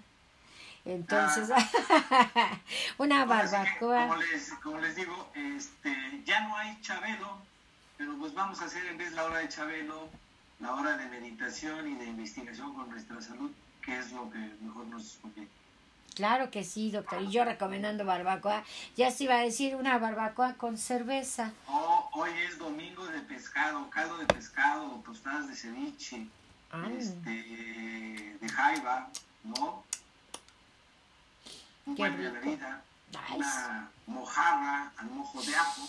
[0.84, 2.60] Entonces, ah.
[2.98, 4.08] una barbacoa.
[4.08, 7.38] como, les, como les digo, este, ya no hay Chabelo,
[7.96, 10.10] pero pues vamos a hacer en vez la hora de Chabelo,
[10.64, 13.50] la hora de meditación y de investigación con nuestra salud,
[13.82, 15.50] que es lo que mejor nos conviene.
[16.14, 17.20] Claro que sí, doctor.
[17.20, 18.64] Y yo recomendando barbacoa.
[18.96, 21.52] Ya se iba a decir una barbacoa con cerveza.
[21.68, 26.26] Oh, hoy es domingo de pescado, caldo de pescado, tostadas de ceviche,
[26.72, 26.88] ah.
[26.96, 29.10] este, de jaiba,
[29.42, 29.84] ¿no?
[31.84, 32.82] Un buen de bebida,
[33.34, 35.82] una mojarra al mojo de ajo,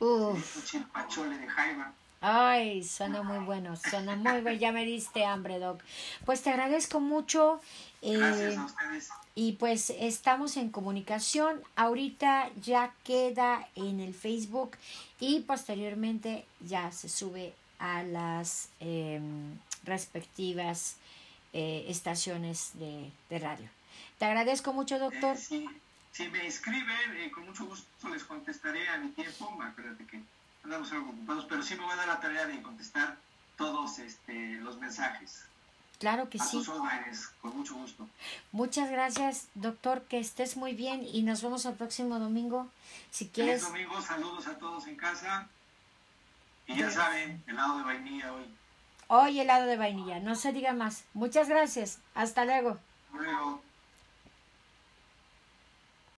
[0.00, 1.94] un chilpachole de jaiba.
[2.20, 4.58] Ay, suena muy bueno, suena muy bueno.
[4.58, 5.82] Ya me diste hambre, Doc.
[6.24, 7.60] Pues te agradezco mucho.
[8.02, 9.10] Eh, a ustedes.
[9.34, 11.62] Y pues estamos en comunicación.
[11.76, 14.72] Ahorita ya queda en el Facebook
[15.20, 20.96] y posteriormente ya se sube a las em, respectivas
[21.52, 23.68] eh, estaciones de, radio.
[24.18, 25.36] Te agradezco mucho, doctor.
[25.36, 25.68] Eh,
[26.10, 29.56] si, me escriben, con mucho gusto les contestaré a mi tiempo.
[29.62, 30.20] Acuérdate que
[30.68, 33.16] andamos algo ocupados, pero sí me voy a dar la tarea de contestar
[33.56, 35.44] todos este, los mensajes.
[35.98, 36.58] Claro que a sí.
[36.58, 38.06] Sus órdenes, con mucho gusto.
[38.52, 42.68] Muchas gracias, doctor, que estés muy bien y nos vemos el próximo domingo.
[43.10, 43.62] Si quieres.
[43.62, 45.48] El domingo, saludos a todos en casa.
[46.66, 48.44] Y ya saben, helado de vainilla hoy.
[49.08, 51.04] Hoy helado de vainilla, no se diga más.
[51.14, 51.98] Muchas gracias.
[52.14, 52.78] Hasta luego.
[53.10, 53.62] Hasta luego.